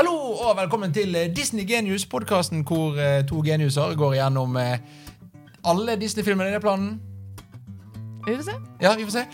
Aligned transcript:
Hallo 0.00 0.16
og 0.32 0.54
velkommen 0.56 0.94
til 0.96 1.12
eh, 1.12 1.26
Disney 1.36 1.66
Genius, 1.68 2.06
podkasten 2.08 2.62
hvor 2.64 2.94
eh, 2.96 3.18
to 3.28 3.42
geniuser 3.44 3.90
går 4.00 4.14
igjennom 4.14 4.54
eh, 4.56 4.78
alle 5.68 5.96
Disney-filmene. 6.00 6.48
Det 6.48 6.56
er 6.56 6.62
planen. 6.64 6.94
Vi 8.24 8.32
får 8.38 8.46
se. 8.46 8.54
Ja, 8.80 8.94
vi 8.96 9.04
får 9.04 9.12
se. 9.18 9.24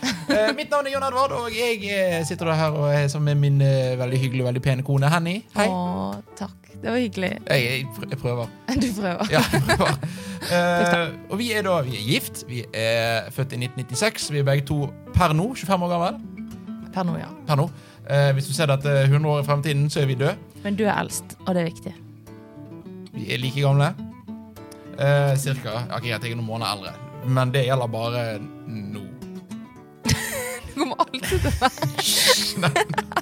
Mitt 0.57 0.67
navn 0.73 0.89
er 0.89 0.91
Jon 0.91 1.05
Edvard, 1.07 1.31
og 1.37 1.55
jeg 1.55 2.25
sitter 2.27 2.51
her 2.51 2.75
og 2.75 2.89
er 2.91 3.07
sammen 3.07 3.39
med 3.39 3.45
min 3.45 3.63
veldig 4.01 4.19
hyggelige 4.19 4.43
og 4.43 4.49
veldig 4.49 4.63
pene 4.67 4.83
kone 4.83 5.07
Henny. 5.13 5.37
Hei. 5.55 5.69
Å, 5.71 6.19
takk. 6.35 6.67
Det 6.73 6.91
var 6.91 6.99
hyggelig. 6.99 7.31
Jeg, 7.47 7.63
jeg, 7.69 7.87
pr- 7.95 8.09
jeg 8.11 8.19
prøver. 8.25 8.51
Du 8.83 8.89
prøver. 8.99 9.31
Ja, 9.37 9.45
jeg 9.53 9.63
prøver. 9.71 9.99
Uh, 10.47 11.09
og 11.33 11.39
vi 11.41 11.47
er 11.51 11.63
da 11.65 11.79
vi 11.83 11.95
er 11.97 12.03
gift. 12.05 12.43
Vi 12.47 12.61
er 12.77 13.31
født 13.35 13.55
i 13.55 13.57
1996. 13.63 14.27
Vi 14.31 14.43
er 14.43 14.45
begge 14.47 14.67
to 14.69 14.77
per 15.15 15.33
nå 15.35 15.47
25 15.57 15.87
år 15.87 15.91
gammel. 15.91 16.19
Per 16.93 17.07
nå, 17.07 17.15
ja. 17.19 17.31
Per 17.47 17.59
nå. 17.59 17.65
Hvis 18.37 18.47
du 18.47 18.53
ser 18.55 18.69
dette 18.71 18.93
100 19.09 19.27
år 19.27 19.41
i 19.41 19.47
fremtiden, 19.49 19.89
så 19.91 19.99
er 19.99 20.07
vi 20.07 20.15
døde. 20.15 20.37
Men 20.63 20.75
du 20.75 20.85
er 20.87 20.95
eldst, 20.97 21.37
og 21.45 21.53
det 21.55 21.61
er 21.63 21.69
viktig. 21.71 21.93
Vi 23.13 23.33
er 23.33 23.41
like 23.41 23.61
gamle. 23.61 23.93
Eh, 24.97 25.37
cirka. 25.37 25.83
Ok, 25.93 26.07
jeg 26.09 26.17
er 26.17 26.35
noen 26.35 26.47
måneder 26.47 26.73
eldre. 26.73 26.93
Men 27.27 27.51
det 27.53 27.65
gjelder 27.67 27.87
bare 27.91 28.25
nå. 28.67 29.03
Du 30.77 30.83
kommer 30.83 30.99
alltid 31.01 31.23
til 31.25 31.47
å 31.47 31.51
være 31.57 31.87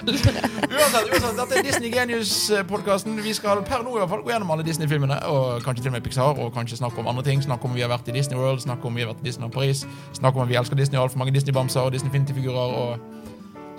Uansett, 0.06 1.08
uansett, 1.08 1.38
dette 1.40 1.56
er 1.56 1.64
Disney 1.64 1.92
Genius-podkasten. 1.94 3.16
Vi 3.24 3.32
skal 3.34 3.62
per 3.68 3.84
nå 3.86 3.94
i 3.96 4.02
hvert 4.02 4.12
fall 4.12 4.24
gå 4.26 4.34
gjennom 4.34 4.52
alle 4.52 4.66
Disney-filmene. 4.68 5.18
Og 5.32 5.64
kanskje 5.64 5.86
til 5.86 5.94
og 5.94 5.96
med 5.96 6.04
Pixar, 6.06 6.36
og 6.36 6.52
kanskje 6.56 6.80
snakke 6.82 7.00
om 7.00 7.08
andre 7.12 7.24
ting. 7.24 7.44
Snakke 7.44 7.68
om 7.68 7.76
vi 7.76 7.84
har 7.86 7.92
vært 7.92 8.12
i 8.12 8.16
Disney 8.18 8.40
World, 8.40 8.60
snakke 8.64 8.88
om 8.88 8.96
vi 8.96 9.06
har 9.06 9.14
vært 9.14 9.24
i 9.24 9.30
Disneyland 9.30 9.56
Paris. 9.56 9.86
Snakke 10.20 10.40
om 10.40 10.44
at 10.46 10.52
vi 10.52 10.60
elsker 10.60 10.80
Disney 10.80 11.00
og 11.00 11.08
altfor 11.08 11.24
mange 11.24 11.36
Disney-bamser 11.36 11.88
og 11.88 11.96
Disney-Finty-figurer. 11.96 12.76
og 12.84 13.25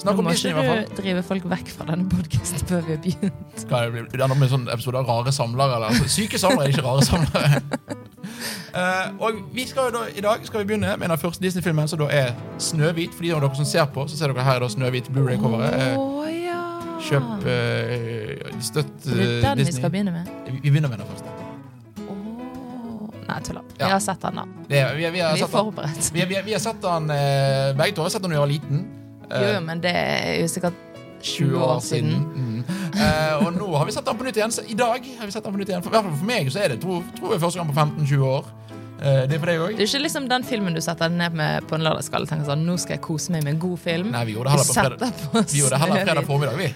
Nå 0.04 0.12
om 0.12 0.24
må 0.26 0.30
Disney, 0.30 0.52
i 0.52 0.54
ikke 0.54 0.62
hvert 0.62 0.86
fall. 0.86 0.96
du 0.96 1.02
drive 1.02 1.22
folk 1.24 1.44
vekk 1.50 1.70
fra 1.72 1.84
denne 1.88 2.04
podkasten 2.12 2.66
før 2.68 2.82
vi 2.86 2.92
har 2.96 3.00
begynt. 3.02 3.60
Skal 3.62 3.86
det 3.96 4.04
bli 4.12 4.20
er 4.44 4.50
sånn 4.52 4.66
episode 4.74 4.98
av 5.00 5.06
Rare 5.08 5.32
samlere? 5.32 5.76
Eller? 5.78 5.88
Altså, 5.94 6.08
syke 6.12 6.38
samlere, 6.38 6.68
ikke 6.70 6.84
rare 6.84 7.04
samlere. 7.06 7.62
uh, 8.76 9.06
og 9.24 9.40
vi 9.56 9.64
skal 9.66 9.88
da, 9.94 10.02
I 10.12 10.20
dag 10.26 10.44
skal 10.46 10.60
vi 10.62 10.68
begynne 10.72 10.96
med 11.00 11.08
den 11.10 11.18
første 11.22 11.42
Disney-filmen, 11.46 11.88
som 11.88 11.98
da 12.04 12.10
er 12.12 12.34
Snøhvit. 12.60 13.14
For 13.16 13.24
de 13.24 13.32
av 13.34 13.40
dere 13.46 13.56
som 13.56 13.64
ser 13.72 13.88
på, 13.94 14.04
så 14.10 14.18
ser 14.20 14.34
dere 14.34 14.44
her 14.46 14.60
er 14.60 14.66
da 14.66 14.68
Snøhvit 14.76 15.08
Blu-ray-coveret. 15.14 15.96
Å 15.96 16.04
Eh, 16.26 16.42
ja. 16.44 16.60
Kjøp 17.06 17.46
uh, 17.46 18.60
Støtt 18.64 18.92
Det 19.06 19.16
er 19.16 19.40
den 19.42 19.58
vi 19.58 19.64
Disney. 19.64 19.80
skal 19.80 19.90
begynne 19.96 20.12
med. 20.12 20.28
Vi, 20.46 20.58
vi 20.60 20.70
begynner 20.76 20.92
med 20.92 21.00
den 21.02 21.08
første. 21.08 21.32
Nei, 23.26 23.40
tuller. 23.42 23.64
Ja. 23.78 23.86
Vi 23.88 23.92
har 23.96 24.00
sett 24.04 24.20
den, 24.22 24.36
da. 24.38 24.44
Det, 24.68 24.78
er- 24.78 24.94
vi, 24.94 25.08
vi, 25.10 25.20
har 25.24 25.32
Vi 25.34 25.40
er 25.40 25.46
sett 25.46 25.50
den, 25.56 25.64
forberedt. 25.66 26.12
vi, 26.14 26.24
vi, 26.30 26.36
vi 26.46 26.52
har 26.54 26.62
sett 26.62 26.78
den 26.84 27.10
eh, 27.10 27.72
begge 27.78 27.96
to 27.96 28.04
har 28.06 28.12
sett 28.14 28.22
den 28.22 28.30
da 28.30 28.36
jeg 28.38 28.44
var 28.44 28.52
liten. 28.52 28.84
Eh, 29.30 29.42
Jo, 29.42 29.54
jo, 29.56 29.62
men 29.66 29.80
det 29.82 29.92
er 29.94 30.40
jo 30.42 30.50
sikkert 30.52 30.82
20 31.26 31.56
år 31.58 31.80
siden. 31.82 32.12
Mm. 32.36 32.58
Eh, 32.94 33.46
og 33.46 33.50
nå 33.56 33.70
har 33.76 33.88
vi 33.88 33.94
sett 33.96 34.06
den 34.06 34.18
på 34.18 34.26
nytt 34.26 34.36
igjen. 34.38 34.52
Så 34.54 34.62
I 34.68 34.76
dag 34.78 35.08
har 35.18 35.26
vi 35.26 35.32
sett 35.34 35.44
den 35.44 35.52
på 35.56 35.60
nytt 35.60 35.72
igjen. 35.72 35.82
For, 35.82 35.90
i 35.90 35.96
hvert 35.96 36.06
fall 36.06 36.20
for 36.20 36.28
meg 36.28 36.52
så 36.52 36.62
er 36.62 36.74
det 36.74 36.80
tror, 36.84 37.02
tror 37.18 37.34
jeg 37.34 37.42
første 37.42 37.60
gang 37.60 37.72
på 37.72 37.78
15-20 37.80 38.26
år. 38.28 38.52
Eh, 38.96 39.22
det 39.28 39.36
er 39.36 39.40
for 39.42 39.50
deg 39.50 39.62
òg? 39.64 39.72
Det 39.76 39.84
er 39.84 39.90
ikke 39.90 40.02
liksom 40.06 40.28
den 40.30 40.46
filmen 40.46 40.76
du 40.76 40.80
setter 40.84 41.10
deg 41.10 41.18
ned 41.20 41.34
med 41.36 41.66
på 41.68 41.76
en 41.76 41.84
lørdagskveld 41.84 42.28
og 42.28 42.30
tenker 42.32 42.48
sånn 42.48 42.62
Nå 42.64 42.76
skal 42.80 42.96
jeg 42.96 43.02
kose 43.04 43.34
meg 43.34 43.44
med 43.44 43.56
en 43.56 43.64
god 43.66 43.80
film. 43.82 44.12
Nei, 44.14 44.22
vi 44.28 44.36
gjorde 44.36 44.54
det 44.54 44.60
heller 44.76 44.96
på 45.00 45.10
på 45.34 45.42
Vi 45.52 45.60
gjorde 45.60 45.74
det 45.74 45.82
heller 45.82 46.06
fredag 46.06 46.30
formiddag, 46.30 46.60
vi. 46.62 46.70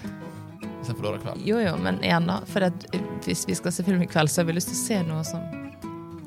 Istedenfor 0.81 1.07
lørdag 1.07 1.23
kveld. 1.25 1.45
Jo, 1.45 1.61
jo, 1.61 1.73
men 1.81 1.97
igjen, 2.05 2.27
da. 2.29 2.39
For 2.49 2.65
at 2.67 2.85
hvis 3.25 3.45
vi 3.49 3.57
skal 3.57 3.73
se 3.73 3.85
film 3.85 4.01
i 4.05 4.09
kveld, 4.09 4.29
så 4.33 4.41
har 4.41 4.49
vi 4.49 4.57
lyst 4.57 4.71
til 4.73 4.77
å 4.77 4.83
se 4.83 5.01
noe 5.07 5.25
som 5.25 5.41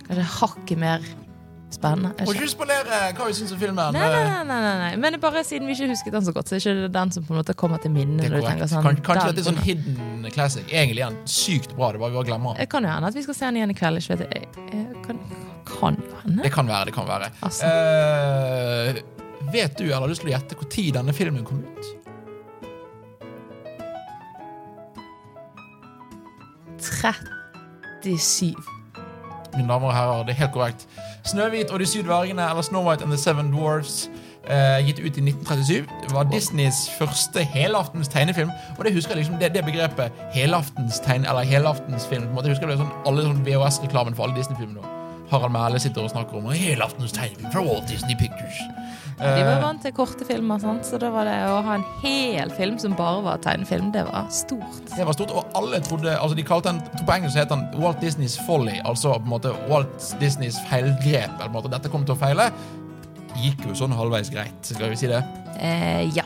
kanskje 0.05 0.27
hakket 0.39 0.81
mer 0.83 1.07
spennende. 1.75 2.13
Må 2.27 2.35
ikke 2.37 2.49
spolere 2.53 2.99
hva 3.17 3.27
vi 3.29 3.35
syns 3.37 3.53
om 3.55 3.61
filmen. 3.61 3.93
Nei, 3.97 4.03
nei, 4.15 4.23
Eh, 4.25 4.45
nei, 4.49 4.59
nei, 4.65 4.75
nei. 4.83 4.91
Men 5.03 5.19
bare 5.23 5.43
siden 5.47 5.67
vi 5.69 5.75
ikke 5.77 5.91
husket 5.93 6.15
den 6.17 6.27
så 6.27 6.35
godt, 6.37 6.49
så 6.51 6.57
er 6.57 6.63
det 6.63 6.75
ikke 6.75 6.93
den 6.99 7.15
som 7.17 7.27
på 7.27 7.35
en 7.35 7.41
måte 7.43 7.55
kommer 7.59 7.83
til 7.83 7.93
korrekt. 8.41 8.69
sånn, 8.73 9.01
kanskje 9.07 9.27
dette 9.33 9.45
er 9.45 9.49
sånn 9.51 9.63
hidden 9.67 10.31
classic. 10.35 10.69
Egentlig 10.71 11.05
er 11.05 11.11
den 11.15 11.21
sykt 11.27 11.75
bra. 11.77 11.93
Det 11.93 12.01
bare 12.03 12.11
vi 12.15 12.21
bare 12.21 12.29
glemmer 12.31 12.57
den. 12.59 12.71
Kan 12.75 12.87
jo 12.87 12.95
hende 12.95 13.11
at 13.13 13.19
vi 13.19 13.23
skal 13.27 13.35
se 13.41 13.45
den 13.51 13.57
igjen 13.61 13.75
i 13.75 13.79
kveld. 13.79 13.99
Ikke 14.03 14.19
vet 14.19 14.33
jeg. 14.35 14.49
kan, 15.07 15.19
kan 15.69 16.01
hende. 16.23 16.43
Det 16.43 16.53
kan 16.53 16.67
være. 16.71 16.85
det 16.87 16.95
kan 16.95 17.07
være 17.07 17.31
Altså. 17.43 17.67
uh, 17.67 19.03
Vet 19.53 19.77
du, 19.77 19.85
eller 19.85 20.01
har 20.01 20.09
du 20.09 20.15
lyst 20.15 20.23
til 20.25 20.31
å 20.33 20.39
gjette 20.39 20.57
når 20.57 20.93
denne 20.97 21.13
filmen 21.13 21.45
kom 21.45 21.61
ut? 21.61 21.85
37. 26.79 28.55
Mine 29.57 29.69
damer 29.69 29.89
og 29.89 29.95
herrer, 29.95 30.25
det 30.27 30.35
er 30.35 30.41
helt 30.43 30.55
korrekt. 30.57 30.87
'Snøhvit 31.25 31.71
og 31.71 31.81
de 31.81 31.87
syv 31.87 32.03
dvergene', 32.05 32.51
eller 32.51 32.63
'Snow 32.63 32.89
White 32.89 33.03
and 33.03 33.13
the 33.13 33.19
Seven 33.19 33.53
Dwarfs', 33.53 34.11
eh, 34.49 34.87
gitt 34.87 34.99
ut 34.99 35.17
i 35.17 35.21
1937. 35.21 35.87
Det 36.03 36.15
var 36.15 36.23
Disneys 36.23 36.91
første 36.99 37.45
helaftens 37.45 38.09
tegnefilm. 38.09 38.51
Og 38.79 38.85
det 38.85 38.93
husker 38.93 39.11
jeg 39.11 39.17
liksom, 39.17 39.37
det, 39.41 39.55
det 39.55 39.65
begrepet 39.65 40.13
helaftens 40.33 41.01
tegn, 41.01 41.25
eller 41.25 41.41
helaftensfilm. 41.41 42.23
på 42.23 42.29
en 42.29 42.35
måte, 42.35 42.49
jeg 42.49 42.57
husker 42.57 42.67
det 42.67 42.79
sånn, 42.79 42.93
Alle 43.07 43.23
sånn 43.23 43.45
VHS-reklamen 43.47 44.15
for 44.15 44.25
alle 44.25 44.37
Disney-filmer. 44.37 45.04
Harald 45.31 45.53
Mæhle 45.55 45.79
sitter 45.81 46.05
og 46.05 46.11
snakker 46.13 46.37
om 46.39 46.51
helaftens 46.53 47.13
tegnefilm 47.17 47.51
fra 47.53 47.63
Walt 47.65 47.89
Disney 47.89 48.17
Pictures. 48.19 48.59
De 49.15 49.25
var 49.25 49.39
Eh, 49.55 49.63
vant 49.63 49.83
til 49.83 49.93
korte 49.95 50.25
filmer, 50.27 50.59
sant? 50.59 50.85
så 50.87 50.99
da 50.99 51.09
var 51.15 51.25
det 51.29 51.37
å 51.47 51.61
ha 51.63 51.75
en 51.79 51.85
hel 52.03 52.51
film 52.51 52.79
som 52.83 52.97
bare 52.99 53.23
var 53.23 53.37
tegnefilm, 53.39 53.93
det 53.95 54.03
var 54.09 54.27
stort. 54.29 54.81
Det 54.97 55.07
var 55.07 55.15
stort, 55.15 55.31
og 55.31 55.47
alle 55.55 55.79
trodde 55.81 56.17
altså 56.19 56.35
de 56.37 56.43
kalte 56.43 56.73
den, 56.73 56.81
På 57.07 57.13
engelsk 57.15 57.37
het 57.39 57.49
den 57.49 57.63
Walt 57.79 58.01
Disneys 58.03 58.39
Folly, 58.47 58.81
altså 58.85 59.15
på 59.15 59.23
en 59.23 59.31
måte 59.37 59.55
Walt 59.71 60.15
Disneys 60.21 60.59
feilgrep. 60.69 61.31
eller 61.31 61.47
på 61.49 61.53
en 61.53 61.53
måte 61.63 61.71
Dette 61.71 61.89
kom 61.89 62.05
til 62.05 62.15
å 62.17 62.19
feile. 62.19 62.51
Gikk 63.39 63.65
jo 63.69 63.75
sånn 63.75 63.95
halvveis 63.95 64.31
greit, 64.31 64.61
skal 64.63 64.91
vi 64.91 64.97
si 64.97 65.07
det? 65.07 65.23
Eh, 65.59 66.11
ja. 66.15 66.23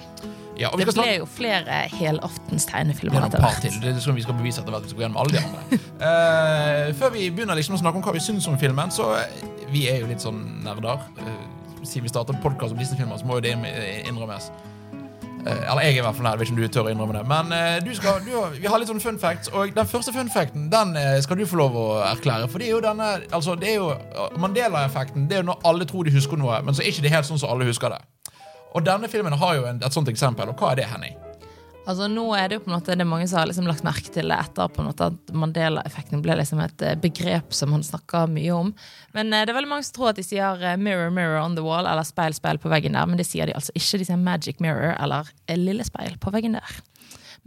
Ja, 0.58 0.70
Det 0.74 0.88
ble 0.88 0.94
snakke 0.94 1.18
jo 1.20 1.26
flere 1.30 1.82
helaftens 1.92 2.66
tegnefilmer 2.66 3.20
er 3.20 3.26
etter 3.28 3.42
par 3.42 3.54
hvert. 3.54 3.62
til. 3.62 3.76
Det 3.82 3.92
er 3.92 4.00
sånn 4.02 4.16
vi 4.18 4.24
skal 4.26 4.38
bevise 4.38 4.62
etter 4.62 4.74
hvert. 4.74 4.88
Vi 4.88 4.94
skal 4.94 5.04
gjennom 5.06 5.20
alle 5.22 5.36
de 5.36 5.42
andre. 5.44 5.82
uh, 6.02 6.94
før 6.98 7.12
vi 7.14 7.28
begynner 7.30 7.58
liksom 7.58 7.76
å 7.78 7.82
snakke 7.82 8.00
om 8.00 8.06
hva 8.06 8.14
vi 8.16 8.22
syns 8.24 8.48
om 8.50 8.58
filmen, 8.58 8.90
så 8.94 9.12
eh, 9.20 9.44
vi 9.70 9.86
er 9.90 10.02
jo 10.02 10.08
litt 10.10 10.24
sånn 10.24 10.40
nerder. 10.66 11.04
Uh, 11.20 11.84
siden 11.84 12.08
vi 12.08 12.10
starter 12.10 12.40
podkast 12.42 12.74
om 12.74 12.80
Disney-filmer, 12.80 13.20
så 13.20 13.28
må 13.28 13.38
jo 13.38 13.46
det 13.46 13.54
innrømmes. 13.54 14.50
Uh, 15.46 15.70
eller 15.70 15.84
jeg 15.86 15.94
er 15.94 16.00
i 16.00 16.04
hvert 16.08 16.18
fall 16.18 16.26
nær. 16.26 16.42
Vet 16.42 16.50
ikke 16.50 16.56
om 16.56 16.60
du 16.64 16.74
tør 16.74 16.90
å 16.90 16.94
innrømme 16.96 17.20
det. 17.20 17.24
Men 17.30 17.54
uh, 17.54 17.78
du 17.86 17.94
skal, 17.94 18.18
du 18.26 18.58
vi 18.58 18.66
har 18.66 18.82
litt 18.82 18.90
sånne 18.90 19.06
fun 19.06 19.22
facts, 19.22 19.54
og 19.54 19.70
den 19.78 19.90
første 19.94 20.16
fun 20.16 20.34
facten 20.34 20.66
den 20.74 20.98
skal 21.22 21.38
du 21.38 21.46
få 21.46 21.62
lov 21.62 21.78
å 21.78 21.88
erklære. 22.10 22.50
For 22.50 22.58
det 22.58 22.72
er 22.72 22.74
jo 22.74 22.82
denne 22.82 23.14
altså 23.30 23.54
det 23.54 23.76
er 23.76 23.78
jo 23.78 23.94
Mandela-effekten. 24.42 25.30
Det 25.30 25.38
er 25.38 25.46
jo 25.46 25.52
når 25.52 25.66
alle 25.70 25.86
tror 25.86 26.10
de 26.10 26.18
husker 26.18 26.40
noe, 26.40 26.58
men 26.66 26.74
så 26.74 26.82
er 26.82 26.90
ikke 26.90 27.06
det 27.06 27.14
helt 27.14 27.30
sånn 27.30 27.38
som 27.38 27.54
alle 27.54 27.70
husker 27.70 27.94
det. 27.94 28.02
Og 28.76 28.84
denne 28.84 29.08
filmen 29.08 29.32
har 29.40 29.56
jo 29.56 29.64
et 29.70 29.94
sånt 29.94 30.10
eksempel. 30.12 30.50
Og 30.52 30.60
hva 30.60 30.74
er 30.74 30.82
det, 30.82 30.90
Henning? 30.90 31.16
Altså 31.88 32.04
nå 32.12 32.24
er 32.36 32.50
det 32.50 32.58
jo 32.58 32.62
på 32.66 32.68
en 32.68 32.74
måte 32.76 32.92
Det 32.92 33.00
er 33.00 33.08
mange 33.08 33.26
som 33.30 33.38
har 33.40 33.48
liksom 33.48 33.68
lagt 33.68 33.84
merke 33.86 34.10
til 34.12 34.28
det 34.28 34.36
etter 34.36 34.68
på 34.68 34.82
en 34.82 34.90
måte 34.90 35.06
at 35.08 35.30
Mandela-effekten 35.32 36.20
ble 36.24 36.36
liksom 36.36 36.60
et 36.60 36.84
eh, 36.84 36.98
begrep 37.00 37.54
som 37.56 37.72
han 37.72 37.84
snakker 37.86 38.28
mye 38.28 38.52
om. 38.52 38.74
Men 39.16 39.32
eh, 39.32 39.46
det 39.46 39.54
er 39.54 39.56
veldig 39.56 39.70
mange 39.70 39.86
som 39.88 39.96
tror 39.96 40.10
at 40.10 40.20
de 40.20 40.26
sier 40.26 40.60
eh, 40.60 40.76
'mirror, 40.76 41.08
mirror 41.14 41.40
on 41.40 41.56
the 41.56 41.64
wall' 41.64 41.88
eller 41.88 42.04
'speil, 42.04 42.36
speil 42.36 42.60
på 42.60 42.68
veggen 42.68 42.92
der', 42.92 43.08
men 43.08 43.16
det 43.16 43.24
sier 43.30 43.48
de 43.48 43.56
altså 43.56 43.72
ikke. 43.72 44.02
De 44.02 44.10
sier 44.10 44.20
'magic 44.20 44.60
mirror' 44.60 45.00
eller 45.00 45.32
'lille 45.48 45.88
speil 45.88 46.20
på 46.20 46.34
veggen 46.34 46.60
der'. 46.60 46.76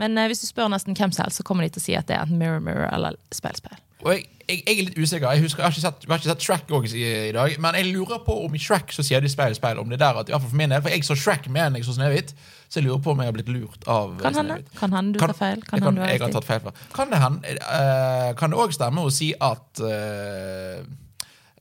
Men 0.02 0.18
hvis 0.26 0.42
du 0.42 0.48
spør 0.50 0.74
nesten 0.74 0.98
hvem 0.98 1.14
helst, 1.14 1.38
så 1.38 1.46
kommer 1.46 1.68
de 1.68 1.76
til 1.76 1.84
å 1.84 1.86
si 1.86 1.96
at 2.00 2.10
det 2.10 2.18
er 2.18 2.26
'mirror, 2.26 2.66
mirror' 2.66 2.90
eller 2.90 3.22
'speil, 3.30 3.62
speil'. 3.62 3.86
Og 4.02 4.14
jeg, 4.14 4.26
jeg, 4.48 4.62
jeg 4.66 4.78
er 4.78 4.88
litt 4.88 4.98
usikker. 4.98 5.28
Jeg 5.32 5.44
husker, 5.46 5.62
jeg 5.62 5.68
har 5.68 5.76
ikke 5.76 5.84
sett, 5.84 6.08
har 6.10 6.22
ikke 6.22 6.30
sett 6.32 6.46
Shrek 6.46 6.72
også 6.78 6.98
i, 6.98 7.06
i 7.30 7.36
dag. 7.36 7.54
Men 7.64 7.78
jeg 7.78 7.92
lurer 7.92 8.22
på 8.26 8.36
om 8.46 8.56
i 8.58 8.62
Shrek 8.62 8.94
så 8.96 9.06
sier 9.06 9.22
de 9.24 9.30
speil, 9.32 9.56
speil. 9.58 9.80
Om 9.82 9.92
det 9.92 10.00
er 10.00 10.04
der 10.06 10.22
at, 10.24 10.32
for 10.34 10.58
min 10.58 10.74
del, 10.74 10.82
for 10.82 10.94
jeg 10.94 11.06
så 11.08 11.18
Shrek 11.20 11.50
mer 11.54 11.70
enn 11.70 11.78
jeg 11.80 11.88
så 11.88 11.96
Snehvit. 11.98 12.34
Så 12.72 12.80
jeg 12.80 12.88
lurer 12.88 13.02
på 13.04 13.12
om 13.12 13.22
jeg 13.22 13.28
har 13.28 13.36
blitt 13.36 13.52
lurt 13.52 13.86
av 13.92 14.16
Kan 14.22 14.38
hende. 14.40 14.62
Kan 14.80 14.96
hende 14.96 15.14
du 15.14 15.20
tar 15.20 15.36
feil. 15.36 15.64
Kan 15.68 15.84
du 15.84 16.02
jeg 16.02 16.24
har 16.24 16.34
tatt 16.34 16.48
feil. 16.48 16.64
fra. 16.64 16.74
Kan 16.96 17.12
det 17.12 17.20
hende 17.20 17.56
eh, 17.60 18.32
Kan 18.40 18.54
det 18.54 18.60
òg 18.64 18.76
stemme 18.76 19.04
å 19.04 19.12
si 19.12 19.34
at 19.36 19.82
uh, 19.84 20.80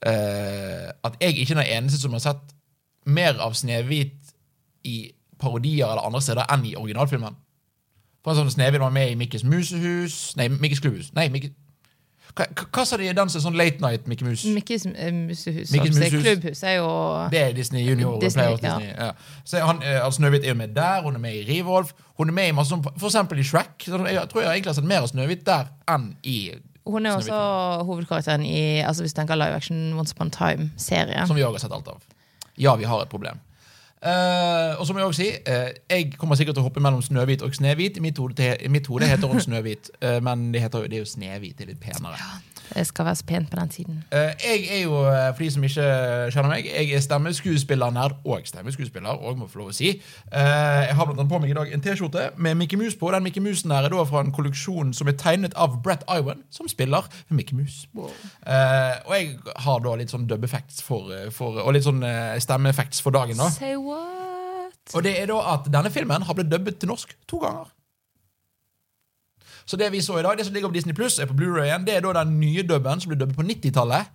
uh, 0.07 0.87
At 1.09 1.19
jeg 1.19 1.41
ikke 1.43 1.57
er 1.59 1.62
den 1.65 1.72
eneste 1.81 1.99
som 2.05 2.15
har 2.15 2.22
sett 2.22 2.55
mer 3.11 3.41
av 3.43 3.59
Snehvit 3.59 4.34
i 4.87 5.11
parodier 5.41 5.89
eller 5.91 6.07
andre 6.07 6.22
steder 6.22 6.47
enn 6.55 6.69
i 6.69 6.77
originalfilmen? 6.78 7.34
For 8.22 8.39
sånn 8.39 8.53
Snehvit 8.53 8.83
var 8.83 8.95
med 8.95 9.11
i 9.11 9.19
Mikkes 9.19 9.43
musehus 9.49 10.37
Nei, 10.39 10.47
Mikkes 10.53 10.83
klubbhus. 10.84 11.10
Nei, 11.16 11.27
Mikke, 11.33 11.51
hva, 12.36 12.84
sa 12.86 12.97
de 13.00 13.09
i 13.09 13.12
den 13.16 13.30
som 13.32 13.41
er 13.41 13.44
sånn 13.44 13.56
late 13.59 13.82
night 13.82 14.06
Mickey 14.10 14.27
Mouse? 14.27 14.48
Mickey's 14.54 14.86
eh, 14.91 15.10
musehus. 15.15 15.72
Mikkes 15.74 15.97
holdt 15.97 16.04
jeg 16.04 16.12
på 16.12 16.21
å 16.21 16.21
si. 16.21 16.21
musehus. 16.21 16.24
Klubbhus 16.27 16.62
er 16.62 16.77
jo 16.77 16.91
Det 17.32 17.42
er 17.42 17.56
Disney 17.56 17.82
Junior. 17.84 18.15
og 18.15 18.22
Disney, 18.22 18.56
ja. 18.62 18.77
Ja. 18.80 19.10
Så 19.44 19.62
han, 19.65 19.82
altså, 19.82 20.21
Snøhvit 20.21 20.44
er 20.44 20.54
jo 20.54 20.59
med 20.60 20.74
der, 20.77 21.03
hun 21.03 21.18
er 21.18 21.24
med 21.24 21.34
i 21.41 21.44
Rivolf. 21.48 21.92
Hun 22.21 22.28
er 22.28 22.36
med 22.36 22.48
i 22.53 22.56
masse 22.56 22.71
sånn, 22.74 22.84
For 22.84 23.10
eksempel 23.10 23.41
i 23.41 23.47
Shrek. 23.47 23.77
Så 23.84 23.98
jeg 24.06 24.28
tror 24.30 24.44
jeg 24.44 24.50
egentlig 24.50 24.72
har 24.74 24.78
sett 24.80 24.88
mer 24.91 25.04
av 25.04 25.10
Snøhvit 25.12 25.44
der 25.47 25.71
enn 25.91 26.10
i 26.22 26.38
Hun 26.91 27.06
er 27.06 27.18
også 27.18 27.36
hovedkarakteren 27.86 28.47
i 28.47 28.80
altså 28.82 29.04
hvis 29.04 29.15
du 29.15 29.21
tenker 29.21 29.38
live 29.38 29.54
action 29.59 29.92
Once 29.98 30.15
Upon 30.16 30.32
a 30.32 30.36
Time-serien. 30.38 31.27
Som 31.28 31.36
vi 31.36 31.44
òg 31.47 31.54
har 31.59 31.62
sett 31.66 31.74
alt 31.77 31.88
av. 31.92 32.00
Ja, 32.60 32.74
vi 32.77 32.84
har 32.88 33.03
et 33.03 33.12
problem. 33.12 33.38
Eh, 34.01 34.81
og 34.81 34.87
så 34.87 34.93
må 34.93 34.99
jeg 34.99 35.07
også 35.07 35.23
si, 35.23 35.29
uh, 35.29 35.69
jeg 35.91 36.13
kommer 36.17 36.39
sikkert 36.39 36.57
til 36.57 36.63
å 36.63 36.69
hoppe 36.71 36.81
mellom 36.81 37.03
Snøhvit 37.05 37.43
og 37.45 37.53
Snehvit. 37.55 37.99
I 38.01 38.05
mitt 38.05 38.19
hode, 38.89 39.09
heter 39.11 39.29
hun 39.29 39.43
Snøhvit, 39.45 39.91
uh, 40.01 40.17
men 40.25 40.49
det, 40.55 40.63
heter, 40.65 40.87
det 40.89 40.97
er 40.97 41.05
jo 41.05 41.11
Snehvit. 41.11 41.59
Det 41.59 41.67
er 41.67 41.75
litt 41.75 41.83
penere. 41.85 42.17
Det 42.75 42.87
skal 42.87 43.05
være 43.09 43.17
så 43.19 43.25
pent 43.27 43.51
på 43.51 43.57
den 43.59 43.69
tiden. 43.69 43.97
Eh, 44.13 44.33
Jeg 44.45 44.67
er 44.71 44.83
jo, 44.84 44.95
eh, 45.11 45.33
for 45.34 45.43
de 45.43 45.51
som 45.51 45.63
ikke 45.67 45.87
kjenner 46.31 46.49
meg, 46.53 46.67
jeg 46.67 46.93
er 46.95 47.01
stemmeskuespiller 47.05 47.91
nær 47.93 48.15
og 48.25 48.47
stemmeskuespiller. 48.47 49.11
Og 49.27 49.39
må 49.39 49.49
få 49.51 49.59
lov 49.63 49.69
å 49.72 49.75
si. 49.75 49.91
Eh, 50.33 50.81
Jeg 50.87 50.95
har 50.95 51.05
blant 51.07 51.19
annet 51.19 51.31
på 51.33 51.41
meg 51.43 51.51
i 51.51 51.55
dag 51.59 51.72
en 51.72 51.81
T-skjorte 51.81 52.31
med 52.39 52.57
Mickey 52.57 52.77
Mouse 52.78 52.97
på. 52.99 53.11
Den 53.13 53.22
Mickey 53.27 53.41
Musen 53.43 53.71
her 53.75 53.84
er 53.84 53.89
da 53.93 54.05
fra 54.05 54.21
en 54.25 54.33
kolleksjon 54.33 54.95
som 54.95 55.09
er 55.09 55.19
tegnet 55.19 55.55
av 55.57 55.83
Brett 55.83 56.05
Iwan, 56.09 56.45
som 56.51 56.69
spiller 56.69 57.09
Mickey 57.31 57.55
Mouse. 57.59 57.87
Eh, 57.97 58.95
og 59.07 59.13
jeg 59.16 59.37
har 59.57 59.81
da 59.81 59.97
litt 60.01 60.11
sånn 60.15 60.28
dub-effects 60.31 60.83
for, 60.83 61.11
for, 61.34 61.59
og 61.65 61.73
litt 61.75 61.84
sånn 61.84 62.01
stemmeeffects 62.41 63.01
for 63.03 63.11
dagen. 63.11 63.37
da 63.37 63.51
Say 63.51 63.75
what? 63.77 64.95
Og 64.95 65.03
det 65.05 65.19
er 65.21 65.27
da 65.31 65.39
at 65.55 65.69
denne 65.71 65.91
filmen 65.93 66.23
har 66.27 66.34
blitt 66.34 66.51
dubbet 66.51 66.78
til 66.81 66.89
norsk 66.91 67.13
to 67.31 67.39
ganger. 67.43 67.69
Så 69.71 69.78
det 69.78 69.93
vi 69.95 70.01
så 70.03 70.19
i 70.19 70.22
dag, 70.27 70.34
det 70.39 70.49
som 70.49 70.55
ligger 70.55 70.72
på 70.72 70.75
Disney 70.75 70.97
Pluss, 70.99 71.21
er 71.22 71.28
på 71.31 71.37
Blu-ray 71.39 71.69
igjen. 71.69 71.84
Det 71.87 71.95
er 71.95 72.03
da 72.03 72.25
den 72.25 72.41
nye 72.41 72.65
dubben 72.67 73.03
som 73.03 73.13
ble 73.13 73.19
dubbet 73.21 73.39
på 73.39 73.47
90-tallet. 73.47 74.09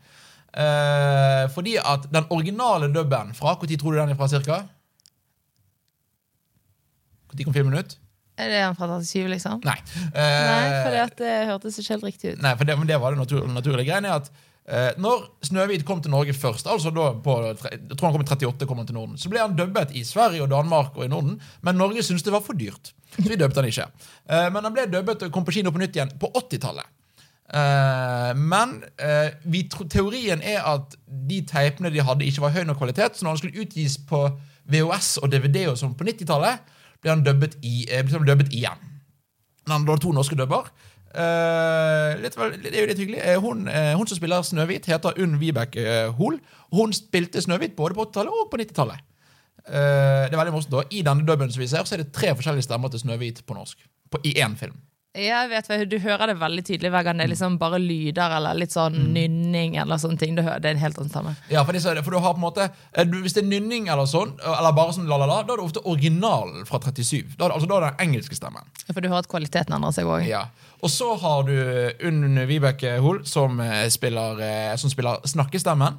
Eh, 0.55 1.43
fordi 1.55 1.77
at 1.79 2.09
den 2.11 2.27
originale 2.31 2.87
dubben 2.91 3.31
fra 3.35 3.55
Når 3.59 3.77
tror 3.79 3.91
du 3.91 3.97
den 3.99 4.11
er 4.11 4.19
fra, 4.19 4.27
cirka? 4.27 4.63
Når 7.31 7.43
kom 7.43 7.55
filmen 7.55 7.77
ut? 7.79 7.95
Er 8.37 8.51
det 8.51 8.59
en 8.63 8.75
fra 8.75 8.87
37, 8.99 9.29
liksom? 9.31 9.61
Nei. 9.63 9.77
Eh, 10.11 10.41
nei, 10.49 10.65
for 10.83 11.19
det 11.23 11.31
hørtes 11.47 11.79
ikke 11.79 11.93
helt 11.93 12.07
riktig 12.09 12.33
ut. 12.33 12.41
Nei, 12.43 12.51
for 12.59 12.67
det, 12.67 12.75
men 12.79 12.87
det 12.87 12.99
var 12.99 13.15
det 13.15 13.21
natur, 13.23 13.47
naturlige 13.47 13.87
greien. 13.87 14.05
er 14.05 14.19
at 14.19 14.27
eh, 14.67 14.91
Når 14.99 15.23
Snøhvit 15.47 15.85
kom 15.87 16.01
til 16.03 16.11
Norge 16.11 16.35
først, 16.35 16.67
altså 16.67 16.91
da 16.91 17.13
på, 17.15 17.37
jeg 17.47 17.95
tror 17.95 18.09
han 18.09 18.17
kom 18.17 18.27
i 18.27 18.27
38, 18.27 18.67
kom 18.67 18.83
han 18.83 18.91
til 18.91 18.99
Norden, 18.99 19.15
så 19.19 19.31
ble 19.31 19.39
han 19.39 19.55
dubbet 19.55 19.95
i 19.95 20.03
Sverige 20.03 20.43
og 20.43 20.51
Danmark 20.51 20.99
og 20.99 21.07
i 21.07 21.11
Norden, 21.11 21.39
men 21.63 21.79
Norge 21.79 22.03
syntes 22.03 22.27
det 22.27 22.35
var 22.35 22.43
for 22.43 22.59
dyrt. 22.59 22.91
Så 23.15 23.29
vi 23.29 23.39
døpte 23.39 23.61
han 23.61 23.69
ikke. 23.69 23.87
Eh, 24.27 24.47
men 24.51 24.67
han 24.67 24.75
ble 24.75 24.85
døpet 24.91 25.27
og 25.27 25.33
kom 25.33 25.45
på 25.47 25.55
kino 25.55 25.73
på 25.73 25.81
nytt 25.81 25.97
igjen 25.97 26.13
på 26.19 26.29
80-tallet. 26.35 26.91
Eh, 27.45 28.31
men 28.35 28.79
eh, 28.97 29.61
teorien 29.91 30.41
er 30.41 30.65
at 30.65 30.97
de 31.05 31.41
teipene 31.47 31.93
de 31.93 32.03
hadde, 32.03 32.25
ikke 32.25 32.45
var 32.47 32.55
høy 32.55 32.63
nok 32.65 32.81
kvalitet, 32.81 33.15
så 33.15 33.25
når 33.25 33.35
han 33.35 33.43
skulle 33.43 33.65
utgis 33.65 33.99
på 34.09 34.25
VHS 34.71 35.19
og 35.21 35.29
DVD 35.31 35.67
og 35.69 35.77
sånn 35.79 35.95
på 35.97 36.07
90-tallet, 36.07 36.73
ble 37.03 37.13
han 37.13 37.23
dubbet, 37.25 37.59
i, 37.61 37.85
igjen. 37.85 38.83
Men 39.65 39.77
han 39.77 39.87
var 39.87 40.01
to 40.01 40.13
norske 40.15 40.37
dubber. 40.37 40.71
Uh, 41.15 42.17
litt, 42.19 42.33
det 42.59 42.73
er 42.73 42.81
jo 42.81 42.87
litt 42.89 42.99
hyggelig. 42.99 43.19
Hun, 43.39 43.69
uh, 43.71 43.93
hun 43.95 44.09
som 44.09 44.17
spiller 44.17 44.43
Snøhvit, 44.43 44.89
heter 44.91 45.21
Unn 45.23 45.37
Vibeke 45.39 46.09
Hoel. 46.17 46.41
Hun 46.75 46.91
spilte 46.97 47.39
Snøhvit 47.45 47.77
både 47.77 47.95
på 47.95 48.03
80-tallet 48.09 48.35
og 48.35 48.49
på 48.51 48.59
90-tallet. 48.59 49.05
Eh, 49.67 50.25
det 50.29 50.33
er 50.33 50.37
veldig 50.41 50.53
morsomt 50.53 50.75
da 50.75 50.83
I 50.91 51.01
denne 51.05 51.25
dubben 51.25 51.51
som 51.51 51.61
vi 51.63 51.67
ser, 51.71 51.83
så 51.87 51.95
er 51.97 52.03
det 52.03 52.11
tre 52.13 52.35
forskjellige 52.37 52.67
stemmer 52.67 52.91
til 52.93 52.99
Snøhvit 53.01 53.45
på 53.45 53.55
norsk. 53.57 53.77
På, 54.11 54.19
I 54.23 54.33
én 54.43 54.55
film. 54.59 54.75
Jeg 55.15 55.47
vet, 55.47 55.67
Du 55.89 55.95
hører 56.03 56.27
det 56.27 56.33
veldig 56.41 56.63
tydelig 56.67 56.89
hver 56.91 57.03
gang 57.07 57.17
det 57.17 57.23
er 57.23 57.29
liksom 57.31 57.53
bare 57.57 57.77
lyder 57.79 58.33
eller 58.35 58.53
litt 58.53 58.71
sånn 58.73 58.93
Mm. 58.97 59.13
nynning. 59.13 59.77
eller 59.77 59.95
sånne 59.95 60.19
ting. 60.19 60.35
Du 60.35 60.41
hører, 60.41 60.59
det 60.59 60.65
er 60.69 60.73
en 60.75 60.81
helt 60.81 60.97
annen 60.99 61.09
stemme. 61.09 61.35
Ja, 61.49 61.63
for, 61.63 61.71
det, 61.71 62.03
for 62.03 62.11
du 62.11 62.19
har 62.19 62.33
på 62.33 62.37
en 62.37 62.41
måte 62.43 62.69
eh, 62.93 63.05
Hvis 63.05 63.33
det 63.33 63.43
er 63.45 63.47
nynning 63.47 63.87
eller 63.87 64.03
sånn, 64.05 64.33
eller 64.43 64.73
bare 64.75 64.91
sånn 64.91 65.07
la-la-la, 65.07 65.43
da 65.47 65.53
er 65.53 65.57
det 65.61 65.65
ofte 65.65 65.85
originalen 65.87 66.65
fra 66.67 66.79
37. 66.79 67.37
Da, 67.37 67.47
altså, 67.47 67.65
da 67.65 67.77
er 67.77 67.81
det 67.87 67.97
den 67.97 68.09
engelske 68.09 68.35
stemmen. 68.35 68.67
For 68.91 68.99
du 68.99 69.07
hører 69.07 69.23
at 69.23 69.29
kvaliteten 69.31 69.73
endrer 69.73 69.95
seg 69.95 70.05
òg. 70.05 70.27
Ja. 70.27 70.49
Og 70.83 70.89
så 70.91 71.15
har 71.17 71.43
du 71.47 71.55
Unn 72.05 72.35
Vibeke 72.45 72.99
Hoel, 72.99 73.23
som, 73.25 73.57
eh, 73.61 73.87
spiller, 73.89 74.41
eh, 74.41 74.75
som 74.75 74.89
spiller 74.89 75.23
snakkestemmen. 75.25 75.95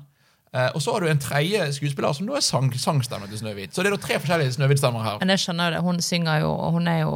Eh, 0.54 0.70
og 0.74 0.82
så 0.82 0.92
har 0.94 1.00
du 1.00 1.10
en 1.10 1.18
tredje 1.20 1.72
skuespiller 1.72 2.12
som 2.16 2.26
nå 2.28 2.36
er 2.38 2.44
sang, 2.44 2.70
sangstemmen 2.72 3.28
til 3.28 3.38
Snøhvit. 3.42 3.74
Så 3.74 3.82
det 3.82 3.90
er 3.90 3.96
da 3.96 4.02
tre 4.02 4.20
forskjellige 4.22 4.56
Snøhvit-stemmer 4.56 5.02
her. 5.04 5.18
Men 5.20 5.34
jeg 5.34 5.42
skjønner 5.44 5.76
det. 5.76 5.82
Hun 5.84 6.00
synger 6.00 6.40
jo, 6.44 6.52
og 6.54 6.72
hun 6.78 6.88
er 6.88 7.04
jo 7.04 7.12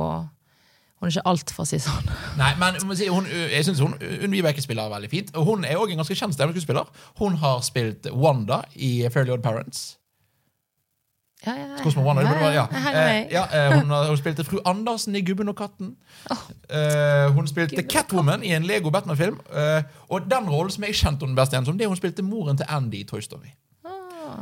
Hun 1.01 1.09
er 1.09 1.15
ikke 1.15 1.29
alt, 1.31 1.51
for 1.57 1.65
å 1.65 1.69
si 1.69 1.79
sånn. 1.81 2.11
Nei, 2.37 2.51
men 2.61 2.75
hun, 2.77 3.29
jeg 3.33 3.65
synes 3.65 3.79
hun, 3.81 3.95
Unn 3.97 4.35
Vibeke 4.37 4.61
spiller 4.61 4.91
veldig 4.93 5.09
fint. 5.09 5.31
Og 5.33 5.47
hun 5.49 5.65
er 5.65 5.81
òg 5.81 5.95
en 5.95 6.03
ganske 6.03 6.13
kjent 6.13 6.37
stemmeskuespiller. 6.37 6.91
Hun 7.17 7.39
har 7.41 7.63
spilt 7.65 8.11
Wanda 8.13 8.59
i 8.77 9.09
Fairly 9.09 9.33
Odd 9.33 9.41
Parents. 9.41 9.97
Ja, 11.47 11.53
ja, 11.57 11.67
ja. 11.73 11.83
Burde 11.83 12.25
være- 12.27 12.53
ja. 12.53 12.67
Henger 12.67 13.07
Eh, 13.09 13.33
ja, 13.33 13.45
eh, 13.53 13.79
hun, 13.79 13.89
hun 14.09 14.17
spilte 14.21 14.45
fru 14.45 14.59
Andersen 14.69 15.17
i 15.17 15.23
Gubben 15.25 15.49
og 15.49 15.57
katten. 15.57 15.95
Eh, 16.69 17.31
hun 17.33 17.47
spilte 17.49 17.83
Catwoman 17.89 18.43
i 18.45 18.53
en 18.53 18.63
Lego 18.69 18.91
Batman-film. 18.91 19.39
Og 20.09 20.27
den 20.31 20.49
rollen 20.51 20.71
som 20.71 20.85
jeg 20.85 20.95
kjente 20.95 21.25
henne 21.27 21.37
best 21.39 21.53
igjen 21.55 21.65
som, 21.67 21.79
det 21.79 21.89
hun 21.89 21.97
spilte 21.97 22.23
moren 22.23 22.57
til 22.61 22.67
Andy 22.69 23.01
i 23.01 23.05
Toy 23.09 23.21
Story. 23.25 23.55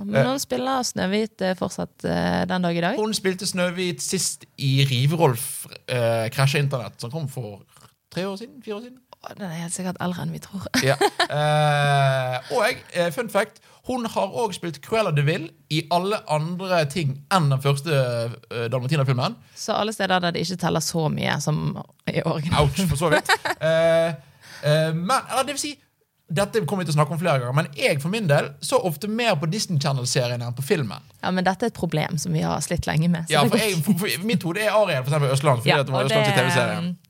Men 0.04 0.26
hun 0.26 0.38
spiller 0.42 0.82
Snøhvit 0.84 1.42
fortsatt 1.58 2.02
den 2.50 2.62
dag 2.66 2.76
i 2.76 2.80
dag. 2.84 2.96
Hun 2.98 3.14
spilte 3.16 3.46
Snøhvit 3.48 4.02
sist 4.04 4.44
i 4.58 4.84
Rive-Rolf 4.90 5.66
eh, 5.88 6.26
krasja 6.34 6.60
internett, 6.60 6.98
som 7.00 7.10
kom 7.14 7.28
for 7.28 7.62
tre 8.12 8.26
år 8.28 8.36
siden? 8.36 8.58
Fire 8.64 8.74
år 8.74 8.80
siden? 8.88 8.98
Den 9.38 9.46
er 9.48 9.56
helt 9.64 9.74
sikkert 9.74 9.96
eldre 10.00 10.22
enn 10.22 10.30
vi 10.32 10.38
tror. 10.44 10.66
Ja. 10.84 10.98
Eh, 11.28 12.54
og 12.56 12.62
jeg, 12.64 13.12
fun 13.12 13.28
fact, 13.30 13.58
hun 13.88 14.04
har 14.12 14.34
òg 14.44 14.52
spilt 14.56 14.78
Cruella 14.84 15.10
de 15.16 15.24
Vil 15.26 15.48
i 15.72 15.82
alle 15.94 16.20
andre 16.28 16.82
ting 16.92 17.16
enn 17.34 17.48
den 17.50 17.60
første 17.64 17.90
uh, 18.52 18.66
Dalmatina-filmen. 18.72 19.36
Så 19.56 19.72
alle 19.76 19.92
steder 19.96 20.20
der 20.20 20.36
det 20.36 20.44
ikke 20.44 20.60
teller 20.60 20.84
så 20.84 21.08
mye 21.12 21.38
som 21.40 21.62
i 22.08 22.20
originalen. 22.22 22.68
Ouch, 22.68 22.80
for 22.90 23.00
så 23.00 23.10
vidt. 23.16 23.32
uh, 23.64 24.12
uh, 24.62 24.90
men, 24.94 25.18
eller 25.32 25.48
det 25.48 25.56
vil 25.56 25.62
si 25.66 25.74
dette 26.28 26.60
kommer 26.68 26.84
vi 26.84 26.90
til 26.90 26.92
å 26.92 26.98
snakke 26.98 27.14
om 27.16 27.20
flere 27.22 27.40
ganger, 27.40 27.54
men 27.56 27.68
jeg 27.72 28.02
for 28.02 28.12
min 28.12 28.26
del 28.28 28.50
så 28.60 28.76
ofte 28.84 29.08
mer 29.08 29.32
på 29.40 29.48
Disney 29.48 29.80
Channel-serien 29.80 30.42
enn 30.44 30.52
på 30.58 30.60
filmen. 30.66 31.00
Ja, 31.22 31.30
men 31.32 31.46
dette 31.46 31.64
er 31.64 31.72
et 31.72 31.78
problem 31.78 32.18
som 32.20 32.36
vi 32.36 32.42
har 32.44 32.60
slitt 32.60 32.84
lenge 32.84 33.08
med. 33.08 33.30
Ja, 33.32 33.46
for, 33.48 33.56
jeg, 33.56 33.78
for, 33.86 33.96
for 34.02 34.26
Mitt 34.28 34.44
hode 34.44 34.60
er 34.60 34.74
Ariel, 34.76 35.00
for 35.06 35.14
eksempel 35.14 35.32
Østland. 35.32 35.62
Fordi 35.64 35.72
Ja, 35.72 35.78
at 35.80 35.88
det 35.88 35.94
var 35.96 36.04
Østland 36.04 36.26
Østlands 36.28 36.36
det- 36.36 36.44
TV-serie. 36.44 36.76
Eh, 36.84 37.07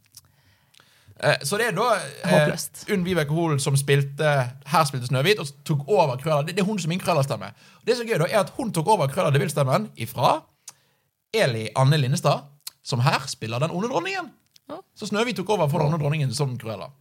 Så 1.42 1.58
det 1.58 1.66
er 1.66 1.74
da 1.74 1.86
eh, 2.30 2.52
Unn 2.94 3.02
Vibeke 3.02 3.34
Holen 3.34 3.58
som 3.58 3.74
spilte 3.78 4.28
her 4.70 4.84
spilte 4.86 5.08
Snøhvit, 5.08 5.40
og 5.42 5.50
tok 5.66 5.82
over 5.90 6.20
Krølla. 6.20 6.44
Det, 6.46 6.54
det 6.54 6.62
er 6.62 6.68
hun 6.68 6.78
som 6.78 6.92
min 6.92 7.02
Krølla-stemme. 7.02 7.50
Det 7.86 7.96
som 7.98 8.06
er 8.06 8.12
gøy 8.12 8.20
da, 8.22 8.28
er 8.30 8.44
at 8.44 8.52
hun 8.54 8.70
tok 8.74 8.92
over 8.94 9.10
Krølla 9.10 9.32
de 9.34 9.42
Vil-stemmen 9.42 9.88
ifra 9.98 10.36
Eli 11.34 11.66
Anne 11.76 11.98
Linnestad, 11.98 12.46
som 12.86 13.02
her 13.02 13.26
spiller 13.26 13.58
den 13.64 13.74
onde 13.74 13.90
dronningen. 13.90 14.30
Ja. 14.70 14.78
Så 14.94 15.10
Snøhvit 15.10 15.40
tok 15.40 15.50
over 15.56 15.68
for 15.68 15.82
den 15.82 15.90
onde 15.90 15.98
dronningen 16.02 16.34
som 16.34 16.54
Krølla. 16.60 16.92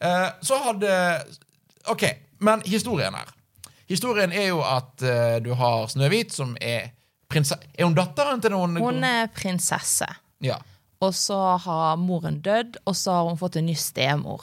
Eh, 0.00 0.28
så 0.42 0.62
hadde 0.64 0.92
Ok, 1.92 2.02
men 2.42 2.62
historien 2.66 3.14
her. 3.14 3.28
Historien 3.86 4.32
er 4.32 4.48
jo 4.48 4.62
at 4.66 5.02
eh, 5.02 5.36
du 5.44 5.52
har 5.54 5.86
Snøhvit, 5.92 6.32
som 6.34 6.56
er 6.60 6.88
prinsesse... 7.30 7.68
Er 7.78 7.86
hun 7.86 7.94
datteren 7.94 8.40
til 8.42 8.50
noen 8.54 8.80
Hun 8.82 9.04
er 9.06 9.28
prinsesse. 9.34 10.08
Ja. 10.42 10.56
Og 11.04 11.12
så 11.14 11.36
har 11.66 11.96
moren 12.00 12.38
dødd, 12.42 12.78
og 12.86 12.94
så 12.96 13.12
har 13.18 13.26
hun 13.28 13.36
fått 13.40 13.56
en 13.60 13.66
ny 13.66 13.74
stemor. 13.76 14.40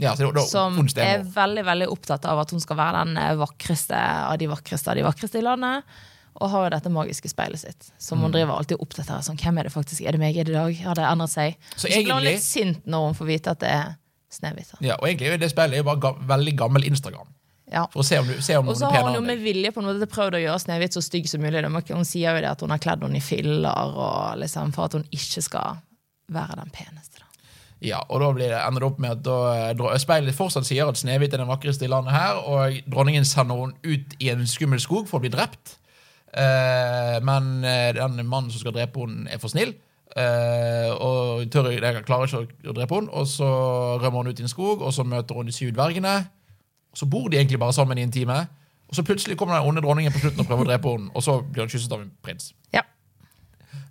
ja 0.00 0.14
så 0.16 0.30
da, 0.32 0.40
Som 0.48 0.78
er 0.96 1.24
veldig 1.24 1.64
veldig 1.66 1.88
opptatt 1.92 2.24
av 2.24 2.38
at 2.40 2.50
hun 2.50 2.60
skal 2.60 2.76
være 2.76 3.04
den 3.04 3.16
eh, 3.20 3.34
vakreste 3.36 3.96
av 4.30 4.38
de 4.40 4.46
vakreste 4.48 4.88
av 4.90 4.96
de 4.96 5.02
vakreste 5.04 5.38
i 5.38 5.44
landet. 5.44 5.84
Og 6.40 6.48
har 6.48 6.64
jo 6.64 6.70
dette 6.72 6.88
magiske 6.94 7.28
speilet 7.28 7.58
sitt, 7.60 7.90
som 7.98 8.18
Mm. 8.18 8.22
hun 8.22 8.32
driver 8.32 8.56
alltid 8.56 8.76
og 8.78 8.86
oppdaterer. 8.86 9.20
Sånn, 9.26 9.36
hvem 9.36 9.58
er 9.58 9.62
det 9.64 9.72
faktisk? 9.72 10.00
Er 10.06 10.12
det 10.12 10.20
meg 10.20 10.36
i 10.36 10.44
dag? 10.44 10.74
Har 10.86 10.94
det 10.94 11.04
endret 11.04 11.28
seg? 11.30 11.56
Så 11.76 11.88
Så 11.90 12.02
blir 12.04 12.14
hun 12.14 12.22
litt 12.24 12.40
sint 12.42 12.86
når 12.86 13.06
hun 13.06 13.14
får 13.14 13.26
vite 13.26 13.50
at 13.50 13.58
det 13.60 13.68
er 13.68 13.96
Snehvit. 14.30 14.72
Ja, 14.80 14.94
og 14.94 15.08
egentlig 15.08 15.26
er 15.34 15.38
det 15.38 15.50
speilet 15.50 15.76
jo 15.78 15.82
bare 15.82 15.98
ga 16.00 16.12
veldig 16.14 16.56
gammel 16.56 16.84
Instagram. 16.86 17.26
Ja. 17.70 17.86
For 17.90 18.00
å 18.00 18.04
se 18.06 18.18
om, 18.18 18.26
du, 18.26 18.40
se 18.40 18.56
om 18.56 18.68
Og 18.68 18.76
så 18.76 18.86
har 18.90 19.02
hun 19.02 19.14
jo 19.14 19.20
med 19.20 19.38
vilje 19.42 19.72
på 19.72 19.82
en 19.82 19.86
måte 19.90 20.06
prøvd 20.06 20.34
å 20.38 20.40
gjøre 20.42 20.60
Snehvit 20.62 20.92
så 20.94 21.02
stygg 21.02 21.28
som 21.28 21.40
mulig. 21.42 21.64
Hun 21.90 22.04
sier 22.04 22.34
jo 22.34 22.40
det 22.40 22.48
at 22.50 22.60
hun 22.60 22.70
har 22.70 22.78
kledd 22.78 23.02
henne 23.02 23.16
i 23.16 23.20
filler 23.20 23.74
og 23.74 24.38
liksom, 24.38 24.72
for 24.72 24.84
at 24.84 24.92
hun 24.92 25.04
ikke 25.10 25.42
skal 25.42 25.78
være 26.32 26.60
den 26.62 26.72
peneste. 26.74 27.20
Da. 27.20 27.26
Ja, 27.80 28.02
og 28.12 28.20
da 28.20 28.28
blir 28.36 28.50
det, 28.52 28.60
ender 28.60 28.84
det 28.84 28.88
opp 28.90 28.98
med 29.00 29.14
at 29.14 29.76
da, 29.78 29.90
speilet 30.00 30.36
fortsatt 30.36 30.68
sier 30.68 30.88
at 30.90 30.98
Snehvit 31.00 31.32
er 31.32 31.40
den 31.40 31.48
vakreste 31.48 31.86
i 31.86 31.90
landet 31.90 32.12
her, 32.12 32.40
og 32.44 32.80
dronningen 32.92 33.24
sender 33.24 33.62
henne 33.62 33.94
ut 33.96 34.16
i 34.20 34.28
en 34.32 34.44
skummel 34.48 34.82
skog 34.82 35.08
for 35.08 35.18
å 35.18 35.24
bli 35.24 35.32
drept. 35.32 35.78
Eh, 36.30 37.16
men 37.26 37.64
eh, 37.64 37.94
den 37.96 38.20
mannen 38.28 38.52
som 38.52 38.60
skal 38.60 38.76
drepe 38.76 39.00
henne, 39.00 39.30
er 39.32 39.40
for 39.40 39.52
snill. 39.52 39.72
eh, 40.16 40.90
og 40.92 41.46
tør, 41.50 41.70
klarer 42.04 42.28
ikke 42.28 42.68
å, 42.68 42.76
drepe 42.76 43.00
henne. 43.00 43.14
Og 43.16 43.26
så 43.30 43.48
rømmer 44.02 44.24
hun 44.26 44.34
ut 44.34 44.40
i 44.40 44.44
en 44.44 44.52
skog, 44.52 44.84
og 44.84 44.92
så 44.94 45.06
møter 45.06 45.40
hun 45.40 45.48
de 45.48 45.56
syv 45.56 45.72
dvergene. 45.72 46.18
Så 46.94 47.06
bor 47.08 47.30
de 47.30 47.38
egentlig 47.38 47.60
bare 47.62 47.72
sammen 47.72 47.98
i 47.98 48.04
en 48.04 48.12
time. 48.12 48.42
Og 48.90 48.98
så 48.98 49.06
plutselig 49.06 49.38
kommer 49.38 49.56
den 49.56 49.68
onde 49.70 49.80
dronningen 49.80 50.12
på 50.12 50.18
slutten 50.18 50.42
og 50.42 50.50
prøver 50.50 50.66
å 50.66 50.70
drepe 50.72 50.92
henne, 50.92 51.10
og 51.14 51.22
så 51.22 51.40
blir 51.46 51.64
hun 51.64 51.70
kysset 51.70 51.92
av 51.94 52.02
en 52.02 52.12
prins. 52.22 52.52
Ja. 52.74 52.82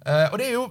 Eh, 0.06 0.28
og 0.30 0.38
det 0.40 0.50
er 0.50 0.58
jo 0.58 0.66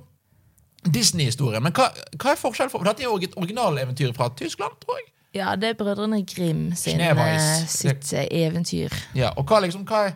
Disney-historien. 0.87 1.63
Men 1.63 1.75
hva, 1.75 1.89
hva 2.17 2.33
er 2.33 2.41
forskjellen 2.41 2.73
for 2.73 2.87
Dette 2.87 3.05
er 3.05 3.11
jo 3.11 3.19
et 3.23 3.37
originaleventyr 3.37 4.13
fra 4.17 4.31
Tyskland, 4.39 4.79
tror 4.85 5.01
jeg. 5.01 5.09
ja, 5.41 5.55
det 5.57 5.73
er 5.73 5.79
Brødrene 5.79 6.23
Grim 6.27 6.71
sin, 6.77 7.01
eh, 7.01 7.67
sitt 7.67 8.11
det, 8.11 8.29
eventyr. 8.31 8.95
Ja, 9.19 9.33
og 9.37 9.49
hva 9.49 9.61
liksom, 9.65 9.85
hva 9.89 10.07
er 10.09 10.15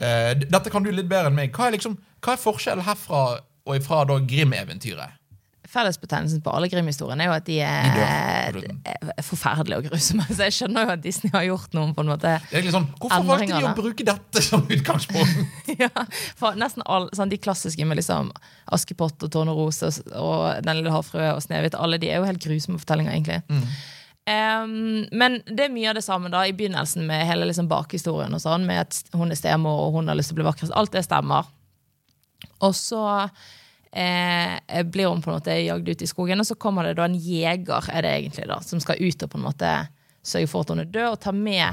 uh, 0.00 0.44
Dette 0.44 0.70
kan 0.72 0.84
du 0.84 0.90
litt 0.90 1.10
bedre 1.10 1.32
enn 1.32 1.38
meg. 1.38 1.52
Hva 1.54 1.68
er, 1.68 1.76
liksom, 1.78 1.98
hva 2.24 2.34
er 2.34 2.42
forskjellen 2.42 2.86
herfra 2.86 3.24
og 3.64 3.76
ifra 3.76 4.04
da 4.08 4.18
Grim-eventyret? 4.20 5.20
Fellesbetegnelsen 5.74 6.42
på 6.44 6.52
alle 6.54 6.68
Grim-historiene 6.70 7.24
er 7.24 7.30
jo 7.30 7.34
at 7.34 7.46
de 7.48 7.58
er, 7.66 8.58
er 9.14 9.26
forferdelige 9.26 9.80
og 9.80 9.88
grusomme. 9.88 10.26
Så 10.30 10.46
jeg 10.46 10.56
skjønner 10.58 10.86
jo 10.86 10.94
at 10.94 11.02
Disney 11.04 11.32
har 11.34 11.46
gjort 11.48 11.74
noen 11.76 11.94
på 11.96 12.04
en 12.04 12.12
måte 12.12 12.36
Det 12.50 12.60
er 12.60 12.70
sånn, 12.74 12.86
Hvorfor 13.00 13.26
valgte 13.28 13.50
de 13.50 13.68
å 13.68 13.74
bruke 13.78 14.06
dette 14.06 14.44
som 14.44 14.64
utgangspunkt? 14.64 15.58
ja, 15.84 15.90
for 16.38 16.58
nesten 16.60 16.86
all, 16.86 17.10
sånn, 17.16 17.32
De 17.32 17.40
klassiske 17.42 17.88
med 17.88 17.98
liksom 18.00 18.30
Askepott 18.74 19.26
og 19.26 19.34
Tårn 19.34 19.50
og, 19.52 19.66
og 19.66 20.64
Den 20.64 20.80
lille 20.80 20.94
havfrue 20.94 21.34
og 21.34 21.42
Snehvit, 21.44 21.76
alle 21.78 21.98
de 22.02 22.12
er 22.12 22.22
jo 22.22 22.28
helt 22.28 22.42
grusomme 22.44 22.80
fortellinger, 22.80 23.18
egentlig. 23.18 23.66
Em, 24.30 25.04
men 25.12 25.42
det 25.44 25.66
er 25.66 25.74
mye 25.74 25.90
av 25.90 25.98
det 25.98 26.04
samme 26.06 26.30
da 26.32 26.46
i 26.48 26.54
begynnelsen 26.56 27.04
med 27.08 27.26
hele 27.28 27.48
liksom 27.50 27.68
bakhistorien. 27.68 28.32
og 28.32 28.40
sånn, 28.40 28.64
Med 28.66 28.86
at 28.86 29.16
hun 29.16 29.30
er 29.30 29.40
stemor 29.40 29.88
og 29.88 29.98
hun 29.98 30.08
har 30.08 30.16
lyst 30.16 30.32
til 30.32 30.38
å 30.38 30.40
bli 30.40 30.48
vakrest. 30.48 30.72
Alt 30.74 30.94
det 30.96 31.04
stemmer. 31.04 31.50
Og 32.64 32.72
så 32.76 33.02
eh, 33.94 34.82
blir 34.84 35.08
hun 35.12 35.22
på 35.24 35.30
en 35.30 35.38
måte 35.38 35.54
jagd 35.64 35.88
ut 35.88 36.02
i 36.02 36.10
skogen, 36.10 36.40
og 36.42 36.46
så 36.48 36.54
kommer 36.60 36.84
det 36.90 36.96
da 36.98 37.06
en 37.08 37.14
jeger 37.18 37.90
er 37.94 38.02
det 38.06 38.14
egentlig 38.20 38.48
da, 38.50 38.60
som 38.66 38.80
skal 38.82 39.00
ut 39.00 39.22
og 39.26 39.30
på 39.34 39.38
en 39.40 39.46
måte 39.50 39.74
sørge 40.24 40.48
for 40.50 40.64
at 40.64 40.72
hun 40.74 40.82
er 40.84 40.90
død, 40.90 41.10
og 41.12 41.20
ta 41.20 41.32
med 41.36 41.66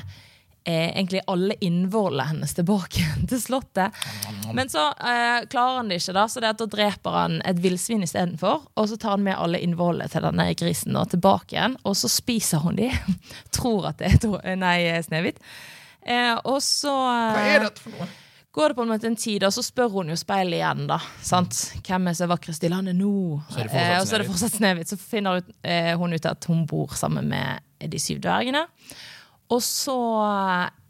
eh, 0.66 0.90
egentlig 0.92 1.22
alle 1.32 1.56
innvollene 1.64 2.26
hennes 2.34 2.54
tilbake 2.58 3.06
til 3.32 3.40
slottet. 3.42 3.96
Men 4.54 4.70
så 4.70 4.90
eh, 5.00 5.46
klarer 5.50 5.80
han 5.80 5.90
det 5.90 6.02
ikke, 6.02 6.14
da, 6.20 6.26
så 6.30 6.44
det 6.44 6.52
at 6.54 6.60
da 6.62 6.68
dreper 6.74 7.16
han 7.16 7.38
et 7.48 7.62
villsvin 7.64 8.04
istedenfor. 8.06 8.66
Og 8.76 8.90
så 8.92 9.00
tar 9.02 9.16
han 9.16 9.24
med 9.26 9.40
alle 9.40 9.62
innvollene 9.64 10.10
til 10.12 10.26
denne 10.28 10.50
grisen 10.60 10.98
da, 11.00 11.06
tilbake 11.10 11.56
igjen, 11.56 11.78
og 11.88 11.96
så 11.98 12.12
spiser 12.12 12.62
hun 12.66 12.76
de. 12.82 12.92
Tror 13.56 13.88
at 13.94 14.02
det 14.04 14.12
er 14.14 14.20
to- 14.28 14.42
nei, 14.60 14.78
Snehvit. 15.08 15.40
Eh, 16.02 16.36
og 16.50 16.60
så 16.66 16.92
Hva 16.98 17.48
er 17.56 17.66
dette 17.70 17.84
for 17.88 17.94
noe? 17.96 18.10
Går 18.52 18.72
det 18.74 18.76
på 18.76 18.84
en 18.86 18.92
måte 18.92 19.08
en 19.08 19.16
tid, 19.16 19.44
og 19.48 19.54
så 19.56 19.64
spør 19.64 19.92
hun 19.94 20.12
jo 20.12 20.18
speilet 20.20 20.60
igjen, 20.60 20.84
da. 20.90 20.98
Sant? 21.24 21.60
Hvem 21.88 22.10
er 22.12 22.18
så 22.20 22.28
vakrest 22.32 22.66
i 22.68 22.72
landet 22.72 22.98
nå? 23.00 23.12
Så 23.52 23.64
eh, 23.64 23.94
og 24.00 24.08
så 24.10 24.18
er 24.18 24.24
det 24.24 24.30
fortsatt 24.32 24.58
Snehvit. 24.58 24.92
Så 24.92 25.00
finner 25.00 25.40
eh, 25.64 25.94
hun 26.00 26.14
ut 26.14 26.28
at 26.28 26.50
hun 26.52 26.66
bor 26.70 26.92
sammen 27.00 27.30
med 27.32 27.64
de 27.92 28.02
syv 28.02 28.20
dvergene. 28.26 28.66
Og 29.52 29.64
så, 29.64 29.96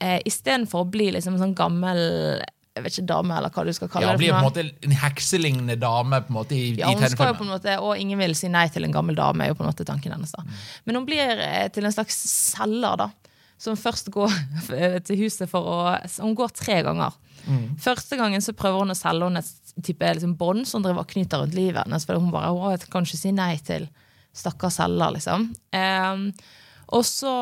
eh, 0.01 0.20
istedenfor 0.25 0.84
å 0.84 0.89
bli 0.89 1.12
liksom 1.15 1.38
en 1.38 1.46
sånn 1.48 1.58
gammel 1.58 2.01
jeg 2.72 2.86
vet 2.86 2.94
ikke, 2.96 3.08
dame, 3.10 3.36
eller 3.36 3.51
hva 3.51 3.63
du 3.68 3.72
skal 3.75 3.89
kalle 3.91 4.06
Ja, 4.08 4.12
det. 4.15 4.22
blir 4.22 4.32
på 4.32 4.38
en 4.39 4.46
måte 4.46 4.63
en 4.88 4.94
hekselignende 5.01 5.75
dame 5.80 6.22
på 6.24 6.32
en 6.32 6.38
måte 6.38 6.56
i, 6.56 6.70
Ja, 6.80 6.88
i 6.88 6.96
hun 6.96 7.03
skal 7.12 7.34
jo 7.34 7.39
på 7.41 7.44
en 7.44 7.51
måte, 7.51 7.74
Og 7.84 8.00
ingen 8.00 8.22
vil 8.22 8.36
si 8.38 8.48
nei 8.48 8.68
til 8.72 8.88
en 8.88 8.94
gammel 8.96 9.18
dame, 9.20 9.44
er 9.44 9.51
jo 9.51 9.58
på 9.60 9.65
en 9.65 9.72
måte 9.74 9.84
tanken 9.88 10.13
hennes. 10.15 10.32
da. 10.32 10.46
Men 10.88 10.96
hun 11.01 11.06
blir 11.10 11.41
eh, 11.44 11.68
til 11.75 11.84
en 11.86 11.91
slags 11.91 12.15
selger, 12.32 12.96
da. 13.03 13.10
Som 13.62 13.77
først 13.77 14.10
går 14.13 14.34
til 15.08 15.25
huset 15.25 15.50
for 15.51 15.68
å 15.70 15.82
Hun 16.18 16.38
går 16.38 16.56
tre 16.58 16.82
ganger. 16.88 17.18
Første 17.82 18.18
gangen 18.20 18.41
så 18.41 18.53
prøver 18.58 18.84
hun 18.84 18.94
å 18.94 18.98
selge 18.98 19.27
henne 19.27 19.41
et 19.41 19.84
type 19.86 20.13
liksom, 20.13 20.36
bånd 20.38 20.68
som 20.70 20.84
driver 20.84 21.08
knyter 21.10 21.41
rundt 21.41 21.58
livet 21.58 21.86
hennes. 21.86 22.06
For 22.08 22.20
hun 22.20 22.34
bare 22.34 22.51
å, 22.53 22.72
jeg 22.74 22.89
kan 22.91 23.08
ikke 23.08 23.22
si 23.22 23.36
nei 23.36 23.53
til 23.65 23.88
stakkars 24.38 24.80
selger, 24.80 25.15
liksom. 25.18 25.50
Ehm, 25.75 26.30
og 26.91 27.06
så 27.08 27.34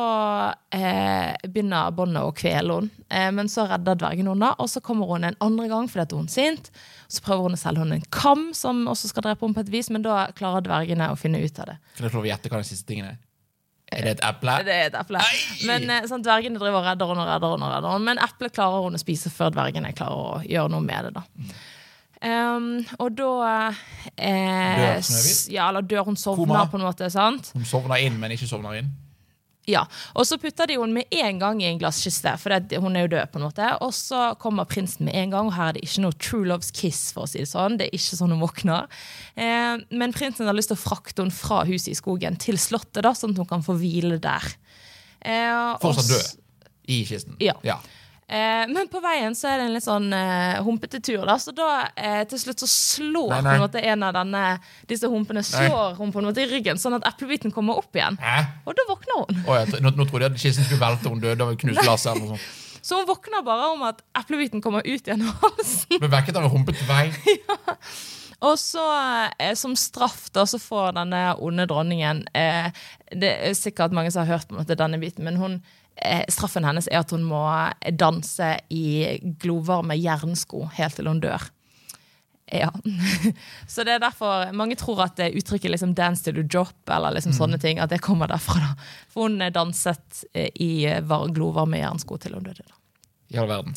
eh, 0.74 1.34
begynner 1.50 1.90
båndet 1.94 2.22
å 2.22 2.34
kvele 2.34 2.76
henne, 2.78 3.06
eh, 3.10 3.30
men 3.34 3.50
så 3.50 3.64
redder 3.70 3.98
dvergen 3.98 4.30
henne. 4.30 4.52
Og 4.62 4.70
så 4.70 4.82
kommer 4.84 5.10
hun 5.10 5.26
en 5.26 5.38
andre 5.42 5.66
gang 5.70 5.90
fordi 5.90 6.18
hun 6.18 6.30
er 6.30 6.34
sint. 6.34 6.70
Så 7.10 7.24
prøver 7.26 7.48
hun 7.48 7.58
å 7.58 7.60
selge 7.60 7.82
henne 7.82 7.98
en 7.98 8.06
kam, 8.14 8.50
som 8.54 8.84
også 8.90 9.10
skal 9.10 9.26
drepe 9.26 9.46
henne 9.46 9.58
på 9.58 9.64
et 9.66 9.72
vis, 9.74 9.90
men 9.90 10.06
da 10.06 10.28
klarer 10.38 10.66
dvergene 10.66 11.10
å 11.10 11.18
finne 11.18 11.42
ut 11.42 11.58
av 11.62 11.72
det. 11.72 11.80
Kan 11.96 12.06
jeg 12.06 12.14
få 12.14 12.20
lov 12.20 12.28
å 12.28 12.32
gjette 12.32 12.52
hva 12.52 12.62
den 12.62 12.70
siste 12.70 12.90
tingen 12.90 13.10
er? 13.10 13.18
Er 13.90 14.06
det 14.06 14.10
et 14.18 14.22
eple? 14.22 14.54
Det 14.66 14.74
er 14.74 14.84
et 14.92 14.96
eple. 15.00 15.20
Men 15.66 15.90
eh, 15.90 16.04
sånn, 16.06 16.22
dvergene 16.22 16.60
driver 16.60 16.78
og 16.78 16.86
redder 16.86 17.10
henne 17.10 17.24
og 17.24 17.30
redder 17.32 17.54
henne. 17.56 17.70
redder 17.74 17.94
henne. 17.96 18.06
Men 18.06 18.22
eplet 18.22 18.54
klarer 18.54 18.84
hun 18.86 18.94
å 18.94 19.02
spise 19.02 19.32
før 19.34 19.50
dvergene 19.56 19.90
klarer 19.98 20.20
å 20.38 20.40
gjøre 20.46 20.70
noe 20.76 20.84
med 20.86 21.08
det. 21.08 21.12
da. 21.18 21.24
Um, 22.20 22.84
og 23.00 23.14
da 23.16 23.30
eh, 24.20 24.76
Dør 24.76 24.98
Snøhvit? 25.08 25.46
Ja, 25.54 25.70
eller 25.72 25.86
dør 25.88 26.04
hun 26.10 26.18
sovner 26.20 26.44
Koma? 26.44 26.66
på 26.68 26.76
en 26.78 26.84
måte. 26.84 27.08
sant? 27.10 27.50
Hun 27.56 27.64
sovner 27.64 28.02
inn, 28.04 28.18
men 28.20 28.34
ikke 28.36 28.46
sovner 28.50 28.76
inn. 28.82 28.90
Ja, 29.68 29.82
Og 30.16 30.24
så 30.26 30.38
putter 30.40 30.66
de 30.66 30.78
henne 30.80 30.94
med 30.94 31.04
en 31.12 31.38
gang 31.38 31.60
i 31.62 31.66
en 31.68 31.78
glasskiste, 31.78 32.32
for 32.40 32.48
det, 32.58 32.78
hun 32.80 32.96
er 32.96 33.04
jo 33.04 33.10
død. 33.12 33.30
på 33.30 33.38
en 33.38 33.44
måte 33.44 33.66
Og 33.84 33.92
så 33.94 34.34
kommer 34.40 34.64
prinsen 34.64 35.04
med 35.04 35.14
en 35.14 35.30
gang, 35.30 35.46
og 35.46 35.54
her 35.54 35.68
er 35.68 35.72
det 35.76 35.84
ikke 35.84 36.00
noe 36.06 36.16
true 36.18 36.46
loves 36.48 36.70
kiss. 36.70 37.12
for 37.12 37.24
å 37.24 37.28
si 37.28 37.38
Det 37.38 37.48
sånn 37.48 37.76
Det 37.78 37.86
er 37.86 37.94
ikke 37.98 38.16
sånn 38.16 38.32
hun 38.32 38.40
våkner. 38.40 38.88
Eh, 39.36 39.76
men 39.90 40.12
prinsen 40.12 40.46
har 40.46 40.54
lyst 40.56 40.72
til 40.72 40.78
å 40.78 40.80
frakte 40.80 41.22
henne 41.22 41.30
fra 41.34 41.64
huset 41.68 41.92
i 41.92 41.94
skogen 41.94 42.38
til 42.40 42.56
slottet, 42.56 43.02
da, 43.02 43.12
sånn 43.12 43.30
at 43.36 43.36
hun 43.36 43.46
kan 43.46 43.62
få 43.62 43.76
hvile 43.78 44.18
der. 44.18 44.48
Eh, 45.20 45.76
Fortsatt 45.82 46.08
død 46.08 46.40
i 46.88 47.04
kisten. 47.04 47.36
Ja. 47.38 47.54
Ja. 47.62 47.78
Eh, 48.30 48.64
men 48.70 48.86
på 48.86 49.00
veien 49.02 49.34
så 49.34 49.48
er 49.50 49.58
det 49.58 49.64
en 49.66 49.72
litt 49.74 49.82
sånn 49.82 50.12
eh, 50.14 50.60
humpete 50.62 51.00
tur, 51.02 51.24
da. 51.26 51.34
Så 51.42 51.50
da 51.56 51.70
eh, 51.98 52.20
til 52.30 52.38
slutt 52.38 52.62
så 52.62 52.68
slår 52.70 53.32
Nei, 53.32 53.40
nei. 53.42 53.54
en 53.56 53.64
måte 53.64 53.82
en 53.82 54.06
av 54.06 54.14
denne, 54.14 54.44
disse 54.90 55.10
humpene 55.10 55.42
slår 55.46 55.96
hun 55.98 56.12
på 56.14 56.22
en 56.22 56.28
måte 56.30 56.44
i 56.44 56.48
ryggen, 56.50 56.78
sånn 56.78 56.94
at 57.00 57.08
eplebiten 57.10 57.50
kommer 57.54 57.80
opp 57.82 57.98
igjen. 57.98 58.20
Hæ? 58.22 58.36
Og 58.70 58.78
da 58.78 58.86
våkner 58.86 59.24
hun. 59.24 59.42
Oh, 59.48 59.56
jeg, 59.58 59.82
nå, 59.82 59.90
nå 59.98 60.06
trodde 60.06 60.28
jeg 60.28 60.36
at 60.36 60.44
kisten 60.44 60.68
skulle 60.68 60.82
velte, 60.84 61.10
hun 61.10 61.24
døde 61.24 61.42
av 61.42 61.56
et 61.56 61.64
knust 61.64 61.82
glass. 61.82 62.06
eller 62.06 62.22
noe 62.22 62.38
sånt. 62.38 62.48
Så 62.86 62.96
hun 62.96 63.10
våkner 63.10 63.42
bare 63.44 63.66
om 63.74 63.82
at 63.84 63.98
eplebiten 64.16 64.62
kommer 64.64 64.86
ut 64.86 65.10
gjennom 65.10 65.34
halsen. 65.42 65.98
Ble 65.98 66.08
vekket 66.14 66.38
av 66.38 66.46
en 66.46 66.54
humpete 66.54 66.86
vei. 66.88 67.10
Og 68.46 68.56
så, 68.56 68.84
eh, 69.38 69.52
som 69.54 69.74
straff, 69.76 70.30
da, 70.32 70.46
så 70.48 70.58
får 70.62 70.94
denne 70.96 71.18
onde 71.44 71.66
dronningen 71.68 72.22
eh, 72.32 72.70
Det 73.12 73.32
er 73.50 73.58
sikkert 73.58 73.92
mange 73.92 74.12
som 74.14 74.24
har 74.24 74.38
hørt 74.38 74.48
på 74.48 74.64
denne 74.64 75.00
biten, 75.02 75.26
men 75.26 75.36
hun, 75.36 75.58
straffen 76.32 76.64
hennes 76.64 76.88
er 76.88 77.02
at 77.02 77.10
hun 77.12 77.26
må 77.28 77.42
danse 77.92 78.54
i 78.72 79.18
glovarme 79.42 79.96
jernsko 80.00 80.66
helt 80.78 80.96
til 80.96 81.10
hun 81.10 81.20
dør. 81.20 81.44
Ja. 82.52 82.70
Så 83.66 83.84
det 83.84 83.94
er 83.94 84.02
derfor 84.02 84.50
mange 84.56 84.76
tror 84.78 85.04
at 85.04 85.16
det 85.20 85.30
uttrykket 85.38 85.70
liksom 85.70 85.94
'dance 85.94 86.24
till 86.24 86.36
you 86.36 86.46
drop' 86.46 86.90
eller 86.96 87.14
liksom 87.14 87.32
sånne 87.32 87.60
ting, 87.60 87.78
at 87.78 87.90
det 87.90 88.00
kommer 88.02 88.26
derfra. 88.26 88.58
da. 88.58 88.74
For 89.08 89.28
hun 89.28 89.42
eh, 89.42 89.52
danset 89.54 90.24
eh, 90.34 90.50
i 90.54 90.86
eh, 90.86 91.00
glovarme 91.34 91.78
jernsko 91.78 92.18
til 92.18 92.34
hun 92.34 92.42
døde. 92.44 92.66
da. 92.66 92.74
I 93.30 93.38
all 93.38 93.48
verden. 93.48 93.74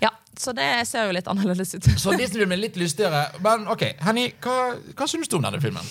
Ja, 0.00 0.10
så 0.38 0.52
det 0.56 0.86
ser 0.88 1.06
jo 1.06 1.12
litt 1.12 1.28
annerledes 1.28 1.74
ut. 1.74 1.84
Så 1.84 2.16
Disney-filmen 2.16 2.56
er 2.56 2.62
litt 2.62 2.76
lystigere. 2.80 3.26
Men 3.44 3.68
ok, 3.68 3.84
Henny, 4.00 4.30
hva, 4.40 4.74
hva 4.96 5.06
syns 5.06 5.28
du 5.28 5.36
om 5.36 5.44
denne 5.44 5.60
filmen? 5.60 5.84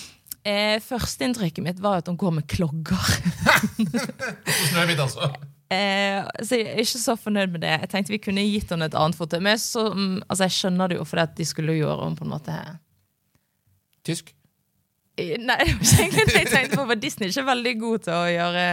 Eh, 0.44 0.82
Førsteinntrykket 0.82 1.64
mitt 1.64 1.80
var 1.80 2.02
at 2.02 2.10
hun 2.10 2.18
går 2.18 2.34
med 2.40 2.48
klogger. 2.50 2.98
Snøhvit, 4.72 5.00
altså. 5.00 5.30
Eh, 5.74 6.46
så 6.46 6.60
jeg 6.60 6.70
er 6.72 6.84
ikke 6.84 7.02
så 7.02 7.18
fornøyd 7.20 7.56
med 7.56 7.64
det. 7.66 7.74
Jeg 7.84 7.92
tenkte 7.92 8.14
vi 8.14 8.22
kunne 8.22 8.46
gitt 8.46 8.72
henne 8.74 8.90
et 8.90 8.98
annet 8.98 9.18
foto. 9.18 9.40
Men 9.44 9.60
så, 9.62 9.90
mm, 9.94 10.24
altså 10.28 10.48
jeg 10.48 10.58
skjønner 10.60 10.92
det 10.92 11.00
jo 11.00 11.08
fordi 11.10 11.26
at 11.26 11.38
de 11.40 11.50
skulle 11.50 11.78
gjøre 11.80 12.08
om 12.08 12.18
på 12.20 12.28
en 12.28 12.34
måte 12.36 12.58
Tysk? 14.04 14.34
Eh, 15.16 15.38
Nei, 15.40 15.58
det 15.64 15.78
var 15.78 15.88
ikke 15.88 16.04
egentlig 16.04 16.28
det 16.28 16.40
jeg 16.42 16.52
tenkte 16.52 16.78
på, 16.78 16.86
for 16.90 17.00
Disney 17.00 17.28
er 17.28 17.34
ikke 17.34 17.50
veldig 17.52 17.74
god 17.80 18.06
til 18.08 18.16
å 18.18 18.32
gjøre 18.34 18.64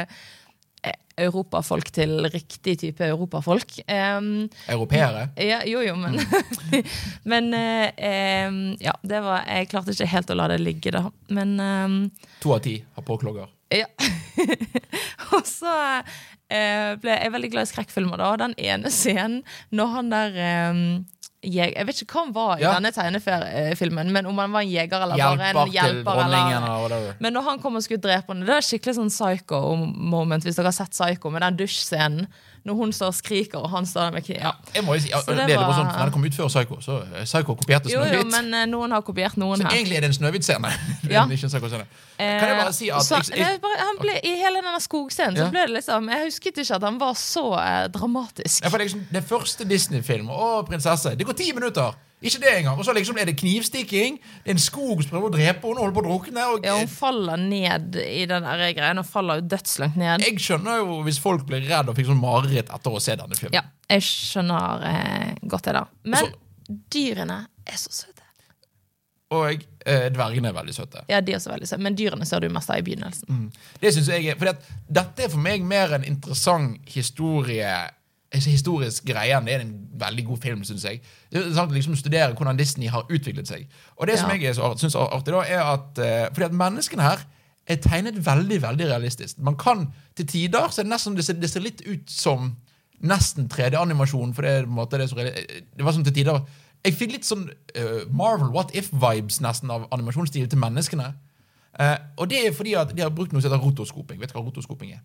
eh, 0.89 0.97
europafolk 1.27 1.93
til 1.95 2.17
riktig 2.33 2.77
type 2.81 3.07
europafolk. 3.07 3.77
Um, 3.85 4.49
Europeere? 4.67 5.29
ja, 5.37 5.61
jo, 5.69 5.85
jo, 5.85 5.95
men 6.01 6.19
Men 7.31 7.55
eh, 7.55 7.93
em, 8.11 8.61
ja, 8.81 8.97
det 9.03 9.23
var 9.23 9.45
Jeg 9.47 9.71
klarte 9.71 9.95
ikke 9.95 10.11
helt 10.15 10.33
å 10.33 10.39
la 10.41 10.49
det 10.51 10.61
ligge, 10.65 10.95
da. 10.97 11.07
Men 11.31 11.55
um, 11.61 11.99
To 12.43 12.57
av 12.57 12.65
ti 12.65 12.81
har 12.97 13.07
påklogger. 13.07 13.53
Ja. 13.71 13.87
og 15.37 15.47
så 15.47 15.73
eh, 16.51 16.97
ble 17.01 17.15
jeg 17.17 17.33
veldig 17.33 17.51
glad 17.55 17.69
i 17.69 17.71
skrekkfilmer. 17.73 18.19
da 18.21 18.33
Den 18.47 18.55
ene 18.59 18.91
scenen 19.01 19.41
når 19.71 19.95
han 19.97 20.11
der 20.13 20.37
eh, 20.37 20.85
jeg, 21.41 21.73
jeg 21.73 21.87
vet 21.89 22.01
ikke 22.05 22.13
hva 22.19 22.23
han 22.27 22.33
var 22.37 22.59
i 22.59 22.65
Ja. 22.67 22.75
denne 22.77 22.91
tegnefilmen, 22.93 24.11
men 24.13 24.27
om 24.29 24.37
han 24.43 24.53
var 24.53 24.61
en 24.61 24.69
jeger 24.69 25.01
eller 25.07 25.17
bare 25.17 25.47
en 25.65 25.71
hjelper. 25.73 26.19
Eller, 26.27 27.15
men 27.19 27.33
når 27.33 27.47
han 27.47 27.63
kom 27.63 27.79
og 27.81 27.83
skulle 27.87 28.03
drepe 28.05 28.35
henne, 28.35 28.45
det 28.45 28.59
er 28.59 28.67
skikkelig 28.67 28.99
sånn 28.99 29.09
psycho-moment, 29.09 30.45
hvis 30.45 30.59
dere 30.59 30.69
har 30.69 30.77
sett 30.77 30.93
Psycho, 30.93 31.31
med 31.33 31.41
den 31.47 31.57
dusjscenen. 31.63 32.27
Når 32.65 32.75
hun 32.77 32.91
står 32.93 33.07
og 33.09 33.15
skriker, 33.17 33.59
og 33.59 33.71
han 33.73 33.87
står 33.89 34.11
der 34.11 34.11
med 34.19 34.25
kniv. 34.27 34.37
Ja. 34.43 34.51
Jeg 34.75 34.85
må 34.85 34.95
jo 34.95 35.01
si, 35.01 35.09
Så 35.09 35.33
det, 35.33 35.47
er 35.49 35.57
var- 35.57 35.73
sånn, 35.79 35.89
Den 35.97 36.13
kom 36.13 36.25
ut 36.25 36.35
før 36.37 36.49
Psycho, 36.53 36.77
så 36.85 36.99
eh, 37.07 37.25
Psycho 37.25 37.55
kopierte 37.57 37.89
Jo, 37.89 38.03
jo, 38.05 38.25
men 38.29 38.53
uh, 38.53 38.67
noen 38.69 38.93
har 38.93 39.01
kopiert 39.07 39.39
noen 39.41 39.57
Så 39.63 39.65
her. 39.65 39.79
egentlig 39.79 39.97
er 39.97 40.05
det 40.05 40.11
en 40.13 40.19
Snøhvit-scene. 40.19 40.73
Ja. 41.11 41.25
Kan 41.25 42.49
jeg 42.51 42.57
bare 42.59 42.73
si 42.77 42.91
at 42.93 43.03
så, 43.03 43.17
jeg, 43.33 43.39
jeg, 43.41 43.61
bare, 43.63 43.87
ble, 44.01 44.19
I 44.29 44.35
hele 44.43 44.61
denne 44.61 44.81
skogscenen 44.85 45.39
Ja. 45.41 45.47
så 45.47 45.55
ble 45.55 45.63
det 45.67 45.75
liksom 45.79 46.11
Jeg 46.13 46.27
husket 46.29 46.61
ikke 46.61 46.75
at 46.77 46.85
han 46.85 46.99
var 47.01 47.15
så 47.17 47.47
uh, 47.57 47.89
dramatisk. 47.89 48.63
Ja, 48.63 48.69
for 48.69 48.77
det, 48.77 48.85
er 48.85 48.89
liksom, 48.91 49.07
det 49.17 49.25
første 49.25 49.65
Disney-film 49.65 50.29
å, 50.31 50.51
prinsesse. 50.69 51.17
Det 51.17 51.27
går 51.27 51.39
ti 51.41 51.53
minutter. 51.57 51.97
Ikke 52.21 52.41
det 52.43 52.51
engang. 52.59 52.77
Og 52.79 52.85
så 52.85 52.93
liksom 52.93 53.17
er 53.17 53.31
det 53.31 53.37
knivstikking. 53.41 54.19
Det 54.45 54.51
er 54.53 54.57
en 54.57 54.61
skog 54.61 55.01
som 55.03 55.11
prøver 55.15 55.31
å 55.31 55.33
drepe 55.33 55.67
henne 55.71 55.81
holder 55.81 55.95
på 55.97 56.03
å 56.03 56.09
drukne. 56.09 56.47
Og 56.53 56.67
Ja, 56.69 56.75
hun 56.77 56.91
faller 56.93 57.41
ned 57.41 57.97
i 57.97 58.27
den 58.29 58.45
greien. 58.77 59.01
Hun 59.01 59.09
faller 59.09 59.41
jo 59.41 59.47
dødslangt 59.55 59.97
ned. 59.97 60.21
jeg 60.27 60.37
skjønner 60.39 60.83
jo 60.83 61.01
hvis 61.07 61.19
folk 61.23 61.47
blir 61.49 61.65
redd 61.65 61.89
og 61.89 61.97
fikk 61.97 62.11
sånn 62.13 62.21
mareritt 62.21 62.69
etter 62.69 62.91
å 62.93 63.01
se 63.01 63.17
denne 63.17 63.37
filmen. 63.39 63.55
Ja, 63.57 63.63
jeg 63.89 64.03
skjønner 64.05 64.85
eh, 64.91 65.35
godt 65.49 65.65
det, 65.71 65.73
da. 65.79 65.87
Men 66.05 66.27
Så- 66.27 66.77
dyrene 66.91 67.47
er 67.67 67.77
så 67.81 67.91
søte. 67.91 68.21
Og 69.31 69.63
eh, 69.87 70.09
dvergene 70.11 70.49
er 70.51 70.53
veldig 70.57 70.75
søte. 70.75 71.05
Ja, 71.09 71.21
de 71.23 71.33
er 71.33 71.39
også 71.39 71.53
veldig 71.53 71.69
søte. 71.71 71.83
Men 71.87 71.95
dyrene 71.97 72.27
ser 72.27 72.41
du 72.43 72.49
mest 72.51 72.69
av 72.71 72.81
i 72.81 72.83
begynnelsen. 72.83 73.53
Det 73.81 73.93
synes 73.95 74.09
jeg 74.11 74.27
er, 74.27 74.35
fordi 74.41 74.51
at 74.57 74.65
Dette 74.91 75.25
er 75.25 75.29
for 75.31 75.39
meg 75.39 75.63
mer 75.63 75.95
en 75.95 76.05
interessant 76.05 76.81
historie 76.91 77.71
historisk 78.31 79.05
greie 79.05 79.41
det 79.45 79.55
er 79.55 79.65
en 79.65 79.75
veldig 79.99 80.25
god 80.25 80.39
film, 80.39 80.63
syns 80.65 80.85
jeg. 80.85 81.01
Det 81.33 81.43
er 81.43 81.73
liksom 81.75 81.97
studere 81.99 82.33
hvordan 82.35 82.57
Disney 82.57 82.89
har 82.89 83.07
utviklet 83.11 83.49
seg. 83.49 83.67
Og 83.97 84.07
det 84.07 84.19
som 84.19 84.31
jeg 84.31 84.55
syns 84.55 84.95
er 84.95 85.15
artig, 85.17 85.35
da, 85.35 85.43
er 85.43 85.63
at 85.67 85.99
eh, 85.99 86.27
fordi 86.31 86.47
at 86.47 86.53
menneskene 86.53 87.03
her 87.03 87.25
er 87.67 87.81
tegnet 87.83 88.27
veldig 88.27 88.63
veldig 88.63 88.87
realistisk. 88.87 89.39
Man 89.39 89.57
kan 89.59 89.89
til 90.17 90.27
tider 90.27 90.71
så 90.71 90.83
det 90.83 90.91
nesten 90.91 91.17
det 91.17 91.25
ser, 91.25 91.39
det 91.43 91.51
ser 91.51 91.65
litt 91.65 91.83
ut 91.87 92.11
som 92.11 92.55
nesten 93.01 93.49
3D-animasjon. 93.49 94.35
for 94.35 94.43
Det 94.43 94.69
måte 94.69 94.99
det, 94.99 95.11
det 95.77 95.85
var 95.85 95.93
sånn 95.93 96.05
til 96.05 96.15
tider 96.15 96.41
Jeg 96.85 96.97
fikk 96.97 97.13
litt 97.13 97.29
sånn 97.29 97.49
uh, 97.51 98.07
Marvel 98.09 98.53
What 98.55 98.75
If-vibes 98.75 99.41
nesten 99.45 99.71
av 99.71 99.89
animasjonsstil 99.91 100.49
til 100.49 100.59
menneskene. 100.59 101.13
Uh, 101.81 101.97
og 102.17 102.31
det 102.31 102.47
er 102.47 102.55
fordi 102.57 102.75
at 102.75 102.95
de 102.97 103.03
har 103.03 103.13
brukt 103.15 103.33
noe 103.33 103.43
som 103.43 103.51
heter 103.51 103.63
rotoskoping. 103.63 104.21
Vet 104.21 104.33
du 104.33 104.39
hva 104.39 104.47
rotoskoping 104.47 104.95
er? 104.97 105.03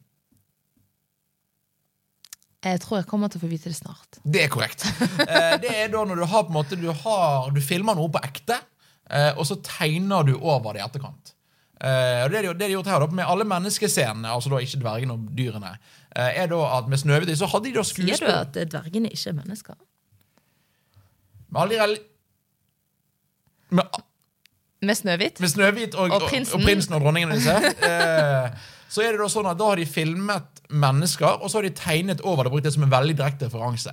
Jeg 2.66 2.80
tror 2.82 2.98
jeg 2.98 3.06
kommer 3.10 3.30
til 3.30 3.38
å 3.38 3.44
få 3.46 3.50
vite 3.52 3.70
det 3.70 3.78
snart. 3.78 4.18
Det 4.26 4.42
er 4.42 4.50
korrekt. 4.50 4.86
Eh, 5.22 5.56
det 5.62 5.70
er 5.84 5.92
da 5.94 6.02
når 6.10 6.24
du 6.24 6.26
har 6.32 6.46
på 6.48 6.50
en 6.50 6.58
måte 6.58 6.78
Du, 6.82 6.88
har, 7.04 7.52
du 7.54 7.60
filmer 7.62 7.94
noe 7.98 8.10
på 8.10 8.22
ekte, 8.26 8.58
eh, 9.10 9.32
og 9.38 9.46
så 9.46 9.60
tegner 9.62 10.26
du 10.26 10.34
over 10.40 10.74
det 10.74 10.82
i 10.82 10.86
etterkant. 10.88 11.34
Eh, 11.78 12.24
og 12.26 12.32
det 12.34 12.42
de, 12.48 12.54
det 12.58 12.70
de 12.72 12.74
gjort 12.78 12.88
her 12.90 13.04
da, 13.04 13.08
Med 13.20 13.28
alle 13.28 13.46
menneskescenene, 13.52 14.30
altså 14.32 14.50
da 14.54 14.62
ikke 14.64 14.80
dvergene 14.82 15.14
og 15.18 15.26
dyrene, 15.38 15.74
eh, 16.16 16.42
er 16.42 16.48
da 16.50 16.62
at 16.80 16.88
med 16.90 16.98
Snøhvit 17.04 17.34
så 17.38 17.50
hadde 17.52 17.68
de 17.70 17.74
da 17.76 17.84
skuespill 17.86 18.16
Sier 18.16 18.32
du 18.32 18.60
at 18.64 18.72
dvergene 18.72 19.12
ikke 19.14 19.30
er 19.34 19.38
mennesker? 19.44 19.76
med 21.52 21.62
alle 21.62 21.76
de 21.76 21.82
rel- 21.84 22.00
med, 23.70 24.00
Med 24.82 24.96
Snøhvit? 24.98 25.40
med 25.44 25.50
Snøhvit 25.52 25.96
og, 25.96 26.10
Og 26.10 26.22
og, 26.22 26.30
prinsen. 26.30 26.56
og 26.60 26.66
prinsen 26.66 26.94
og 26.98 27.02
dronningen 27.06 27.36
disse, 27.36 27.54
eh, 27.92 28.50
så 28.96 29.04
er 29.04 29.16
det 29.16 29.20
da 29.20 29.28
sånn 29.32 29.48
at 29.52 29.60
da 29.60 29.68
har 29.68 29.80
de 29.82 29.86
filmet 29.90 30.62
mennesker, 30.72 31.42
og 31.42 31.52
så 31.52 31.60
har 31.60 31.68
de 31.68 31.76
tegnet 31.76 32.22
over 32.24 32.48
det, 32.48 32.54
brukt 32.54 32.68
det 32.68 32.72
som 32.76 32.86
en 32.86 32.94
veldig 32.94 33.18
direkte 33.20 33.50
referanse. 33.50 33.92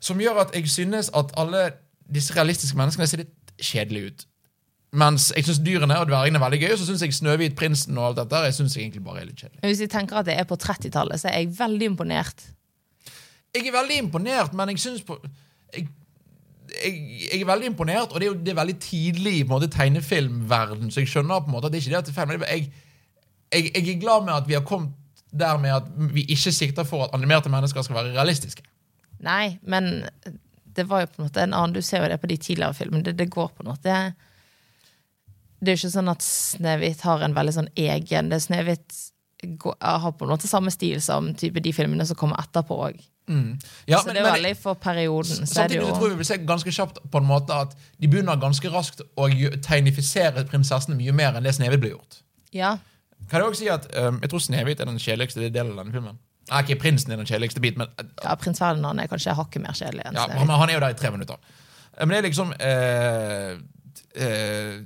Som 0.00 0.22
gjør 0.22 0.44
at 0.44 0.54
jeg 0.54 0.70
synes 0.70 1.10
at 1.16 1.32
alle 1.40 1.72
disse 2.10 2.34
realistiske 2.36 2.78
menneskene 2.78 3.08
ser 3.10 3.24
litt 3.24 3.54
kjedelige 3.60 4.12
ut. 4.12 4.26
Mens 5.00 5.28
jeg 5.36 5.46
syns 5.46 5.60
dyrene 5.62 5.98
og 6.02 6.08
dvergene 6.10 6.38
er 6.38 6.42
veldig 6.42 6.60
gøy, 6.62 6.72
og 6.74 6.80
så 6.80 6.86
syns 6.88 7.02
jeg 7.04 7.14
Snøhvit, 7.14 7.54
prinsen 7.58 7.98
og 7.98 8.08
alt 8.08 8.20
dette 8.22 8.40
jeg 8.48 8.56
synes 8.56 8.76
jeg 8.76 8.86
egentlig 8.86 9.04
bare 9.06 9.22
er 9.22 9.28
litt 9.28 9.42
kjedelig. 9.42 9.60
Men 9.62 9.70
Hvis 9.70 9.82
jeg 9.84 9.92
tenker 9.92 10.18
at 10.18 10.26
det 10.26 10.36
er 10.38 10.48
på 10.50 10.58
30-tallet, 10.58 11.22
så 11.22 11.30
er 11.30 11.38
jeg 11.38 11.52
veldig 11.58 11.90
imponert. 11.92 12.46
Jeg 13.54 13.66
er 13.66 13.74
veldig 13.74 13.98
imponert, 14.04 14.54
men 14.54 14.70
jeg 14.74 14.82
syns 14.82 15.02
på 15.06 15.18
jeg, 15.74 15.86
jeg, 16.70 16.94
jeg 17.26 17.40
er 17.40 17.46
veldig 17.46 17.70
imponert, 17.70 18.10
og 18.10 18.22
det 18.22 18.26
er 18.26 18.32
jo 18.32 18.38
det 18.38 18.54
er 18.54 18.58
veldig 18.58 18.78
tidlig 18.82 19.34
i 19.38 19.42
på 19.42 19.50
en 19.50 19.56
måte 19.56 19.70
tegnefilmverden, 19.74 20.90
så 20.90 21.02
jeg 21.02 21.10
skjønner 21.10 21.42
på 21.42 21.50
en 21.50 21.56
måte 21.58 21.70
at 21.70 21.74
det 21.74 21.82
ikke 21.82 21.90
er 21.90 21.96
det 21.96 22.02
at 22.02 22.10
det 22.10 22.14
er 22.14 22.18
feil. 22.18 22.30
Men 22.30 22.46
jeg, 22.46 22.72
jeg, 23.52 23.70
jeg 23.74 23.94
er 23.94 24.00
glad 24.00 24.26
med 24.26 24.34
at 24.34 24.48
vi 24.48 24.56
har 24.58 24.64
kommet 24.66 24.96
der 25.30 25.58
med 25.62 25.70
at 25.70 25.90
vi 26.14 26.24
ikke 26.34 26.52
sikter 26.52 26.86
for 26.86 27.06
at 27.06 27.14
animerte 27.14 27.50
mennesker 27.52 27.84
skal 27.86 28.00
være 28.00 28.14
realistiske. 28.16 28.64
Nei, 29.22 29.58
men 29.62 30.08
det 30.76 30.86
var 30.88 31.04
jo 31.04 31.10
på 31.12 31.20
en 31.20 31.28
måte 31.28 31.44
en 31.44 31.54
annen 31.54 31.74
Du 31.76 31.82
ser 31.84 32.02
jo 32.02 32.08
det 32.10 32.18
på 32.22 32.30
de 32.30 32.38
tidligere 32.40 32.74
filmene. 32.74 33.04
Det, 33.04 33.14
det 33.18 33.30
går 33.30 33.50
på 33.52 33.64
en 33.64 33.70
måte 33.72 33.94
Det 35.60 35.68
er 35.72 35.76
jo 35.76 35.80
ikke 35.82 35.92
sånn 35.92 36.10
at 36.10 36.24
Snehvit 36.24 37.04
har 37.04 37.22
en 37.26 37.36
veldig 37.36 37.54
sånn 37.58 37.70
egen 37.76 38.30
det 38.32 38.40
Snehvit 38.46 38.98
har 39.80 40.12
på 40.12 40.26
en 40.26 40.34
måte 40.34 40.48
samme 40.48 40.72
stil 40.72 40.98
som 41.00 41.30
de 41.32 41.72
filmene 41.72 42.04
som 42.04 42.18
kommer 42.18 42.40
etterpå 42.42 42.76
òg. 42.90 42.98
Ja, 43.86 44.00
så 44.02 44.10
det 44.10 44.20
er 44.20 44.26
veldig 44.26 44.56
for 44.58 44.74
perioden. 44.74 45.44
Er 45.44 45.48
Samtidig 45.48 45.80
så 45.80 45.86
jo 45.86 45.94
tror 45.96 46.08
jeg 46.08 46.16
vi 46.16 46.20
vil 46.20 46.28
se 46.28 46.38
ganske 46.48 46.74
kjapt 46.74 46.98
på 47.12 47.22
en 47.22 47.28
måte 47.28 47.56
at 47.64 47.76
de 48.00 48.10
begynner 48.10 48.40
ganske 48.40 48.72
raskt 48.72 49.04
å 49.16 49.28
tegnifisere 49.64 50.44
prinsessene 50.50 50.98
mye 50.98 51.14
mer 51.16 51.38
enn 51.38 51.46
det 51.46 51.54
Snehvit 51.56 51.82
ble 51.82 51.92
gjort. 51.94 52.20
Ja. 52.52 52.76
Kan 53.28 53.42
jeg 53.42 53.50
også 53.50 53.60
si 53.60 53.68
at 53.70 53.86
um, 53.94 54.18
Jeg 54.22 54.30
tror 54.32 54.42
Snehvit 54.42 54.80
er 54.80 54.88
den 54.88 54.98
kjedeligste 54.98 55.50
delen 55.52 55.74
av 55.74 55.82
denne 55.84 55.94
filmen. 55.94 56.20
Nei, 56.50 56.62
ikke 56.64 56.80
prinsen 56.82 57.12
er 57.12 57.20
den 57.20 57.28
kjedeligste 57.28 57.60
biten, 57.62 57.84
men 57.84 58.14
ja 58.24 58.32
Prins 58.40 58.58
Ferdinand 58.58 59.02
er 59.02 59.10
kanskje 59.10 59.36
hakket 59.38 59.62
mer 59.62 59.76
kjedelig 59.76 60.06
enn 60.08 60.16
Ja, 60.18 60.24
Snehvit. 60.26 60.40
han, 60.40 60.54
han 60.62 60.72
er 60.72 60.78
jo 60.78 60.80
der 60.86 60.96
i 60.96 60.98
tre 60.98 61.12
minutter. 61.14 61.52
Men 62.00 62.14
det 62.14 62.18
er 62.22 62.26
liksom 62.26 62.54
eh, 62.56 63.52
eh, 64.16 64.80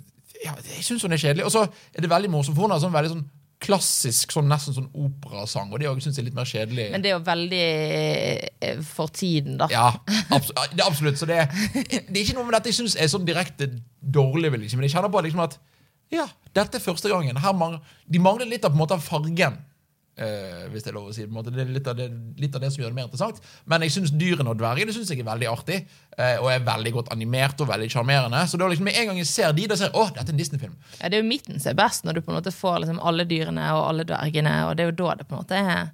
ja, 0.45 0.53
Jeg 0.75 0.85
syns 0.85 1.07
hun 1.07 1.15
er 1.15 1.23
kjedelig. 1.23 1.47
Og 1.47 1.55
så 1.55 1.65
er 1.69 2.05
det 2.05 2.11
veldig 2.11 2.33
morsomt, 2.33 2.57
for 2.59 2.67
hun 2.67 2.75
har 2.75 2.83
sånn 2.83 2.95
veldig 2.95 3.15
sånn 3.15 3.25
klassisk, 3.65 4.33
sånn, 4.35 4.49
nesten 4.51 4.75
sånn 4.77 4.89
operasang, 4.93 5.71
og 5.73 5.81
det 5.81 5.89
syns 6.05 6.19
jeg 6.19 6.25
er 6.25 6.27
litt 6.29 6.37
mer 6.37 6.49
kjedelig. 6.49 6.89
Men 6.93 7.05
det 7.05 7.11
er 7.11 7.15
jo 7.15 7.23
veldig 7.25 7.61
eh, 7.65 8.83
for 8.85 9.13
tiden, 9.15 9.57
da. 9.61 9.69
Ja, 9.73 9.87
abs 10.35 10.51
det 10.75 10.83
er 10.83 10.89
absolutt. 10.89 11.21
Så 11.21 11.29
det, 11.31 11.39
det 11.87 12.13
er 12.13 12.23
ikke 12.27 12.37
noe 12.37 12.49
med 12.49 12.59
dette 12.59 12.73
jeg 12.73 12.83
syns 12.83 12.99
er 12.99 13.09
sånn 13.13 13.25
direkte 13.29 13.71
dårlig, 14.01 14.53
vel, 14.53 14.65
liksom. 14.67 14.83
men 14.83 14.89
jeg 14.89 14.97
kjenner 14.97 15.13
på 15.15 15.25
liksom 15.25 15.45
at 15.47 15.57
ja, 16.15 16.27
dette 16.55 16.79
er 16.81 16.85
første 16.85 17.11
gangen. 17.13 17.39
Mangler, 17.59 17.81
de 18.07 18.19
mangler 18.23 18.47
litt 18.51 18.65
av 18.65 18.73
på 18.75 18.79
en 18.79 18.85
måte 18.87 18.97
av 18.99 19.05
fargen. 19.05 19.57
eh, 20.17 20.69
hvis 20.71 20.85
det 20.85 20.93
er 20.93 20.95
lov 20.95 21.09
å 21.11 21.13
si. 21.15 21.25
Det 21.27 21.59
er 21.59 21.71
litt 21.75 21.89
av 21.91 21.97
det, 21.99 22.05
litt 22.39 22.55
av 22.55 22.61
det 22.63 22.69
som 22.71 22.83
gjør 22.85 22.93
det 22.93 22.99
mer 23.01 23.09
interessant. 23.09 23.41
Men 23.67 23.83
jeg 23.83 23.91
syns 23.97 24.13
dyrene 24.15 24.53
og 24.53 24.61
dvergene 24.61 24.95
synes 24.95 25.11
jeg 25.11 25.19
er 25.25 25.27
veldig 25.27 25.49
artig. 25.51 25.81
eh, 26.17 26.37
og 26.39 26.53
er 26.53 26.61
veldig 26.63 26.93
godt 26.95 27.11
animert 27.11 27.59
og 27.61 27.67
veldig 27.73 27.89
sjarmerende. 27.91 28.45
Så 28.47 28.57
da 28.61 28.69
liksom 28.71 28.87
med 28.87 28.95
en 29.01 29.09
gang 29.11 29.19
jeg 29.19 29.27
ser 29.27 29.53
de, 29.53 29.67
da 29.67 29.75
ser 29.75 29.91
jeg 29.91 29.97
å, 29.99 30.05
dette 30.15 30.31
er 30.31 30.37
en 30.37 30.39
Disney-film. 30.39 30.77
Ja, 31.01 31.09
det 31.11 31.19
er 31.19 31.25
jo 31.25 31.29
midten 31.33 31.59
som 31.59 31.73
er 31.73 31.81
best, 31.83 32.05
når 32.07 32.15
du 32.15 32.21
på 32.23 32.31
en 32.31 32.39
måte 32.39 32.55
får 32.55 32.85
liksom 32.85 33.01
alle 33.03 33.27
dyrene 33.27 33.67
og 33.75 33.89
alle 33.89 34.07
dvergene. 34.07 34.55
Og 34.69 34.77
det 34.79 34.85
er 34.87 34.93
jo 34.93 34.99
da 35.03 35.17
det 35.19 35.27
på 35.27 35.35
en 35.35 35.43
måte 35.43 35.59
er 35.59 35.91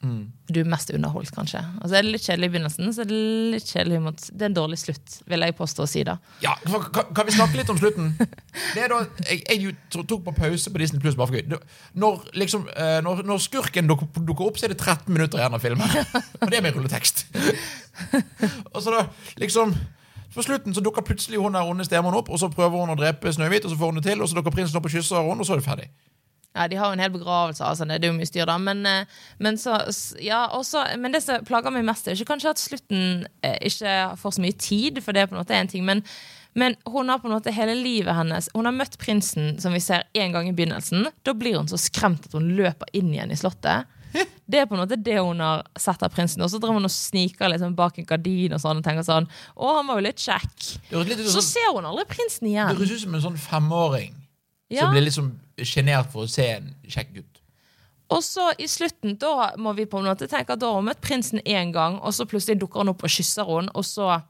du 0.00 0.56
er 0.62 0.64
mest 0.64 0.88
underholdt, 0.96 1.28
kanskje. 1.36 1.60
Og 1.82 1.90
så 1.90 1.98
er 1.98 2.06
det 2.06 2.12
litt 2.14 2.24
kjedelig 2.24 2.48
i 2.48 2.52
begynnelsen, 2.54 2.86
så 2.96 3.02
er 3.02 3.08
det 3.10 3.18
litt 3.52 3.66
kjedelig 3.68 3.98
mot 4.00 4.22
Det 4.32 4.46
er 4.46 4.48
en 4.48 4.54
dårlig 4.56 4.78
slutt, 4.80 5.16
vil 5.28 5.44
jeg 5.44 5.56
påstå 5.58 5.84
å 5.84 5.88
si 5.92 6.04
da. 6.08 6.14
Ja, 6.40 6.54
kan, 6.64 7.10
kan- 7.14 7.26
vi 7.28 7.34
snakke 7.36 7.58
litt 7.60 7.68
om 7.74 7.76
slutten? 7.76 8.14
Det 8.74 8.80
er 8.86 8.88
da, 8.94 9.02
Jeg, 9.28 9.42
jeg 9.44 9.74
tok 9.92 10.24
på 10.24 10.32
pause 10.38 10.72
på 10.72 10.80
Disney 10.80 11.02
Plus 11.04 11.18
bare 11.20 11.28
for 11.28 11.36
gøy. 11.36 11.60
Når, 12.00 12.24
liksom, 12.40 12.64
eh, 12.72 12.98
når, 13.04 13.20
når 13.28 13.42
skurken 13.44 13.90
dukker, 13.92 14.08
dukker 14.24 14.48
opp, 14.48 14.56
så 14.62 14.70
er 14.70 14.72
det 14.72 14.80
13 14.80 15.12
minutter 15.12 15.38
igjen 15.42 15.58
av 15.58 15.60
filmen. 15.68 15.96
Og 16.40 16.48
det 16.48 16.58
er 16.62 16.64
med 16.64 16.78
rulletekst. 16.80 17.26
Og 18.74 18.80
så 18.80 18.94
da, 18.94 19.04
liksom 19.42 19.74
På 20.34 20.42
slutten 20.46 20.72
så 20.74 20.80
dukker 20.80 21.02
plutselig 21.04 21.40
hun 21.42 21.52
der 21.58 21.66
onde 21.66 21.84
stemmen 21.84 22.14
opp, 22.14 22.28
og 22.30 22.38
så 22.38 22.46
prøver 22.52 22.78
hun 22.84 22.92
å 22.92 22.96
drepe 22.96 23.32
Snøhvit, 23.34 23.64
og 23.66 23.72
så 23.72 23.76
får 23.80 23.90
hun 23.90 23.98
det 23.98 24.04
til, 24.06 24.20
og 24.22 24.28
så 24.30 24.36
dukker 24.38 24.54
prinsen 24.54 24.78
opp 24.78 24.86
og 24.86 24.92
kysser 24.94 25.18
henne, 25.26 25.42
og 25.42 25.48
så 25.48 25.56
er 25.56 25.60
det 25.60 25.66
ferdig. 25.66 25.88
Ja, 26.54 26.66
De 26.68 26.76
har 26.76 26.90
jo 26.90 26.96
en 26.96 27.02
hel 27.04 27.12
begravelse, 27.14 27.62
altså, 27.62 27.86
det 27.86 28.00
er 28.02 28.10
jo 28.10 28.16
mye 28.16 28.26
styr, 28.26 28.48
da. 28.50 28.56
Men, 28.58 28.82
eh, 28.86 29.06
men, 29.38 29.58
så, 29.60 29.76
ja, 30.18 30.46
også, 30.56 30.82
men 30.98 31.14
det 31.14 31.22
som 31.22 31.44
plager 31.46 31.70
meg 31.70 31.86
mest, 31.86 32.08
er 32.08 32.18
ikke 32.18 32.32
kanskje 32.32 32.50
at 32.50 32.62
slutten 32.62 33.28
eh, 33.46 33.56
ikke 33.70 33.94
får 34.18 34.34
så 34.34 34.42
mye 34.42 34.58
tid, 34.58 34.98
for 35.04 35.14
det 35.14 35.22
er 35.22 35.30
på 35.30 35.36
en 35.36 35.42
måte 35.44 35.54
en 35.54 35.70
ting. 35.70 35.84
Men, 35.86 36.02
men 36.58 36.74
hun 36.90 37.08
har 37.12 37.22
på 37.22 37.30
en 37.30 37.36
måte 37.36 37.54
hele 37.54 37.76
livet 37.78 38.16
hennes 38.18 38.48
Hun 38.56 38.66
har 38.66 38.74
møtt 38.74 38.98
prinsen, 38.98 39.60
som 39.62 39.76
vi 39.76 39.82
ser 39.84 40.08
en 40.18 40.34
gang 40.34 40.50
i 40.50 40.54
begynnelsen. 40.56 41.06
Da 41.22 41.36
blir 41.38 41.60
hun 41.60 41.70
så 41.70 41.78
skremt 41.78 42.26
at 42.26 42.34
hun 42.34 42.50
løper 42.58 42.90
inn 42.98 43.12
igjen 43.14 43.30
i 43.30 43.38
slottet. 43.38 43.86
Det 44.50 44.58
er 44.58 44.66
på 44.66 44.74
en 44.74 44.80
måte 44.82 44.98
det 44.98 45.20
hun 45.22 45.38
har 45.38 45.62
sett 45.78 46.02
av 46.02 46.10
prinsen. 46.10 46.42
Og 46.42 46.50
så 46.50 46.58
driver 46.58 46.80
hun 46.80 46.88
og 46.88 46.90
sniker 46.90 47.52
liksom 47.52 47.76
bak 47.78 48.00
en 48.02 48.08
gardin 48.08 48.56
og 48.56 48.62
sånn 48.62 48.80
og 48.80 48.82
tenker 48.82 49.06
sånn 49.06 49.28
Å, 49.30 49.68
han 49.76 49.86
var 49.86 50.00
jo 50.00 50.08
litt 50.08 50.18
kjekk. 50.18 50.56
Litt 51.06 51.22
Så 51.28 51.36
som, 51.38 51.46
ser 51.46 51.70
hun 51.76 51.86
aldri 51.86 52.08
prinsen 52.10 52.50
igjen. 52.50 52.72
det 52.74 52.80
høres 52.82 52.96
ut 52.98 53.04
som 53.04 53.14
en 53.14 53.24
sånn 53.28 53.38
femåring 53.38 54.16
Ja. 54.70 54.86
som 54.86 54.94
blir 54.94 55.06
liksom 55.06 55.30
sjenert 55.66 56.12
for 56.12 56.24
å 56.24 56.30
se 56.30 56.46
en 56.56 56.74
kjekk 56.86 57.14
gutt. 57.18 57.40
Og 58.10 58.24
så 58.26 58.48
i 58.58 58.66
slutten 58.70 59.16
da 59.22 59.52
må 59.58 59.72
vi 59.78 59.86
på 59.86 60.00
en 60.00 60.08
måte 60.10 60.26
tenke 60.30 60.54
at 60.54 60.62
da 60.62 60.72
har 60.72 60.80
hun 60.80 60.88
møtt 60.90 61.02
prinsen 61.04 61.42
én 61.44 61.70
gang, 61.74 62.00
og 62.02 62.14
så 62.14 62.26
plutselig 62.26 62.58
dukker 62.58 62.82
han 62.82 62.90
opp 62.90 63.04
og 63.06 63.12
kysser 63.12 63.46
henne, 63.46 63.70
og 63.74 63.86
så 63.86 64.20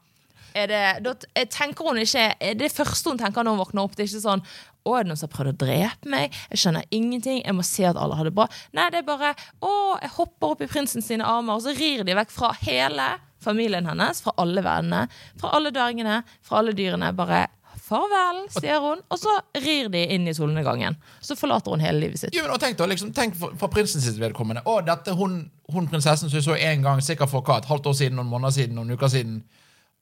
er 0.53 0.67
det, 0.67 0.83
da 1.05 1.13
tenker 1.47 1.87
hun 1.87 2.01
ikke 2.01 2.25
er 2.35 2.57
Det 2.59 2.67
første 2.73 3.07
hun 3.07 3.19
tenker 3.19 3.45
når 3.45 3.55
hun 3.55 3.61
våkner 3.61 3.85
opp, 3.85 3.95
det 3.95 4.03
er 4.03 4.09
ikke 4.11 4.23
sånn 4.25 4.43
å, 4.83 4.95
er 4.97 5.05
det 5.05 5.11
noen 5.11 5.19
som 5.21 5.29
har 5.29 5.35
prøvd 5.35 5.51
å 5.53 5.59
drepe 5.61 6.09
meg? 6.09 6.35
Jeg 6.51 6.61
skjønner 6.63 6.87
ingenting. 6.97 7.39
Jeg 7.43 7.53
må 7.53 7.63
se 7.65 7.85
at 7.85 7.99
alle 8.01 8.17
har 8.17 8.25
det 8.25 8.33
bra. 8.33 8.47
Nei, 8.73 8.87
det 8.89 9.03
er 9.03 9.07
bare 9.07 9.33
å, 9.61 9.73
jeg 10.01 10.09
hopper 10.15 10.55
opp 10.55 10.63
i 10.65 10.69
prinsen 10.71 11.05
sine 11.05 11.27
armer, 11.27 11.59
og 11.59 11.65
så 11.67 11.75
rir 11.77 12.01
de 12.07 12.15
vekk 12.17 12.33
fra 12.33 12.49
hele 12.63 13.05
familien 13.41 13.85
hennes, 13.89 14.23
fra 14.25 14.33
alle 14.41 14.63
vennene, 14.65 15.05
fra 15.41 15.53
alle 15.57 15.69
dvergene, 15.73 16.21
fra 16.45 16.61
alle 16.61 16.73
dyrene. 16.77 17.11
Bare 17.17 17.43
farvel, 17.91 18.41
sier 18.55 18.79
hun, 18.83 19.01
og 19.11 19.19
så 19.19 19.33
rir 19.61 19.89
de 19.93 20.01
inn 20.15 20.27
i 20.29 20.33
solnedgangen. 20.35 20.95
Så 21.23 21.35
forlater 21.39 21.75
hun 21.75 21.83
hele 21.83 22.05
livet 22.05 22.21
sitt. 22.23 22.35
Jo, 22.35 22.45
men, 22.47 22.59
tenk 22.61 22.79
da, 22.79 22.87
liksom, 22.89 23.11
tenk 23.15 23.37
for, 23.39 23.55
for 23.59 23.73
prinsens 23.73 24.07
vedkommende. 24.21 24.63
Å, 24.65 24.79
dette 24.87 25.15
hun, 25.19 25.43
hun 25.73 25.89
prinsessen 25.91 26.31
som 26.31 26.39
jeg 26.39 26.47
så 26.47 26.57
en 26.57 26.87
gang, 26.87 27.03
sikkert 27.05 27.31
for 27.33 27.45
hva, 27.45 27.59
et 27.61 27.69
halvt 27.69 27.91
år 27.91 27.97
siden, 28.01 28.19
noen 28.19 28.31
måneder 28.31 28.57
siden, 28.57 28.79
noen 28.79 28.95
uker 28.95 29.11
siden. 29.11 29.41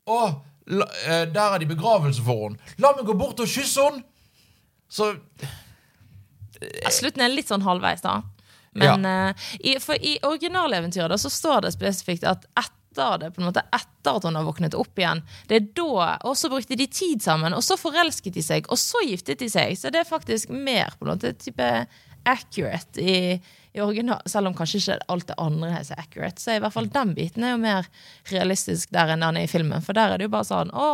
Å, 0.10 0.19
la, 0.80 0.89
eh, 1.06 1.25
der 1.34 1.56
er 1.58 1.63
de 1.63 1.69
begravelse 1.69 2.25
for 2.25 2.47
henne. 2.47 2.73
La 2.82 2.93
meg 2.97 3.08
gå 3.10 3.17
bort 3.19 3.41
og 3.43 3.49
kysse 3.49 3.89
henne! 3.89 4.06
Så 4.89 5.13
Ja, 6.60 6.89
Slutten 6.91 7.21
er 7.23 7.30
litt 7.32 7.47
sånn 7.52 7.63
halvveis, 7.63 8.02
da. 8.04 8.19
Men 8.80 9.06
eh, 9.06 9.47
i, 9.60 9.78
for 9.82 9.95
i 9.95 10.17
originaleventyret 10.25 11.12
da, 11.12 11.17
så 11.17 11.32
står 11.32 11.65
det 11.65 11.75
spesifikt 11.78 12.28
at 12.28 12.45
etter 12.54 12.75
det, 13.21 13.31
på 13.35 13.41
en 13.41 13.49
måte 13.49 13.63
etter 13.75 14.17
at 14.17 14.25
hun 14.27 14.38
har 14.38 14.47
våknet 14.47 14.77
opp 14.77 14.99
igjen, 14.99 15.21
det 15.49 15.57
er 15.59 15.69
da 15.77 16.17
Og 16.27 16.35
så 16.38 16.49
brukte 16.51 16.77
de 16.79 16.88
tid 16.88 17.23
sammen, 17.23 17.55
og 17.55 17.63
så 17.65 17.77
forelsket 17.79 18.35
de 18.35 18.43
seg, 18.45 18.69
og 18.69 18.79
så 18.79 19.01
giftet 19.05 19.41
de 19.41 19.49
seg. 19.51 19.77
Så 19.77 19.91
det 19.93 20.03
er 20.03 20.09
faktisk 20.09 20.51
mer 20.53 20.95
på 20.97 21.05
en 21.05 21.13
måte 21.13 21.33
type 21.39 21.69
accurate 22.29 22.99
i, 23.01 23.39
i 23.73 23.81
original, 23.81 24.21
selv 24.29 24.49
om 24.49 24.57
kanskje 24.57 24.81
ikke 24.81 24.99
alt 25.13 25.29
det 25.29 25.38
andre 25.41 25.71
er 25.79 25.88
så 25.88 25.97
accurate. 25.99 26.41
Så 26.41 26.57
i 26.57 26.62
hvert 26.63 26.75
fall 26.75 26.89
den 26.93 27.15
biten 27.17 27.45
er 27.45 27.55
jo 27.55 27.63
mer 27.63 27.88
realistisk 28.31 28.91
der 28.95 29.13
enn 29.13 29.23
den 29.25 29.39
er 29.39 29.47
i 29.47 29.51
filmen. 29.51 29.83
For 29.85 29.97
der 29.97 30.13
er 30.13 30.21
det 30.21 30.29
jo 30.29 30.35
bare 30.35 30.49
sånn 30.49 30.73
å, 30.75 30.89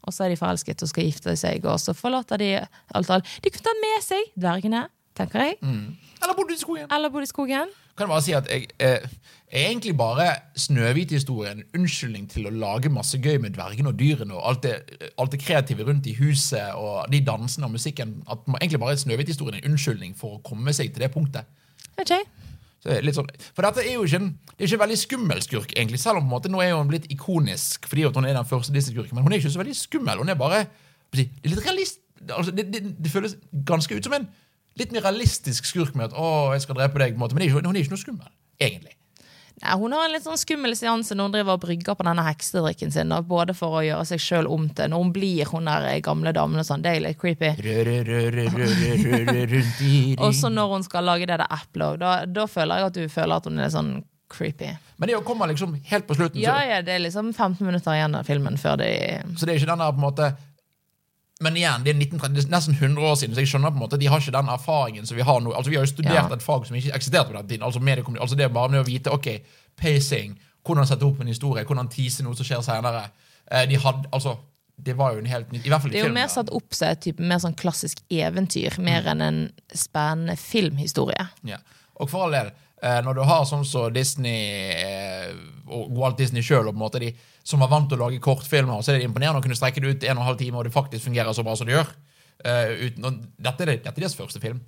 og 0.00 0.14
så 0.14 0.24
er 0.24 0.32
de 0.32 0.40
forelsket 0.40 0.84
og 0.84 0.90
skal 0.92 1.08
gifte 1.08 1.36
seg, 1.36 1.66
og 1.68 1.80
så 1.82 1.94
forlater 1.96 2.40
de 2.40 2.54
alt. 2.60 3.10
alt. 3.10 3.36
De 3.42 3.52
kunne 3.52 3.66
tatt 3.66 3.84
med 3.84 4.06
seg 4.06 4.32
dvergene, 4.38 4.86
tenker 5.20 5.46
jeg. 5.46 5.60
Eller 6.20 6.36
bodde 6.36 6.56
i 6.56 6.60
skogen. 6.60 6.88
Eller 6.92 7.12
bodde 7.12 7.28
i 7.28 7.30
skogen. 7.30 7.70
Kan 7.96 8.08
jeg 8.08 8.12
bare 8.14 8.24
si 8.24 8.32
at 8.36 8.48
jeg 8.48 8.66
eh, 8.80 9.06
er 9.50 9.66
egentlig 9.68 9.96
bare 9.98 10.26
Snøhvit-historien 10.56 11.58
en 11.60 11.80
unnskyldning 11.80 12.28
til 12.30 12.46
å 12.48 12.52
lage 12.54 12.92
masse 12.92 13.18
gøy 13.20 13.38
med 13.42 13.54
dvergene 13.56 13.92
og 13.92 13.98
dyrene 14.00 14.36
og 14.36 14.44
alt 14.48 14.62
det, 14.64 14.74
alt 15.20 15.32
det 15.34 15.40
kreative 15.42 15.84
rundt 15.88 16.08
i 16.08 16.14
huset 16.16 16.76
og 16.78 17.10
de 17.12 17.22
dansene 17.26 17.68
og 17.68 17.74
musikken. 17.76 18.20
At 18.30 18.46
man 18.48 18.60
egentlig 18.60 18.80
bare 18.80 18.98
Snøhvit-historien 19.00 19.60
en 19.60 19.72
unnskyldning 19.72 20.14
for 20.16 20.38
å 20.38 20.42
komme 20.46 20.72
seg 20.76 20.94
til 20.94 21.04
det 21.04 21.10
punktet. 21.14 21.48
Okay. 22.00 22.24
Så 22.80 22.96
litt 23.04 23.16
sånn, 23.18 23.28
for 23.52 23.66
dette 23.66 23.84
er 23.84 23.98
jo 23.98 24.06
ikke 24.08 24.22
en, 24.22 24.30
det 24.54 24.62
er 24.62 24.70
ikke 24.70 24.78
en 24.78 24.84
veldig 24.86 25.00
skummel 25.00 25.42
skurk, 25.44 25.74
egentlig. 25.76 26.00
Selv 26.00 26.20
om 26.20 26.24
på 26.24 26.30
en 26.30 26.36
måte 26.38 26.52
nå 26.52 26.62
er 26.64 26.72
hun 26.72 26.88
blitt 26.88 27.10
ikonisk 27.12 27.90
fordi 27.90 28.06
hun 28.08 28.24
er 28.24 28.38
den 28.38 28.48
første 28.48 28.72
Disney-skurken. 28.72 29.18
Men 29.18 29.26
hun 29.26 29.34
er 29.34 29.42
ikke 29.42 29.52
så 29.52 29.60
veldig 29.60 29.76
skummel. 29.76 30.22
Hun 30.22 30.32
er 30.32 30.40
bare 30.40 30.62
det 31.10 31.26
er 31.26 31.50
litt 31.50 31.64
realist, 31.66 31.98
altså, 32.28 32.52
det, 32.54 32.68
det, 32.70 32.94
det 32.96 33.10
føles 33.10 33.34
ganske 33.66 33.96
ut 33.96 34.06
som 34.06 34.14
en 34.14 34.28
litt 34.78 34.92
mer 34.94 35.02
realistisk 35.08 35.66
skurk 35.66 35.94
med 35.94 36.10
at 36.10 36.16
'å, 36.16 36.52
jeg 36.54 36.62
skal 36.62 36.78
drepe 36.78 36.98
deg', 36.98 37.14
på 37.14 37.18
en 37.18 37.24
måte. 37.26 37.34
men 37.34 37.42
er 37.42 37.50
ikke, 37.50 37.66
hun 37.66 37.76
er 37.76 37.80
ikke 37.80 37.96
noe 37.96 38.04
skummel, 38.04 38.30
egentlig. 38.60 38.96
Nei, 39.60 39.74
hun 39.76 39.92
har 39.92 40.06
en 40.06 40.14
litt 40.14 40.24
sånn 40.24 40.38
skummel 40.40 40.72
seanse 40.78 41.12
når 41.12 41.26
hun 41.26 41.34
driver 41.34 41.58
og 41.58 41.60
brygger 41.66 41.96
på 41.98 42.04
denne 42.06 42.22
heksedrikken 42.24 42.92
sin. 42.94 43.10
Da, 43.12 43.20
både 43.20 43.52
for 43.56 43.76
å 43.76 43.82
gjøre 43.84 44.06
seg 44.08 44.22
sjøl 44.24 44.46
om 44.48 44.68
til 44.72 44.88
Når 44.88 45.02
hun 45.02 45.12
blir 45.12 45.50
hun 45.52 45.68
der 45.68 46.00
gamle 46.00 46.32
damen 46.32 46.62
og 46.62 46.64
sånn. 46.64 46.80
Det 46.80 46.94
er 46.94 47.04
litt 47.04 47.20
creepy. 47.20 47.50
Og 50.24 50.32
så 50.34 50.48
når 50.48 50.72
hun 50.72 50.86
skal 50.86 51.04
lage 51.04 51.28
det 51.28 51.36
der 51.42 51.44
eplet 51.44 52.00
da, 52.00 52.24
da 52.24 52.46
føler 52.48 52.80
jeg 52.80 52.88
at 52.88 52.96
du 52.96 53.04
føler 53.12 53.36
at 53.36 53.50
hun 53.50 53.60
er 53.60 53.68
sånn 53.74 53.92
creepy. 54.30 54.70
Men 54.96 55.10
det 55.10 55.20
kommer 55.26 55.50
liksom 55.50 55.74
helt 55.90 56.06
på 56.08 56.16
slutten. 56.16 56.40
Ja, 56.40 56.56
så, 56.56 56.68
ja, 56.70 56.82
det 56.86 56.94
er 56.94 57.02
liksom 57.04 57.32
15 57.34 57.66
minutter 57.66 57.96
igjen 57.96 58.16
av 58.16 58.24
filmen 58.28 58.56
før 58.60 58.80
de 58.80 58.90
så 59.36 59.44
det 59.44 59.54
er 59.54 59.60
ikke 59.60 59.72
den 59.72 59.82
der 59.82 59.92
på 59.92 60.00
en 60.00 60.06
måte 60.06 60.30
Men 61.40 61.56
igjen, 61.56 61.84
det 61.84 61.94
er 61.94 61.96
1930, 61.96 62.44
er 62.44 62.52
nesten 62.52 62.74
100 62.76 63.06
år 63.10 63.14
siden, 63.16 63.34
så 63.34 63.40
jeg 63.40 63.48
skjønner 63.48 63.72
på 63.72 63.78
en 63.78 63.84
måte 63.84 63.96
at 63.96 64.02
de 64.02 64.08
har 64.12 64.20
ikke 64.20 64.34
den 64.36 64.50
erfaringen 64.52 65.06
som 65.08 65.16
vi 65.16 65.24
har 65.24 65.40
nå. 65.40 65.54
Altså 65.56 65.70
Vi 65.70 65.76
har 65.78 65.86
jo 65.86 65.92
studert 65.92 66.14
Ja. 66.14 66.26
et 66.34 66.42
fag 66.44 66.66
som 66.66 66.76
ikke 66.76 66.92
eksisterte 66.94 67.30
på 67.32 67.36
den 67.38 67.48
tiden. 67.48 67.62
Altså, 67.64 67.80
altså 68.20 68.36
Det 68.36 68.44
er 68.44 68.48
bare 68.48 68.68
med 68.68 68.80
å 68.80 68.84
vite 68.86 69.10
ok, 69.12 69.28
pacing, 69.76 70.38
hvordan 70.64 70.86
sette 70.86 71.06
opp 71.06 71.20
en 71.20 71.26
historie, 71.32 71.64
hvordan 71.64 71.88
tease 71.88 72.22
noe 72.22 72.36
som 72.36 72.44
skjer 72.44 72.60
senere. 72.62 73.10
Eh, 73.50 73.66
de 73.68 73.76
hadde, 73.76 74.08
altså 74.12 74.36
Det 74.82 74.96
var 74.96 75.12
jo 75.12 75.18
en 75.18 75.26
helt 75.26 75.50
ny 75.52 75.58
I 75.58 75.68
hvert 75.68 75.82
fall 75.82 75.90
i 75.90 75.92
Det 75.92 76.00
er 76.00 76.08
jo 76.08 76.14
mer 76.14 76.28
satt 76.28 76.48
opp 76.50 76.72
som 76.74 76.88
et 76.88 77.00
type 77.00 77.20
mer 77.20 77.38
sånn 77.38 77.54
klassisk 77.54 77.98
eventyr, 78.10 78.78
mer 78.78 79.04
enn 79.06 79.20
en 79.20 79.40
spennende 79.74 80.36
filmhistorie. 80.36 81.28
Ja. 81.44 81.58
Og 82.00 82.08
for 82.08 82.24
all 82.24 82.32
del, 82.32 82.50
når 82.80 83.18
du 83.18 83.22
har 83.28 83.44
sånn 83.44 83.64
som 83.68 83.92
Disney 83.92 84.72
eh, 84.72 85.32
og 85.68 85.90
Walt 85.98 86.16
Disney 86.20 86.44
sjøl, 86.44 86.70
som 87.44 87.60
var 87.60 87.70
vant 87.72 87.90
til 87.90 87.98
å 87.98 88.06
lage 88.06 88.22
kortfilmer, 88.24 88.80
så 88.80 88.92
er 88.92 89.00
det 89.00 89.08
imponerende 89.08 89.42
å 89.42 89.44
kunne 89.44 89.58
strekke 89.58 89.82
det 89.82 89.90
ut 89.90 90.06
en 90.06 90.16
og 90.16 90.22
en 90.22 90.28
halv 90.30 90.40
time, 90.40 90.56
og 90.56 90.64
det 90.64 90.74
faktisk 90.74 91.04
fungerer 91.08 91.36
så 91.36 91.44
bra 91.44 91.56
som 91.58 91.68
det 91.68 91.76
gjør. 91.76 91.90
Eh, 92.44 92.86
uten, 92.88 93.20
dette, 93.36 93.66
er 93.66 93.74
dette 93.74 93.92
er 93.92 94.00
deres 94.00 94.16
første 94.16 94.40
film. 94.42 94.62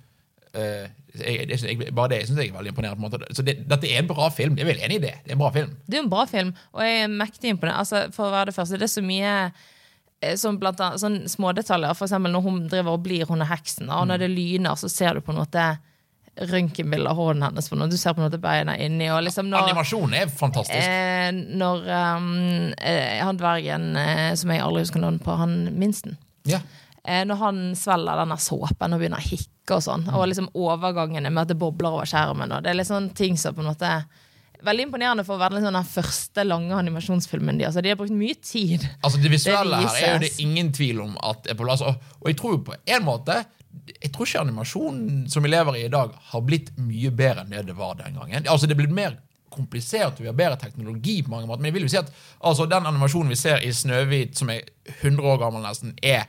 Eh, 0.53 0.85
jeg, 1.17 1.47
det, 1.49 1.57
jeg, 1.65 1.93
bare 1.95 2.11
det 2.11 2.23
syns 2.27 2.41
jeg 2.41 2.51
er 2.51 2.57
veldig 2.57 2.73
imponerende. 2.73 3.29
Så 3.33 3.45
det, 3.45 3.57
dette 3.69 3.89
er 3.89 4.03
en 4.03 4.09
bra 4.09 4.29
film. 4.33 4.57
Jeg 4.57 4.67
er 4.67 4.69
vel 4.69 4.83
enig 4.85 4.99
i 4.99 5.05
det. 5.07 5.13
Det 5.23 5.33
er 5.33 5.37
en 5.37 5.41
bra 5.41 5.53
film. 5.55 5.71
Det 5.87 5.97
er 5.97 6.03
en 6.03 6.11
bra 6.11 6.25
film, 6.29 6.51
og 6.73 6.83
jeg 6.85 6.99
er 7.05 7.15
mektig 7.21 7.53
imponert. 7.53 7.79
Altså, 7.81 8.03
for 8.13 8.29
å 8.29 8.35
være 8.35 8.51
det 8.51 8.57
første, 8.59 8.77
det 8.77 8.87
er 8.89 8.93
så 8.93 9.05
mye 9.05 9.33
eh, 9.47 10.35
som 10.39 10.59
blant 10.61 10.83
annet, 10.85 11.01
sånn 11.01 11.23
smådetaljer. 11.33 11.97
For 11.97 12.09
eksempel 12.09 12.35
når 12.35 12.45
hun 12.45 12.61
driver 12.67 12.93
og 12.93 13.07
blir 13.07 13.25
hun 13.29 13.41
er 13.45 13.49
heksen, 13.53 13.89
og 13.89 14.05
når 14.11 14.25
det 14.25 14.33
lyner, 14.35 14.77
så 14.77 14.91
ser 14.91 15.17
du 15.17 15.25
på 15.25 15.33
en 15.33 15.41
måte 15.41 15.65
røntgenbilde 16.35 17.09
av 17.11 17.15
hånden 17.19 17.43
hennes. 17.45 17.67
For 17.69 17.77
når 17.77 17.91
Du 17.93 17.97
ser 17.97 18.15
på 18.15 18.21
en 18.23 18.27
måte 18.29 18.39
beina 18.41 18.73
inni. 18.81 19.09
Og 19.13 19.21
liksom 19.25 19.49
når, 19.51 19.67
Animasjonen 19.67 20.15
er 20.17 20.31
fantastisk. 20.33 20.87
eh, 20.87 21.29
når 21.31 21.83
um, 22.17 22.73
eh, 22.81 23.19
han 23.21 23.37
dvergen 23.37 23.95
eh, 24.01 24.33
som 24.39 24.49
jeg 24.53 24.63
aldri 24.65 24.81
husker 24.87 25.03
navnet 25.03 25.23
på, 25.25 25.35
han 25.37 25.57
minsten 25.77 26.17
Ja. 26.49 26.59
eh, 27.05 27.23
Når 27.29 27.35
han 27.43 27.61
svelger 27.77 28.17
denne 28.23 28.39
såpen 28.41 28.93
og 28.93 28.99
begynner 29.03 29.21
å 29.21 29.27
hikke 29.29 29.77
og 29.77 29.85
sånn, 29.85 30.09
og 30.11 30.25
liksom 30.27 30.49
overgangene 30.59 31.29
med 31.31 31.43
at 31.45 31.53
det 31.53 31.59
bobler 31.61 31.93
over 31.95 32.09
skjermen. 32.09 32.51
Og 32.51 32.63
det 32.65 32.73
er 32.73 32.79
litt 32.81 32.89
sånne 32.89 33.13
ting 33.15 33.37
som 33.37 33.53
på 33.55 33.61
en 33.63 33.71
måte 33.71 33.93
Veldig 34.63 34.85
imponerende 34.85 35.25
for 35.27 35.35
å 35.35 35.41
være 35.41 35.57
liksom 35.57 35.73
den 35.75 35.83
første 35.91 36.43
lange 36.47 36.71
animasjonsfilmen 36.77 37.57
de, 37.59 37.65
altså, 37.67 37.81
de 37.83 37.89
har 37.91 37.97
brukt 37.99 38.13
mye 38.15 38.37
tid. 38.39 38.85
Altså 39.03 39.19
Det 39.19 39.31
visuelle 39.33 39.75
Det 39.75 39.89
her 39.91 40.05
er 40.07 40.13
jo 40.13 40.21
det 40.23 40.29
ingen 40.39 40.69
tvil 40.71 41.01
om 41.03 41.17
at 41.19 41.49
er 41.51 41.57
på 41.59 41.65
plass. 41.67 41.81
Og, 41.83 41.97
og 42.21 42.29
jeg 42.31 42.37
tror 42.39 42.61
på 42.63 42.77
en 42.95 43.03
måte 43.03 43.41
Jeg 43.87 44.11
tror 44.13 44.27
ikke 44.27 44.41
animasjonen 44.45 45.27
som 45.31 45.43
vi 45.43 45.51
lever 45.51 45.77
i 45.77 45.85
i 45.87 45.91
dag, 45.91 46.13
har 46.31 46.43
blitt 46.45 46.71
mye 46.79 47.11
bedre 47.11 47.43
enn 47.43 47.51
det 47.51 47.65
det 47.67 47.77
var 47.77 47.97
den 47.99 48.19
gangen. 48.19 48.47
Altså 48.47 48.67
Det 48.67 48.77
er 48.77 48.83
blitt 48.83 48.95
mer 48.95 49.17
komplisert, 49.53 50.19
vi 50.19 50.29
har 50.29 50.37
bedre 50.37 50.57
teknologi 50.57 51.21
på 51.23 51.29
mange 51.29 51.47
måter. 51.47 51.61
Men 51.61 51.71
jeg 51.71 51.77
vil 51.77 51.87
jo 51.87 51.93
si 51.93 51.99
at 51.99 52.09
altså, 52.41 52.65
den 52.65 52.87
animasjonen 52.89 53.29
vi 53.29 53.39
ser 53.39 53.61
i 53.61 53.73
Snøhvit, 53.73 54.37
som 54.37 54.49
er 54.49 54.63
100 55.01 55.27
år 55.29 55.41
gammel 55.43 55.65
nesten, 55.65 55.93
er 56.01 56.25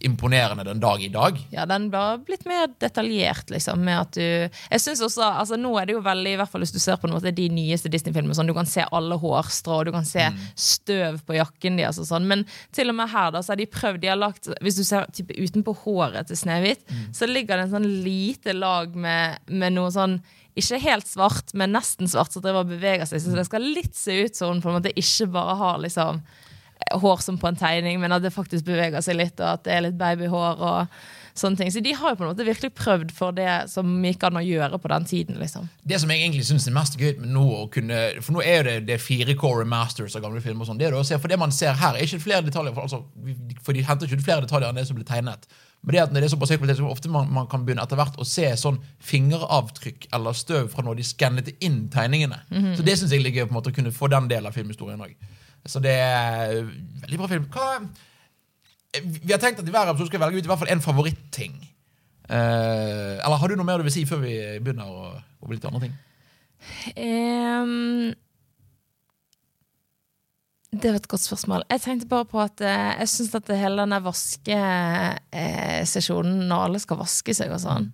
imponerende 0.00 0.64
den 0.64 0.80
dag 0.80 1.02
i 1.02 1.08
dag. 1.12 1.38
Ja, 1.52 1.66
den 1.68 1.90
var 1.92 2.18
blitt 2.24 2.46
mer 2.48 2.68
detaljert, 2.80 3.50
liksom. 3.52 3.84
Med 3.84 4.00
at 4.00 4.16
du 4.16 4.22
Jeg 4.22 4.80
synes 4.80 5.02
også, 5.04 5.22
altså 5.22 5.58
Nå 5.60 5.74
er 5.78 5.88
det 5.88 5.96
jo 5.96 6.02
veldig, 6.04 6.32
i 6.34 6.38
hvert 6.40 6.50
fall 6.52 6.64
hvis 6.64 6.74
du 6.74 6.80
ser 6.82 6.98
på 7.00 7.10
måte 7.10 7.32
de 7.34 7.48
nyeste 7.52 7.90
Disney-filmene, 7.92 8.34
sånn, 8.36 8.50
du 8.50 8.56
kan 8.56 8.68
se 8.68 8.86
alle 8.90 9.18
hårstrå, 9.20 9.80
og 9.80 9.90
du 9.90 9.92
kan 9.94 10.08
se 10.08 10.26
støv 10.56 11.20
på 11.26 11.36
jakken 11.36 11.78
deres 11.80 12.00
og 12.00 12.08
sånn. 12.08 12.28
Men 12.30 12.46
til 12.76 12.92
og 12.92 12.98
med 13.00 13.12
her 13.12 13.32
da, 13.34 13.42
så 13.44 13.54
har 13.54 13.60
de 13.60 13.68
prøvd, 13.70 14.02
de 14.02 14.12
har 14.12 14.20
lagt 14.20 14.50
Hvis 14.64 14.80
du 14.80 14.84
ser 14.86 15.08
type 15.14 15.36
utenpå 15.36 15.76
håret 15.84 16.30
til 16.30 16.38
Snehvit, 16.38 16.84
så 17.16 17.28
ligger 17.28 17.56
det 17.56 17.68
en 17.68 17.74
sånn 17.78 17.90
lite 18.04 18.54
lag 18.56 18.94
med, 18.96 19.40
med 19.48 19.76
noe 19.76 19.92
sånn 19.94 20.20
ikke 20.58 20.80
helt 20.82 21.06
svart, 21.06 21.52
men 21.54 21.72
nesten 21.72 22.10
svart, 22.10 22.32
som 22.34 22.42
driver 22.42 22.64
og 22.64 22.72
beveger 22.72 23.06
seg. 23.08 23.22
Så 23.22 23.36
det 23.36 23.46
skal 23.46 23.64
litt 23.64 23.94
se 23.96 24.16
ut 24.24 24.36
som 24.36 24.50
hun 24.50 24.62
på 24.64 24.72
en 24.72 24.80
måte 24.80 24.92
ikke 24.98 25.28
bare 25.30 25.54
har 25.60 25.78
liksom 25.84 26.20
hår 27.02 27.24
som 27.24 27.38
på 27.38 27.48
en 27.50 27.58
tegning, 27.58 28.00
men 28.02 28.12
at 28.12 28.22
det 28.24 28.34
faktisk 28.34 28.66
beveger 28.68 29.02
seg 29.04 29.18
litt, 29.20 29.40
og 29.40 29.56
at 29.56 29.64
det 29.66 29.74
er 29.76 29.84
litt 29.88 29.98
babyhår 30.00 30.62
og 30.64 31.00
sånne 31.40 31.60
ting. 31.60 31.70
Så 31.72 31.82
de 31.84 31.92
har 31.96 32.12
jo 32.12 32.18
på 32.18 32.24
en 32.24 32.30
måte 32.32 32.46
virkelig 32.46 32.72
prøvd 32.76 33.12
for 33.14 33.36
det 33.36 33.48
som 33.70 33.88
gikk 34.04 34.24
an 34.26 34.40
å 34.40 34.44
gjøre 34.44 34.80
på 34.82 34.90
den 34.92 35.06
tiden, 35.08 35.38
liksom. 35.40 35.68
Det 35.86 36.00
som 36.02 36.10
jeg 36.12 36.24
egentlig 36.24 36.46
synes 36.48 36.66
er 36.68 36.76
mest 36.76 36.98
gøy 37.00 37.14
med 37.20 37.32
nå 37.34 37.46
kunne 37.74 38.00
For 38.20 38.34
nå 38.34 38.44
er 38.44 38.60
jo 38.60 38.66
det, 38.68 38.76
det 38.90 39.00
4K 39.02 39.54
remasters 39.62 40.16
av 40.18 40.24
gamle 40.24 40.42
filmer. 40.44 40.64
og 40.64 40.70
sånn, 40.70 40.80
det 40.80 40.90
det 40.90 41.20
For 41.22 41.28
det 41.28 41.38
man 41.40 41.52
ser 41.54 41.74
her, 41.78 41.96
er 41.96 42.06
ikke 42.06 42.22
flere 42.26 42.46
detaljer. 42.46 42.74
For, 42.74 42.82
altså, 42.82 43.04
for 43.62 43.76
de 43.76 43.84
henter 43.86 44.06
ikke 44.06 44.24
flere 44.24 44.46
detaljer 44.46 44.70
enn 44.70 44.80
det 44.80 44.86
som 44.88 44.98
ble 44.98 45.06
tegnet. 45.06 45.46
Men 45.80 45.94
det 45.94 46.00
at 46.02 46.12
når 46.12 46.20
det 46.20 46.28
er 46.28 46.32
såpass 46.34 46.50
høy 46.52 46.58
kvalitet, 46.60 46.82
så 46.82 46.90
ofte 46.92 47.08
man, 47.08 47.30
man 47.32 47.46
kan 47.48 47.62
begynne 47.64 47.84
etter 47.86 47.96
hvert 47.96 48.18
å 48.20 48.26
se 48.28 48.50
sånn 48.60 48.82
fingeravtrykk 49.00 50.10
eller 50.12 50.36
støv 50.36 50.68
fra 50.74 50.84
når 50.84 50.98
de 50.98 51.06
skannet 51.08 51.52
inn 51.64 51.86
tegningene. 51.92 52.42
Så 52.76 52.84
det 52.84 52.98
syns 53.00 53.14
jeg 53.14 53.24
er 53.24 53.46
på 53.46 53.54
en 53.54 53.56
måte 53.56 53.72
å 53.72 53.76
kunne 53.78 53.94
få 53.94 54.10
den 54.12 54.28
delen 54.28 54.50
av 54.50 54.56
filmhistorien 54.56 55.00
òg. 55.00 55.14
Så 55.68 55.80
det 55.84 55.92
er 55.92 56.54
veldig 57.04 57.18
bra 57.20 57.28
film. 57.30 57.44
Hva, 57.52 57.66
vi 59.00 59.32
har 59.32 59.40
tenkt 59.42 59.60
at 59.60 59.68
i 59.68 59.74
hver 59.74 59.90
episode 59.90 60.08
skal 60.08 60.20
vi 60.20 60.24
velge 60.24 60.40
ut 60.40 60.48
i 60.48 60.52
hvert 60.52 60.62
fall 60.62 60.72
en 60.72 60.84
favoritting. 60.84 61.58
Uh, 62.30 63.18
eller 63.18 63.40
har 63.42 63.50
du 63.50 63.58
noe 63.58 63.66
mer 63.66 63.82
du 63.82 63.86
vil 63.88 63.94
si 63.94 64.06
før 64.06 64.20
vi 64.22 64.34
begynner 64.62 64.86
å 64.86 65.10
gå 65.42 65.52
litt 65.52 65.62
til 65.64 65.72
andre 65.72 65.88
ting? 65.88 65.94
Um, 66.94 68.14
det 70.70 70.92
var 70.92 71.00
et 71.00 71.08
godt 71.10 71.24
spørsmål. 71.24 71.64
Jeg 71.72 71.82
tenkte 71.82 72.10
bare 72.10 72.26
på 72.30 72.38
at 72.38 72.60
eh, 72.62 73.00
jeg 73.02 73.08
syns 73.10 73.34
at 73.34 73.48
hele 73.58 73.82
denne 73.82 73.98
vaskesesjonen, 74.04 76.46
når 76.46 76.58
alle 76.68 76.78
skal 76.82 77.00
vaske 77.00 77.32
seg 77.34 77.50
og 77.50 77.60
sånn, 77.64 77.86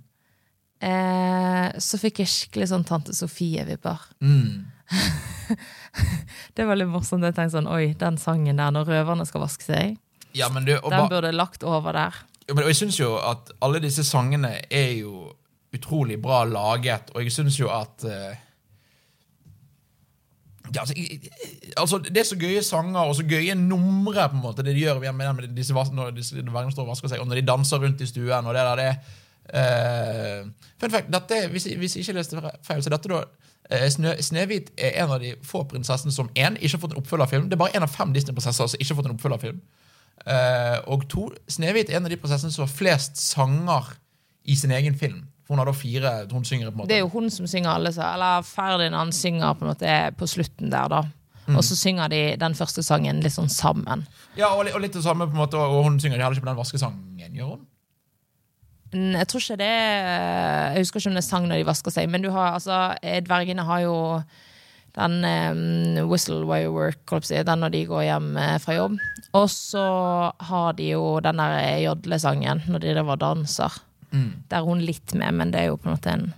eh, 0.84 1.68
så 1.80 1.94
fikk 2.02 2.20
jeg 2.20 2.32
skikkelig 2.34 2.68
sånn 2.74 2.88
Tante 2.88 3.12
Sofie-vibber. 3.16 4.00
Mm. 4.20 4.75
Det 6.56 6.64
var 6.68 6.76
litt 6.78 6.88
morsomt. 6.90 7.24
Jeg 7.24 7.34
tenkte 7.36 7.56
sånn, 7.58 7.68
oi, 7.70 7.92
den 7.98 8.16
sangen 8.20 8.60
der 8.60 8.72
når 8.74 8.88
røverne 8.90 9.26
skal 9.28 9.44
vaske 9.44 9.64
seg, 9.66 9.96
Ja, 10.36 10.48
og, 10.52 10.90
den 10.92 11.08
burde 11.08 11.30
lagt 11.32 11.64
over 11.64 11.92
der. 11.96 12.14
ja, 12.48 12.54
men, 12.54 12.66
jeg 12.68 12.76
syns 12.76 12.98
jo 13.00 13.14
at 13.18 13.50
alle 13.64 13.80
disse 13.80 14.04
sangene 14.04 14.58
er 14.70 14.92
jo 15.00 15.32
utrolig 15.76 16.18
bra 16.22 16.44
laget, 16.44 17.10
og 17.14 17.22
jeg 17.24 17.32
syns 17.32 17.56
jo 17.60 17.68
at 17.72 18.04
uh, 18.04 18.34
ja, 20.74 20.80
altså, 20.80 20.94
jeg- 20.96 21.30
altså, 21.76 21.98
Det 21.98 22.16
er 22.16 22.24
så 22.24 22.36
gøye 22.36 22.62
sanger 22.62 23.00
og 23.00 23.16
så 23.16 23.22
gøye 23.28 23.54
numre 23.54 24.28
på 24.28 24.34
en 24.36 24.42
måte 24.42 24.62
det 24.64 24.74
de 24.74 24.80
gjør 24.84 25.00
med, 25.12 25.34
med 25.34 25.48
disse, 25.56 25.72
når 25.74 26.10
disse 26.16 26.34
står 26.36 26.82
og 26.82 26.88
vasker 26.88 27.08
seg, 27.08 27.20
og 27.20 27.26
når 27.28 27.34
de 27.40 27.46
danser 27.46 27.78
rundt 27.78 28.00
i 28.00 28.06
stuen. 28.06 28.46
og 28.46 28.54
det 28.54 28.62
der, 28.62 28.76
det 28.76 28.96
uh, 30.44 30.50
Fun 30.80 30.90
fact, 30.90 31.10
dette, 31.12 31.48
hvis, 31.48 31.64
hvis 31.64 31.96
jeg 31.96 32.02
ikke 32.04 32.12
leste 32.18 32.50
feil, 32.62 32.82
så 32.82 32.90
dette 32.90 33.08
da 33.08 33.22
Snø, 33.66 34.12
Snehvit 34.22 34.70
er 34.78 35.02
en 35.02 35.12
av 35.16 35.22
de 35.22 35.32
få 35.42 35.64
prinsessene 35.66 36.14
som 36.14 36.28
en, 36.38 36.58
ikke 36.60 36.76
har 36.76 36.82
fått 36.84 36.94
en 36.94 37.00
oppfølgerfilm. 37.02 37.48
Det 37.50 37.56
er 37.56 37.62
bare 37.64 37.74
en 37.74 37.86
av 37.86 37.90
fem 37.90 38.12
Disney-prinsesser 38.14 38.70
som 38.70 38.82
ikke 38.82 38.92
har 38.92 39.00
fått 39.00 39.08
en 39.10 39.16
oppfølgerfilm. 39.16 39.62
Uh, 40.26 40.78
og 40.94 41.06
to, 41.10 41.28
Snehvit 41.50 41.90
er 41.90 41.98
en 41.98 42.06
av 42.06 42.12
de 42.12 42.18
prinsessene 42.20 42.54
som 42.54 42.64
har 42.64 42.72
flest 42.72 43.18
sanger 43.20 43.90
i 44.46 44.56
sin 44.58 44.74
egen 44.74 44.94
film. 44.98 45.24
Hun 45.50 45.58
har 45.58 45.68
da 45.68 45.74
fire 45.76 46.14
hun 46.30 46.46
synger 46.46 46.70
på 46.70 46.74
en 46.74 46.80
måte. 46.82 46.90
Det 46.90 46.98
er 46.98 47.04
jo 47.04 47.12
hun 47.12 47.30
som 47.30 47.46
synger 47.46 47.70
alle 47.76 47.92
så, 47.94 48.06
Eller 48.14 48.42
Ferdinand 48.46 49.14
synger 49.14 49.54
på 49.54 49.66
en 49.66 49.70
måte 49.74 49.98
på 50.18 50.26
slutten 50.30 50.72
der, 50.72 50.90
da. 50.90 51.04
Og 51.54 51.62
så 51.62 51.76
synger 51.78 52.10
de 52.10 52.20
den 52.40 52.56
første 52.58 52.82
sangen 52.82 53.20
litt 53.22 53.36
sånn 53.36 53.50
sammen. 53.52 54.02
Ja, 54.38 54.50
og, 54.56 54.66
og 54.66 54.82
litt 54.82 54.96
det 54.96 55.04
samme, 55.04 55.28
på 55.30 55.36
en 55.36 55.44
måte, 55.44 55.60
og 55.60 55.84
hun 55.86 56.00
synger 56.02 56.18
heller 56.18 56.34
ikke 56.34 56.46
på 56.46 56.50
den 56.50 56.58
vaskesangen, 56.58 57.36
gjør 57.38 57.52
hun? 57.52 57.60
Mm, 58.96 59.12
Jeg 59.18 59.28
tror 59.28 59.42
ikke 59.42 59.60
det 59.60 59.72
Jeg 59.76 60.82
husker 60.82 61.00
ikke 61.00 61.10
om 61.12 61.16
det 61.18 61.22
er 61.22 61.28
sang 61.28 61.46
når 61.50 61.60
de 61.60 61.68
vasker 61.68 61.92
seg, 61.94 62.10
men 62.10 62.24
du 62.24 62.30
har 62.32 62.54
altså 62.56 62.80
eh, 63.02 63.20
Dvergene 63.24 63.66
har 63.68 63.82
jo 63.84 63.96
den 64.96 65.18
um, 65.28 66.08
whistle 66.08 66.46
while 66.48 66.64
you 66.64 66.72
work, 66.72 67.02
den 67.28 67.60
når 67.60 67.68
de 67.74 67.82
går 67.84 68.06
hjem 68.06 68.30
eh, 68.40 68.54
fra 68.62 68.78
jobb. 68.78 68.94
Og 69.36 69.50
så 69.52 69.82
har 70.48 70.72
de 70.78 70.86
jo 70.94 71.20
den 71.20 71.36
der 71.36 71.82
jodlesangen 71.84 72.62
når 72.64 72.80
de 72.80 72.94
driver 72.94 73.12
og 73.12 73.20
danser. 73.20 73.76
Der 74.48 74.56
er 74.56 74.64
hun 74.64 74.80
litt 74.80 75.12
med, 75.12 75.34
men 75.36 75.52
det 75.52 75.60
er 75.60 75.68
jo 75.68 75.76
på 75.76 75.90
en 75.90 75.98
måte 75.98 76.12
en 76.14 76.30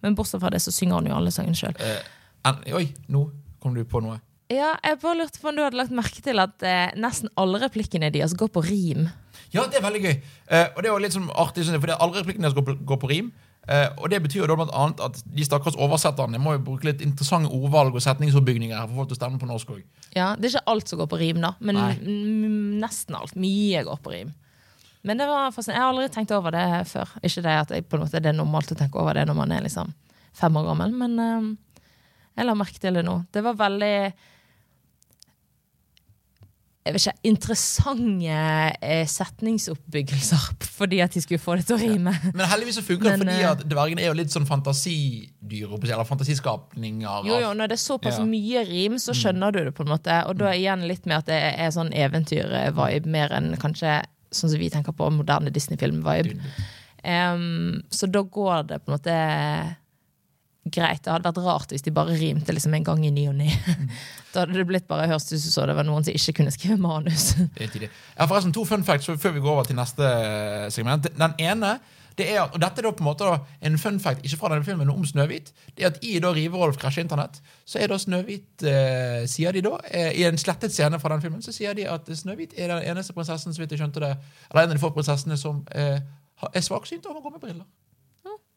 Men 0.00 0.14
bortsett 0.14 0.40
fra 0.40 0.48
det, 0.54 0.62
så 0.62 0.70
synger 0.72 1.00
hun 1.00 1.10
jo 1.10 1.16
alle 1.16 1.32
sangene 1.34 1.58
sjøl. 1.58 1.74
Eh, 1.82 2.60
oi, 2.72 2.86
nå 3.12 3.26
kom 3.60 3.74
du 3.74 3.82
på 3.84 4.00
noe. 4.00 4.20
Ja, 4.50 4.72
jeg 4.82 5.00
bare 5.02 5.18
lurte 5.18 5.42
på 5.42 5.50
om 5.50 5.58
du 5.58 5.62
hadde 5.62 5.76
lagt 5.76 5.92
merke 5.94 6.22
til 6.24 6.40
at 6.40 6.62
eh, 6.66 6.94
nesten 6.98 7.28
alle 7.38 7.60
replikkene 7.62 8.08
deres 8.14 8.32
går 8.38 8.48
på 8.54 8.62
rim. 8.64 9.10
Ja, 9.52 9.66
det 9.66 9.76
er 9.80 9.86
veldig 9.86 10.02
gøy. 10.04 10.16
Eh, 10.48 10.66
og 10.76 10.82
det 10.82 10.88
er 10.90 10.92
jo 10.94 10.98
litt 11.04 11.12
sånn 11.16 11.30
artig, 11.34 11.64
for 11.66 11.72
det 11.72 11.80
for 11.96 12.02
alle 12.06 12.20
replikkene 12.22 12.46
deres 12.48 12.54
går, 12.58 12.66
på- 12.70 12.84
går 12.86 13.00
på 13.02 13.08
rim. 13.10 13.32
Eh, 13.68 13.88
og 13.98 14.08
det 14.10 14.22
betyr 14.24 14.40
jo 14.40 14.46
da 14.48 14.56
blant 14.56 14.72
annet 14.72 15.00
at 15.04 15.22
de 15.26 15.44
stakkars 15.44 15.76
oversetterne 15.76 16.38
må 16.40 16.54
jo 16.56 16.62
bruke 16.64 16.84
litt 16.88 17.02
interessante 17.04 17.50
ordvalg 17.52 17.94
og 17.94 18.00
setningsoppbygninger 18.02 18.74
her 18.76 18.86
for 18.88 18.96
folk 19.02 19.08
til 19.10 19.16
å 19.18 19.20
stemme 19.20 19.38
på 19.38 19.46
norsk 19.50 19.68
òg. 19.76 19.82
Ja, 20.16 20.34
Det 20.34 20.48
er 20.48 20.58
ikke 20.58 20.72
alt 20.72 20.88
som 20.88 20.98
går 20.98 21.06
på 21.12 21.18
rim, 21.20 21.40
da, 21.40 21.52
men 21.60 21.74
Nei. 21.76 21.92
m- 22.00 22.80
nesten 22.80 23.14
alt. 23.14 23.36
Mye 23.36 23.84
går 23.84 24.00
på 24.02 24.10
rim. 24.14 24.32
Men 25.04 25.16
det 25.18 25.26
var 25.28 25.50
fascinerende. 25.52 25.76
Jeg 25.76 25.82
har 25.82 25.92
aldri 25.94 26.08
tenkt 26.14 26.32
over 26.36 26.50
det 26.50 26.86
før. 26.88 27.08
Ikke 27.22 27.42
det 27.42 27.52
at 27.60 27.68
jeg, 27.70 27.88
på 27.88 27.94
en 27.96 28.02
måte, 28.04 28.20
det 28.20 28.26
er 28.26 28.36
normalt 28.36 28.72
å 28.72 28.76
tenke 28.76 28.96
over 29.00 29.14
det 29.14 29.26
når 29.28 29.34
man 29.36 29.52
er 29.52 29.62
liksom 29.62 29.94
fem 30.34 30.56
år 30.56 30.66
gammel, 30.66 30.92
men 30.92 31.18
eh, 31.18 31.80
jeg 32.36 32.46
la 32.46 32.54
merke 32.54 32.78
til 32.80 32.94
det 32.94 33.04
nå. 33.04 33.26
Det 33.32 33.42
var 33.44 33.54
veldig 33.54 34.12
ikke, 36.88 37.12
interessante 37.28 38.36
eh, 38.80 39.02
setningsoppbyggelser 39.08 40.46
fordi 40.78 41.00
at 41.04 41.12
de 41.12 41.20
skulle 41.20 41.42
få 41.42 41.58
det 41.58 41.66
til 41.68 41.76
å 41.76 41.80
rime. 41.80 42.14
Men 42.32 42.46
heldigvis 42.48 42.78
så 42.80 42.84
funker 42.86 43.10
det 43.10 43.18
fordi 43.20 43.34
eh, 43.36 43.50
at 43.50 43.64
dvergene 43.68 44.04
er 44.04 44.08
jo 44.08 44.16
litt 44.16 44.32
sånn 44.32 44.48
fantasidyr, 44.48 45.74
eller 45.76 46.08
fantasiskapninger. 46.08 47.28
Jo, 47.28 47.40
jo, 47.44 47.50
når 47.56 47.72
det 47.72 47.76
er 47.76 47.84
såpass 47.84 48.16
Ja. 48.16 48.24
Mm. 48.24 48.32
mye 48.32 48.64
rim, 48.70 48.96
så 49.02 49.14
skjønner 49.16 49.52
du 49.52 49.60
det 49.68 49.74
på 49.76 49.84
en 49.84 49.92
måte. 49.92 50.22
Og 50.30 50.40
da 50.40 50.54
igjen 50.56 50.86
litt 50.88 51.04
med 51.04 51.20
at 51.20 51.28
det 51.28 51.40
er 51.52 51.74
sånn 51.74 51.92
eventyrvibe 51.92 53.12
mer 53.12 53.36
enn 53.36 53.52
kanskje 53.60 54.00
sånn 54.32 54.52
som 54.52 54.60
vi 54.62 54.70
tenker 54.72 54.94
på 54.96 55.10
moderne 55.12 55.52
Disney-film-vibe. 55.52 56.38
Um, 57.00 57.80
så 57.90 58.06
da 58.12 58.22
går 58.22 58.66
det 58.68 58.80
på 58.84 58.90
en 58.90 58.96
måte 58.96 59.14
greit. 60.70 61.02
Det 61.04 61.12
hadde 61.12 61.30
vært 61.32 61.44
rart 61.44 61.72
hvis 61.74 61.84
de 61.86 61.92
bare 61.94 62.16
rimte 62.20 62.54
liksom 62.54 62.74
en 62.76 62.86
gang 62.86 63.04
i 63.06 63.12
ny 63.14 63.26
og 63.30 63.38
ne. 63.40 63.50
Da 64.34 64.44
hadde 64.44 64.54
det 64.54 64.66
blitt 64.68 64.88
bare 64.88 65.08
hørt 65.10 65.32
ut 65.32 65.42
som 65.42 65.66
det 65.66 65.74
var 65.76 65.86
noen 65.88 66.06
som 66.06 66.14
ikke 66.14 66.36
kunne 66.40 66.52
skrive 66.54 66.78
manus. 66.80 67.32
Det 67.56 67.66
er 67.66 67.72
tidlig. 67.72 67.88
Jeg 67.90 68.30
forresten 68.30 68.52
to 68.54 68.64
fun 68.68 68.84
facts 68.86 69.10
før 69.10 69.34
vi 69.34 69.42
går 69.42 69.56
over 69.56 69.66
til 69.66 69.78
neste 69.78 70.12
segment. 70.74 71.10
Den 71.18 71.34
ene 71.38 71.78
det 72.18 72.26
er, 72.34 72.42
og 72.42 72.58
dette 72.60 72.82
er 72.82 72.84
da 72.84 72.92
på 72.92 73.04
en 73.04 73.08
måte 73.08 73.28
en 73.64 73.78
fun 73.80 74.00
fact 74.02 74.24
ikke 74.26 74.36
fra 74.40 74.50
denne 74.52 74.66
filmen, 74.66 74.86
men 74.86 74.92
om 74.92 75.04
Snøhvit. 75.06 75.52
Det 75.76 75.84
er 75.84 75.92
at 75.92 76.00
I 76.04 76.18
da 76.20 76.32
Riverolf 76.36 76.76
krasjer 76.80 77.06
internett, 77.06 77.38
så 77.64 77.80
er 77.80 77.88
da 77.88 77.96
Snøhvit 78.00 78.64
eh, 78.66 79.22
sier 79.30 79.56
de 79.56 79.62
da, 79.64 79.76
eh, 79.88 80.10
I 80.20 80.26
en 80.28 80.40
slettet 80.40 80.74
scene 80.74 81.00
fra 81.00 81.14
den 81.14 81.22
filmen 81.24 81.44
så 81.44 81.54
sier 81.54 81.76
de 81.78 81.86
at 81.88 82.10
Snøhvit 82.22 82.56
er 82.58 82.74
den 82.74 82.90
eneste 82.92 83.16
prinsessen 83.16 83.56
så 83.56 83.62
vidt 83.62 83.72
jeg 83.72 83.80
skjønte 83.80 84.02
det, 84.04 84.14
eller 84.50 84.66
en 84.66 84.74
av 84.74 84.76
de 84.76 84.82
få 84.82 84.92
prinsessene 84.96 85.38
som 85.40 85.62
eh, 85.72 86.02
er 86.50 86.66
svaksynt 86.66 87.06
og 87.06 87.16
må 87.16 87.24
gå 87.24 87.32
med 87.36 87.44
briller. 87.46 87.68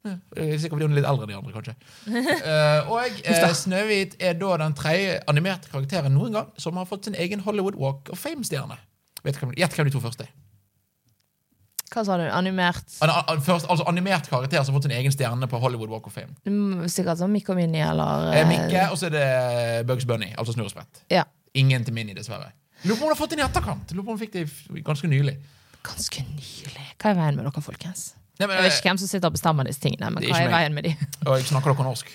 Ja, 0.04 0.18
jeg 0.36 0.50
er 0.52 0.58
sikkert 0.60 0.76
fordi 0.76 0.88
hun 0.90 0.96
er 0.96 1.00
litt 1.00 1.08
eldre 1.08 1.24
enn 1.24 1.32
de 1.32 1.38
andre, 1.40 1.54
kanskje. 1.56 1.76
uh, 2.12 2.90
og 2.92 3.20
uh, 3.24 3.54
Snøhvit 3.56 4.18
er 4.20 4.36
da 4.40 4.58
den 4.60 4.76
tredje 4.76 5.20
animerte 5.32 5.72
karakteren 5.72 6.16
noen 6.18 6.36
gang 6.36 6.50
som 6.60 6.80
har 6.80 6.90
fått 6.90 7.08
sin 7.08 7.16
egen 7.16 7.46
Hollywood 7.46 7.80
Walk 7.80 8.12
of 8.12 8.20
Fame-stjerne. 8.20 8.76
Gjett 9.24 9.40
hvem 9.78 9.88
de 9.88 9.94
to 9.96 10.02
første 10.04 10.28
er. 10.28 10.34
Hva 11.94 12.02
sa 12.08 12.16
du? 12.18 12.24
Animert? 12.34 12.96
An 13.06 13.12
an 13.14 13.42
først, 13.46 13.68
altså 13.70 13.86
animert 13.90 14.28
karakter 14.30 14.64
som 14.66 14.74
har 14.74 14.80
fått 14.80 14.88
sin 14.90 14.96
egen 14.98 15.14
stjerne 15.14 15.48
på 15.50 15.60
Hollywood 15.62 15.92
Walk 15.94 16.08
of 16.10 16.16
Fame. 16.18 16.34
Mm, 16.50 16.88
Sikkert 16.90 17.22
sånn 17.22 17.32
Mikke 17.34 17.54
og 17.54 17.60
Minnie 17.60 17.86
eller 17.86 18.32
Eh, 18.32 18.40
eh, 18.42 18.48
Mikke, 18.50 18.88
og 18.90 18.98
så 18.98 19.12
er 19.12 19.14
det 19.14 19.28
Bugs 19.90 20.08
Bunny, 20.10 20.32
altså 20.34 20.56
Snurresprett. 20.58 21.04
Ja. 21.14 21.24
Ingen 21.54 21.86
til 21.86 21.94
Minnie, 21.94 22.18
dessverre. 22.18 22.50
Lurer 22.84 22.98
på 22.98 23.04
om 23.06 23.12
hun 23.12 23.14
har 23.14 23.20
fått 23.20 23.36
den 23.36 23.44
i 23.44 23.46
etterkant. 23.46 23.94
Lurer 23.94 24.08
på 24.08 24.16
om 24.16 24.18
hun 24.18 24.24
fikk 24.26 24.34
det 24.34 24.84
ganske 24.84 25.08
nylig. 25.08 25.38
Ganske 25.86 26.26
nylig. 26.26 26.88
Hva 26.98 27.14
er 27.14 27.20
veien 27.20 27.38
med 27.38 27.46
dere, 27.46 27.64
folkens? 27.64 28.14
Nei, 28.40 28.48
men, 28.48 28.56
Jeg 28.58 28.64
vet 28.66 28.74
ikke 28.80 28.90
hvem 28.90 28.98
som 29.04 29.08
sitter 29.12 29.28
og 29.30 29.34
bestemmer 29.36 29.64
disse 29.70 29.82
tingene, 29.84 30.08
men 30.10 30.24
hva 30.26 30.38
er 30.40 30.48
meg. 30.48 30.54
veien 30.56 30.74
med 30.74 30.84
de? 30.88 30.94
Og 31.28 31.36
jeg 31.38 31.46
snakker 31.52 31.70
dere 31.74 31.84
norsk. 31.86 32.08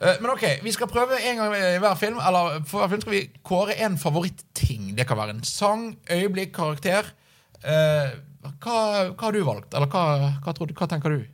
Eh, 0.00 0.16
Men 0.20 0.30
ok, 0.34 0.44
vi 0.64 0.72
skal 0.74 0.88
prøve 0.90 1.16
en 1.30 1.36
gang 1.40 1.54
i 1.56 1.78
hver 1.80 1.94
film. 1.96 2.18
Eller 2.20 2.60
for 2.66 2.78
hver 2.82 2.88
film 2.88 3.00
skal 3.00 3.12
vi 3.14 3.30
kåre 3.42 3.74
en 3.86 3.96
favoritting. 3.98 4.96
Det 4.96 5.06
kan 5.06 5.16
være 5.16 5.30
en 5.30 5.44
sang, 5.44 5.96
øyeblikk, 6.10 6.52
karakter. 6.52 7.02
Eh, 7.62 8.10
hva, 8.60 8.76
hva 9.14 9.22
har 9.22 9.32
du 9.32 9.44
valgt? 9.46 9.74
Eller 9.74 9.86
hva, 9.86 10.32
hva, 10.44 10.52
du, 10.52 10.74
hva 10.74 10.86
tenker 10.90 11.10
du? 11.10 11.16
Du 11.16 11.22
er 11.22 11.24
så 11.24 11.24
glad 11.24 11.24
i 11.24 11.28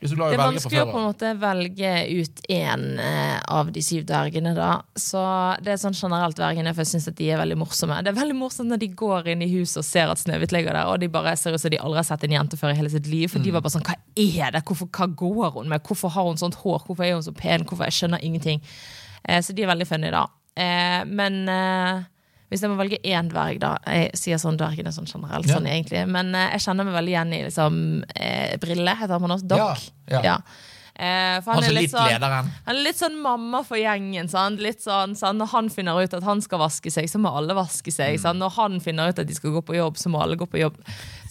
Det 0.00 0.16
er 0.16 0.40
vanskelig 0.40 0.80
å 0.80 0.86
på 0.88 0.96
en 0.96 1.08
måte 1.10 1.30
velge 1.36 1.90
ut 2.08 2.38
én 2.48 2.84
eh, 3.04 3.36
av 3.52 3.68
de 3.74 3.82
syv 3.84 4.06
dvergene, 4.08 4.54
da. 4.56 4.70
Så 4.96 5.20
det 5.60 5.74
er 5.74 5.82
sånn 5.82 5.96
generelt 5.96 6.38
dvergene, 6.38 6.72
for 6.72 6.86
jeg 6.86 6.94
syns 6.94 7.10
at 7.10 7.18
de 7.18 7.28
er 7.28 7.40
veldig 7.42 7.58
morsomme. 7.60 7.98
Det 8.00 8.14
er 8.14 8.16
veldig 8.16 8.36
morsomt 8.38 8.72
når 8.72 8.80
de 8.80 8.88
går 9.02 9.28
inn 9.34 9.44
i 9.44 9.50
huset 9.52 9.82
og 9.82 9.84
ser 9.84 10.08
at 10.08 10.22
Snøhvit 10.22 10.54
ligger 10.56 10.72
der, 10.72 10.88
og 10.88 11.02
de 11.02 11.10
bare 11.12 11.34
ser 11.36 11.52
ut 11.52 11.60
som 11.60 11.72
de 11.74 11.82
aldri 11.82 12.00
har 12.00 12.08
sett 12.08 12.24
en 12.24 12.36
jente 12.38 12.56
før 12.56 12.72
i 12.72 12.78
hele 12.78 12.92
sitt 12.92 13.10
liv. 13.12 13.28
For 13.28 13.44
de 13.44 13.52
var 13.52 13.64
bare 13.66 13.76
sånn 13.76 13.84
Hva 13.84 13.98
er 14.16 14.56
det? 14.56 14.64
Hvorfor, 14.64 14.88
hva 14.88 15.10
går 15.20 15.58
hun 15.58 15.68
med? 15.68 15.84
Hvorfor 15.84 16.16
har 16.16 16.30
hun 16.30 16.40
sånt 16.40 16.56
hår? 16.62 16.80
Hvorfor 16.86 17.04
er 17.04 17.18
hun 17.18 17.26
så 17.28 17.36
pen? 17.36 17.68
Hvorfor? 17.68 17.84
Jeg 17.90 17.98
skjønner 17.98 18.24
ingenting. 18.24 18.64
Eh, 19.28 19.42
så 19.44 19.52
de 19.52 19.66
er 19.66 19.72
veldig 19.74 19.88
funny, 19.90 20.14
da. 20.16 20.24
Eh, 20.56 21.02
men 21.12 21.42
eh, 21.52 22.00
hvis 22.50 22.60
jeg 22.64 22.70
må 22.70 22.76
velge 22.80 22.98
én 23.04 23.28
dverg, 23.30 23.60
da 23.62 23.76
Jeg 23.86 24.10
sier 24.18 24.36
sånn 24.42 24.58
dvergene 24.58 24.90
sånn 24.92 25.06
generelt, 25.06 25.46
Ja. 25.46 25.56
sånn 25.58 25.66
egentlig. 25.70 26.06
Men 26.08 26.34
eh, 26.34 26.50
jeg 26.56 26.60
kjenner 26.66 26.84
meg 26.84 26.94
veldig 26.98 27.14
igjen 27.14 27.32
i 27.38 27.44
liksom 27.46 28.04
eh, 28.16 28.56
Brille, 28.58 28.96
heter 28.98 29.20
han 29.20 29.30
også. 29.30 29.46
Doc. 29.46 29.90
Ja, 30.10 30.22
ja. 30.22 30.36
Eh, 31.00 31.40
Han 31.46 31.54
han, 31.54 31.64
er 31.64 31.72
litt 31.72 31.90
sånn, 31.94 32.20
han 32.20 32.50
er 32.76 32.82
litt 32.84 32.98
sånn 32.98 33.14
mamma 33.22 33.62
for 33.64 33.78
gjengen. 33.80 34.28
Sant? 34.28 34.60
Litt 34.60 34.82
sånn, 34.84 35.14
sant? 35.16 35.38
Når 35.40 35.48
han 35.54 35.70
finner 35.72 35.96
ut 36.02 36.12
at 36.12 36.22
han 36.26 36.42
skal 36.44 36.58
vaske 36.60 36.90
seg, 36.92 37.06
så 37.08 37.16
må 37.22 37.30
alle 37.32 37.54
vaske 37.56 37.88
seg. 37.94 38.18
Mm. 38.20 38.36
Når 38.42 38.50
han 38.58 38.80
finner 38.84 39.08
ut 39.08 39.18
at 39.22 39.26
de 39.30 39.32
skal 39.38 39.54
gå 39.54 39.62
på 39.64 39.78
jobb, 39.78 39.96
så 39.96 40.10
må 40.12 40.20
alle 40.20 40.36
gå 40.36 40.44
på 40.50 40.60
jobb. 40.60 40.76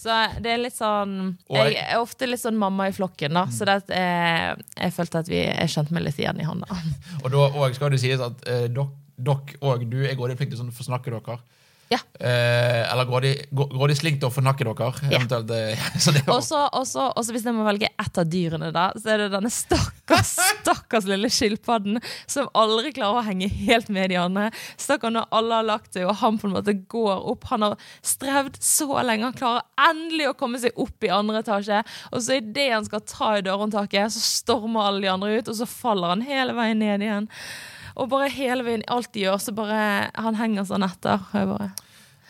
Så 0.00 0.10
det 0.42 0.50
er 0.54 0.58
litt 0.58 0.74
sånn 0.74 1.36
jeg- 1.50 1.74
Jeg 1.74 1.86
er 1.92 2.00
ofte 2.00 2.26
litt 2.26 2.40
sånn 2.40 2.56
mamma 2.58 2.88
i 2.88 2.90
flokken, 2.96 3.32
da. 3.32 3.44
Så 3.46 3.64
det, 3.68 3.90
eh, 3.94 4.56
jeg 4.80 4.92
følte 4.96 5.18
at 5.20 5.28
vi, 5.28 5.44
jeg 5.44 5.68
kjente 5.68 5.92
meg 5.92 6.02
litt 6.02 6.16
igjen 6.18 6.40
i 6.40 6.44
han, 6.44 6.64
da. 6.66 6.74
Og 7.22 7.30
da 7.30 7.36
og 7.60 7.74
skal 7.74 7.90
det 7.90 8.00
sies 8.00 8.18
at 8.18 8.32
eh, 8.48 8.66
dere 8.66 8.88
dere 9.24 9.60
og 9.62 9.86
du 9.90 10.00
er 10.06 10.16
grådig 10.18 10.38
flink 10.40 10.54
til 10.54 10.62
å 10.68 10.72
forsnakke 10.74 11.12
dere. 11.16 11.40
Ja. 11.90 11.98
Eh, 12.22 12.84
eller 12.92 13.02
går 13.08 13.24
de 13.24 13.30
grådig 13.50 13.96
slink 13.98 14.20
til 14.22 14.28
å 14.28 14.30
fornakke 14.30 14.62
dere. 14.62 14.92
Ja. 15.10 15.18
Eventuelt, 15.18 15.50
eh, 15.50 16.28
Og 16.36 16.44
så, 16.46 16.60
og 16.70 16.84
så- 16.86 17.08
og 17.10 17.24
så 17.26 17.32
hvis 17.34 17.42
jeg 17.48 17.54
må 17.56 17.64
velge 17.66 17.88
ett 17.98 18.18
av 18.22 18.28
dyrene, 18.30 18.68
da, 18.70 18.92
så 18.94 19.10
er 19.10 19.24
det 19.24 19.32
denne 19.32 19.50
stakkars 19.50 20.30
stakkars 20.60 21.08
lille 21.10 21.26
skilpadden 21.34 21.98
som 22.30 22.46
aldri 22.54 22.92
klarer 22.94 23.18
å 23.18 23.24
henge 23.26 23.48
helt 23.50 23.90
med 23.90 24.12
de 24.14 24.20
andre. 24.22 24.52
Stakkar 24.78 25.10
når 25.16 25.26
alle 25.34 25.58
har 25.58 25.66
lagt 25.66 25.98
seg, 25.98 26.06
og 26.06 26.14
han 26.22 26.38
på 26.38 26.46
en 26.46 26.54
måte 26.60 26.76
går 26.94 27.26
opp. 27.34 27.48
Han 27.50 27.66
har 27.66 27.74
strevd 28.06 28.60
så 28.62 28.86
lenge. 29.02 29.26
Han 29.32 29.40
klarer 29.42 29.66
endelig 29.90 30.30
å 30.30 30.36
komme 30.38 30.62
seg 30.62 30.78
opp 30.78 31.02
i 31.02 31.10
andre 31.10 31.42
etasje. 31.42 31.82
Og 32.14 32.22
så 32.22 32.38
idet 32.38 32.68
han 32.70 32.86
skal 32.86 33.02
ta 33.02 33.32
i 33.40 33.42
dørhåndtaket, 33.50 34.14
så 34.14 34.22
stormer 34.22 34.86
alle 34.92 35.02
de 35.08 35.10
andre 35.16 35.40
ut, 35.40 35.50
og 35.50 35.58
så 35.58 35.66
faller 35.66 36.14
han 36.14 36.22
hele 36.30 36.54
veien 36.54 36.78
ned 36.86 37.02
igjen. 37.08 37.28
Og 37.96 38.10
bare 38.12 38.30
hele 38.32 38.66
veien, 38.66 38.86
alt 38.88 39.12
de 39.14 39.24
gjør, 39.26 39.38
så 39.42 39.54
bare 39.56 40.10
Han 40.14 40.38
henger 40.38 40.68
sånn 40.68 40.86
etter. 40.86 41.22
Jeg 41.34 41.48
bare 41.50 41.70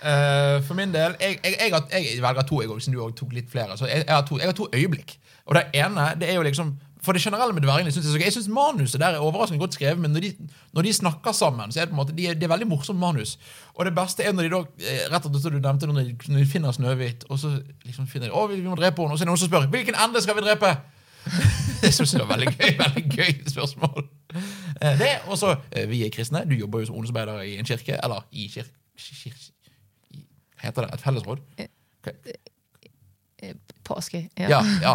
Uh, 0.00 0.62
for 0.64 0.72
min 0.78 0.94
del 0.94 1.12
Jeg, 1.20 1.36
jeg, 1.44 1.56
jeg, 1.60 1.72
jeg 1.92 2.22
velger 2.24 2.44
to, 2.48 2.62
jeg 2.62 2.70
òg, 2.72 2.78
siden 2.80 2.94
du 2.96 3.02
også 3.04 3.18
tok 3.18 3.34
litt 3.36 3.50
flere. 3.52 3.74
Så 3.76 3.84
jeg, 3.84 4.06
har 4.08 4.22
to, 4.24 4.38
har 4.40 4.54
to 4.56 4.64
øyeblikk. 4.72 5.18
Og 5.44 5.58
det 5.58 5.66
ene 5.76 6.06
det 6.16 6.30
er 6.30 6.38
jo 6.38 6.44
liksom 6.46 6.70
For 7.04 7.16
det 7.16 7.20
generelle 7.20 7.52
med 7.56 7.64
dvergene 7.64 7.92
synes 7.92 8.08
jeg, 8.12 8.22
jeg 8.24 8.32
synes 8.32 8.48
manuset 8.48 9.00
der 9.00 9.16
er 9.16 9.24
overraskende 9.24 9.60
godt 9.60 9.74
skrevet, 9.76 10.00
men 10.00 10.10
når 10.10 10.20
de, 10.20 10.32
når 10.72 10.82
de 10.82 10.92
snakker 10.92 11.32
sammen, 11.32 11.72
så 11.72 11.80
er 11.80 11.84
det 11.84 11.92
på 11.92 11.96
en 11.96 12.00
måte 12.00 12.16
de 12.16 12.26
er, 12.28 12.34
det 12.34 12.44
er 12.44 12.52
veldig 12.52 12.68
morsomt 12.68 13.00
manus. 13.00 13.38
Og 13.74 13.84
det 13.84 13.94
beste 13.96 14.24
er 14.24 14.32
når 14.32 14.42
de 14.42 14.50
da 14.52 14.60
eh, 14.84 15.06
rett 15.08 15.24
og 15.24 15.38
slett 15.40 15.54
du 15.56 15.60
nevnte, 15.64 15.88
når 15.88 16.02
de, 16.02 16.16
når 16.28 16.38
de 16.38 16.46
finner 16.46 16.76
Snøhvit, 16.76 17.24
og 17.28 17.40
så 17.40 17.54
liksom 17.88 18.06
finner 18.06 18.28
de, 18.28 18.34
å, 18.36 18.44
vi, 18.52 18.60
vi 18.60 18.68
må 18.68 18.76
drepe 18.76 19.00
henne, 19.00 19.16
og 19.16 19.18
så 19.18 19.24
er 19.24 19.30
det 19.30 19.32
noen 19.32 19.40
som 19.40 19.48
spør 19.48 19.70
hvilken 19.72 19.96
ende 19.96 20.20
skal 20.20 20.36
vi 20.36 20.44
drepe. 20.44 20.74
det 21.82 21.92
synes 21.94 22.12
jeg 22.14 22.20
var 22.22 22.34
veldig 22.34 22.52
gøy. 22.56 22.74
veldig 22.80 23.04
gøy 23.16 23.32
spørsmål. 23.50 24.04
Eh, 24.80 24.98
det, 24.98 25.14
og 25.26 25.38
så, 25.38 25.56
eh, 25.72 25.88
Vi 25.90 26.04
er 26.06 26.12
kristne. 26.14 26.44
Du 26.50 26.54
jobber 26.54 26.80
jo 26.80 26.86
som 26.90 27.00
ungdomsarbeider 27.00 27.42
i 27.42 27.56
en 27.58 27.64
kirke. 27.68 27.98
Eller 28.02 28.26
i 28.32 28.46
kirke, 28.52 28.70
Kir, 29.00 29.16
kir, 29.22 29.34
Heter 30.60 30.84
det 30.86 30.94
et 30.94 31.00
fellesråd? 31.00 31.38
Ok. 32.00 32.10
eh, 33.42 33.54
På 33.84 33.96
Askøy. 33.98 34.26
Ja. 34.38 34.48
Ja. 34.48 34.60
ja. 34.82 34.94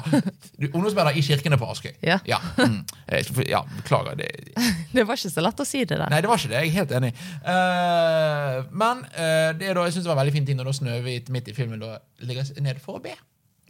Du, 0.61 0.67
ungdomsarbeider 0.67 1.17
i 1.17 1.23
kirkene 1.25 1.57
på 1.57 1.69
Askøy. 1.71 1.91
Ja. 2.05 2.19
Ja, 2.29 2.37
mm. 2.57 2.77
Eh, 3.07 3.31
ja, 3.49 3.61
beklager. 3.77 4.15
Det, 4.19 4.29
Det 4.95 5.07
var 5.07 5.17
ikke 5.17 5.29
så 5.33 5.41
lett 5.43 5.59
å 5.59 5.65
si 5.67 5.81
det 5.83 5.97
der. 5.97 6.09
nei, 6.13 6.21
det 6.21 6.29
var 6.29 6.39
ikke 6.39 6.53
det. 6.53 6.61
Jeg 6.63 6.69
er 6.69 6.77
helt 6.79 6.93
enig. 6.99 7.13
Uh, 7.43 8.61
men 8.71 9.01
uh, 9.17 9.51
det 9.57 9.73
da, 9.75 9.83
jeg 9.87 9.97
synes 9.97 10.05
det 10.05 10.11
var 10.13 10.21
veldig 10.21 10.35
fint 10.37 10.53
når 10.55 10.69
da 10.69 10.75
Snøhvit 10.77 11.31
midt 11.33 11.49
i 11.51 11.55
filmen 11.57 11.81
da 11.81 11.97
ligger 12.23 12.53
ned 12.63 12.79
for 12.83 12.99
å 12.99 13.03
be. 13.03 13.15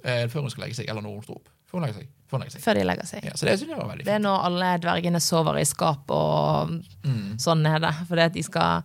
Eh, 0.05 0.25
før 0.29 0.45
hun 0.45 0.51
skal 0.53 0.65
legge 0.67 0.77
seg, 0.77 0.89
eller 0.91 1.01
når 1.01 1.15
hun 1.17 1.23
står 1.25 1.39
opp. 1.39 1.49
Før 1.65 1.79
hun 1.79 1.85
legger 1.87 1.99
seg. 2.03 2.09
Før 2.29 2.41
legger 2.41 2.53
seg. 2.55 2.61
Før 2.65 2.77
de 2.77 2.83
legger 2.85 3.07
seg. 3.09 3.23
Ja, 3.25 3.31
så 3.37 3.47
det 3.49 3.55
synes 3.59 3.71
jeg 3.73 3.79
var 3.79 3.89
veldig 3.89 4.05
Det 4.05 4.13
er 4.13 4.21
når 4.21 4.43
alle 4.49 4.67
dvergene 4.83 5.21
sover 5.23 5.57
i 5.61 5.65
skap 5.65 6.11
og 6.13 6.75
Mm. 7.05 7.37
sånn 7.41 7.63
det 7.65 7.93
For 8.07 8.15
det 8.15 8.25
at 8.29 8.33
de 8.37 8.43
skal 8.43 8.83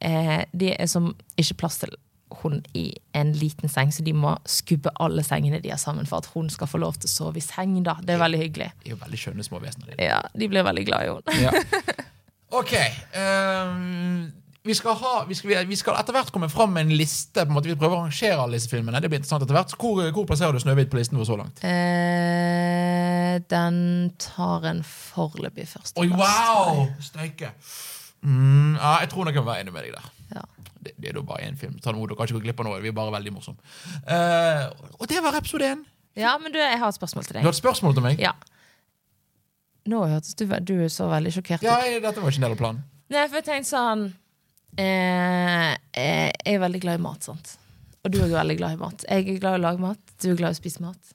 eh, 0.00 0.44
De 0.56 0.72
er 0.74 0.86
som 0.88 1.14
ikke 1.36 1.56
plass 1.60 1.78
til 1.84 1.92
hun 2.42 2.62
i 2.74 2.94
en 3.14 3.34
liten 3.36 3.68
seng, 3.68 3.90
så 3.92 4.02
de 4.02 4.14
må 4.16 4.38
skubbe 4.48 4.88
alle 5.04 5.20
sengene 5.22 5.60
de 5.60 5.68
har 5.68 5.76
sammen 5.76 6.06
for 6.08 6.16
at 6.24 6.30
hun 6.32 6.48
skal 6.48 6.66
få 6.66 6.78
lov 6.80 6.94
til 6.96 7.06
å 7.10 7.12
sove 7.12 7.36
i 7.36 7.40
seng. 7.44 7.82
da. 7.84 7.98
Det 8.00 8.14
er 8.14 8.18
veldig 8.22 8.38
hyggelig. 8.40 8.70
De 8.82 8.88
er 8.88 8.94
jo 8.94 8.96
veldig 8.96 9.18
skjønne 9.20 9.44
små 9.44 9.60
vesener. 9.60 9.92
Ja, 10.00 10.22
De 10.34 10.48
blir 10.48 10.64
veldig 10.64 10.86
glad 10.86 11.02
i 11.04 11.12
henne. 11.12 11.42
Ja. 11.42 11.52
Ok. 12.52 12.72
ehm, 13.16 14.32
vi, 14.62 14.74
skal 14.78 14.94
ha, 14.94 15.12
vi, 15.28 15.34
skal, 15.34 15.66
vi 15.66 15.76
skal 15.78 15.96
etter 15.98 16.14
hvert 16.14 16.30
komme 16.34 16.48
fram 16.52 16.72
med 16.76 16.86
en 16.86 16.94
liste. 16.96 17.42
på 17.42 17.50
en 17.50 17.56
måte 17.56 17.70
Vi 17.70 17.74
prøver 17.78 17.98
å 17.98 18.04
rangere 18.04 18.38
alle 18.38 18.58
disse 18.60 18.70
filmene. 18.70 19.00
Det 19.02 19.10
blir 19.10 19.18
interessant 19.18 19.42
etter 19.42 19.56
hvert. 19.56 19.74
Hvor, 19.78 20.02
hvor 20.14 20.26
plasserer 20.28 20.54
du 20.54 20.62
Snøhvit 20.62 20.90
på 20.92 21.00
listen 21.00 21.18
vår 21.18 21.28
så 21.28 21.38
langt? 21.40 21.62
Eh, 21.66 23.40
den 23.50 23.78
tar 24.22 24.68
en 24.70 24.84
foreløpig 24.86 25.66
førsteplass. 25.72 26.04
Oi, 26.04 26.12
wow! 26.14 26.84
Steike. 27.02 27.50
Mm, 28.22 28.76
ja, 28.78 28.92
jeg 29.02 29.10
tror 29.10 29.26
nok 29.26 29.34
jeg 29.34 29.42
må 29.42 29.50
være 29.50 29.64
enig 29.66 29.74
med 29.74 29.88
deg 29.88 29.96
der. 29.96 30.06
Ja. 30.36 30.44
Det, 30.82 30.94
det 30.98 31.10
er 31.10 31.18
da 31.18 31.24
bare 31.26 31.48
én 31.48 31.58
film. 31.58 31.74
Ta 31.82 31.90
det 31.90 31.98
med 31.98 32.08
Dere 32.10 32.20
kan 32.20 32.30
ikke 32.30 32.38
gå 32.38 32.44
glipp 32.46 32.62
av 32.62 32.70
noe. 32.70 32.78
Vi 32.84 32.92
er 32.92 32.96
bare 32.96 33.16
veldig 33.18 33.34
morsomme. 33.34 33.74
Eh, 34.06 34.64
og 34.98 35.10
det 35.10 35.26
var 35.26 35.42
episode 35.42 35.74
én. 35.74 35.84
ja, 36.18 36.36
men 36.38 36.54
du, 36.54 36.62
jeg 36.62 36.78
har 36.78 36.88
et 36.88 37.00
spørsmål 37.02 37.26
til 37.26 37.38
deg. 37.38 37.42
Du 37.42 37.50
har 37.50 37.56
et 37.56 37.62
spørsmål 37.64 37.98
til 37.98 38.06
meg? 38.06 38.22
Ja. 38.22 38.32
Nå 39.90 40.04
hørtes 40.06 40.36
du 40.38 40.46
Du 40.62 40.88
så 40.88 41.10
veldig 41.10 41.34
sjokkert 41.34 41.62
ut. 41.62 41.66
Ja, 41.66 41.80
dette 41.98 42.22
var 42.22 42.30
ikke 42.30 42.44
en 42.44 42.46
del 42.46 42.54
av 42.54 42.60
planen. 42.62 42.84
Nei, 43.10 43.26
for 43.26 43.42
jeg 43.42 43.48
tenkte 43.50 43.74
sånn 43.74 44.04
eh, 44.80 45.72
eh, 45.72 46.28
Jeg 46.32 46.56
er 46.56 46.62
veldig 46.62 46.80
glad 46.82 47.00
i 47.00 47.02
mat, 47.02 47.24
sant. 47.24 47.56
Og 48.02 48.10
du 48.10 48.18
er 48.18 48.28
jo 48.28 48.36
veldig 48.36 48.58
glad 48.58 48.76
i 48.76 48.80
mat. 48.80 49.04
Jeg 49.08 49.24
er 49.28 49.40
glad 49.40 49.56
i 49.56 49.60
å 49.60 49.62
lage 49.62 49.82
mat. 49.82 50.14
Du 50.22 50.30
er 50.32 50.38
glad 50.38 50.54
i 50.54 50.58
å 50.58 50.60
spise 50.60 50.82
mat. 50.82 51.14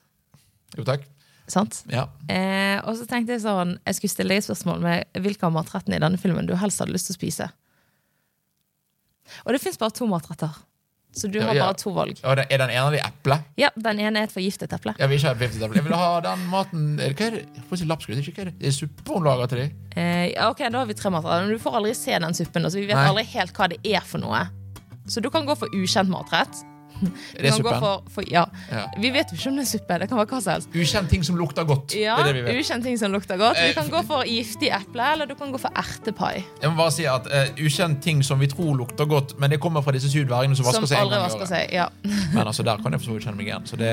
Jo, 0.76 0.84
takk. 0.88 1.04
Sant? 1.48 1.82
Ja. 1.88 2.06
Eh, 2.28 2.76
og 2.84 2.96
så 2.98 3.06
tenkte 3.08 3.32
jeg 3.32 3.40
sånn 3.40 3.78
Jeg 3.80 3.96
skulle 3.96 4.12
stille 4.12 4.34
deg 4.34 4.42
et 4.42 4.44
spørsmål 4.44 4.82
med 4.84 5.20
hvilke 5.24 5.48
av 5.48 5.54
matrettene 5.54 5.96
i 5.96 6.02
denne 6.02 6.20
filmen 6.20 6.48
du 6.48 6.52
helst 6.60 6.82
hadde 6.82 6.92
lyst 6.92 7.08
til 7.08 7.16
å 7.16 7.20
spise. 7.20 7.48
Og 9.44 9.54
det 9.54 9.62
fins 9.62 9.80
bare 9.80 9.96
to 9.96 10.08
matretter. 10.08 10.52
Så 11.12 11.26
du 11.32 11.40
har 11.40 11.54
ja. 11.56 11.64
bare 11.64 11.74
to 11.80 11.90
valg. 11.90 12.18
Og 12.22 12.38
er 12.38 12.58
den 12.60 12.70
ene 12.70 12.82
av 12.84 12.92
de 12.92 13.00
eple? 13.02 13.38
Ja, 13.58 13.70
Den 13.74 13.98
ene 13.98 14.20
er 14.20 14.28
et 14.28 14.32
forgiftet 14.34 14.72
eple. 14.76 14.94
Jeg 14.98 15.08
vil 15.08 15.18
ikke 15.18 15.26
ha 15.26 15.32
et 15.34 15.40
forgiftet 15.40 15.64
eple. 15.66 15.80
Jeg 15.80 15.84
vil 15.88 15.96
ha 15.96 16.20
den 16.20 16.44
maten 16.52 17.00
er 17.00 17.12
det- 17.12 17.16
Hva 17.18 17.26
er 17.26 17.76
det? 17.76 17.88
Lapskaus, 17.88 18.16
hva 18.16 18.38
er 18.38 18.44
det? 18.50 18.58
Det 18.58 18.68
er 18.68 18.76
suppe 18.76 19.14
hun 19.14 19.24
lager 19.24 19.46
til 19.48 19.58
dem. 19.58 19.70
Eh, 19.96 20.32
ja, 20.34 20.50
ok, 20.50 20.58
Da 20.70 20.78
har 20.78 20.86
vi 20.86 20.94
tre 20.94 21.10
matretter. 21.10 21.46
Men 21.46 21.50
du 21.56 21.58
får 21.58 21.74
aldri 21.74 21.94
se 21.94 22.18
den 22.18 22.34
suppen. 22.34 22.62
Så 22.70 22.74
vi 22.78 22.86
vet 22.86 22.96
Nei. 22.96 23.08
aldri 23.08 23.24
helt 23.24 23.52
hva 23.54 23.68
det 23.68 23.78
er 23.84 24.00
for 24.00 24.18
noe. 24.18 24.48
Så 25.06 25.22
du 25.22 25.30
kan 25.30 25.46
gå 25.46 25.56
for 25.56 25.68
ukjent 25.68 26.08
matrett. 26.08 26.54
Er 27.38 27.46
det 27.46 27.52
suppen? 27.54 27.78
For, 27.82 28.02
for, 28.14 28.26
ja. 28.30 28.44
Ja. 28.72 28.84
Vi 29.00 29.10
vet 29.14 29.32
jo 29.32 29.38
ikke 29.38 29.52
om 29.52 29.58
det 29.60 29.64
er 29.64 29.70
suppe. 29.70 29.98
Det 30.02 30.08
kan 30.10 30.20
være 30.20 30.30
hva 30.32 30.40
som 30.44 30.52
helst. 30.54 30.70
Ukjent 30.74 31.12
ting 31.12 31.24
som 31.26 31.38
lukter 31.38 31.66
godt. 31.68 31.94
Ja, 31.98 32.16
Det 32.26 32.34
det. 32.36 32.56
Ukjent 32.58 32.84
ting 32.84 32.98
som 33.00 33.12
lukter 33.14 33.40
godt. 33.40 33.60
Vi 33.60 33.72
kan 33.76 33.90
gå 33.92 34.02
for 34.08 34.26
giftig 34.28 34.72
eple, 34.74 35.12
eller 35.14 35.30
du 35.30 35.34
kan 35.38 35.52
gå 35.54 35.60
for 35.62 35.74
ertepai. 35.78 36.44
Jeg 36.62 36.72
må 36.72 36.76
bare 36.80 36.94
si 36.94 37.06
at 37.08 37.28
uh, 37.30 37.64
Ukjent 37.64 38.02
ting 38.04 38.22
som 38.26 38.40
vi 38.42 38.50
tror 38.50 38.76
lukter 38.78 39.08
godt, 39.08 39.36
men 39.40 39.50
det 39.54 39.60
kommer 39.62 39.84
fra 39.84 39.94
disse 39.96 40.10
syv 40.12 40.28
dvergene 40.28 40.58
som 40.58 40.66
vasker 40.68 40.86
Som 40.86 40.92
seg 40.92 41.02
aldri 41.04 41.22
vasker 41.24 41.50
seg. 41.50 41.74
Ja. 41.74 41.88
Men 42.34 42.46
altså, 42.46 42.62
der 42.66 42.80
kan 42.82 42.92
jeg 42.92 43.00
for 43.02 43.10
så 43.10 43.16
vidt 43.16 43.26
kjenne 43.26 43.40
meg 43.40 43.48
igjen. 43.50 43.66
Så 43.68 43.78
det, 43.80 43.90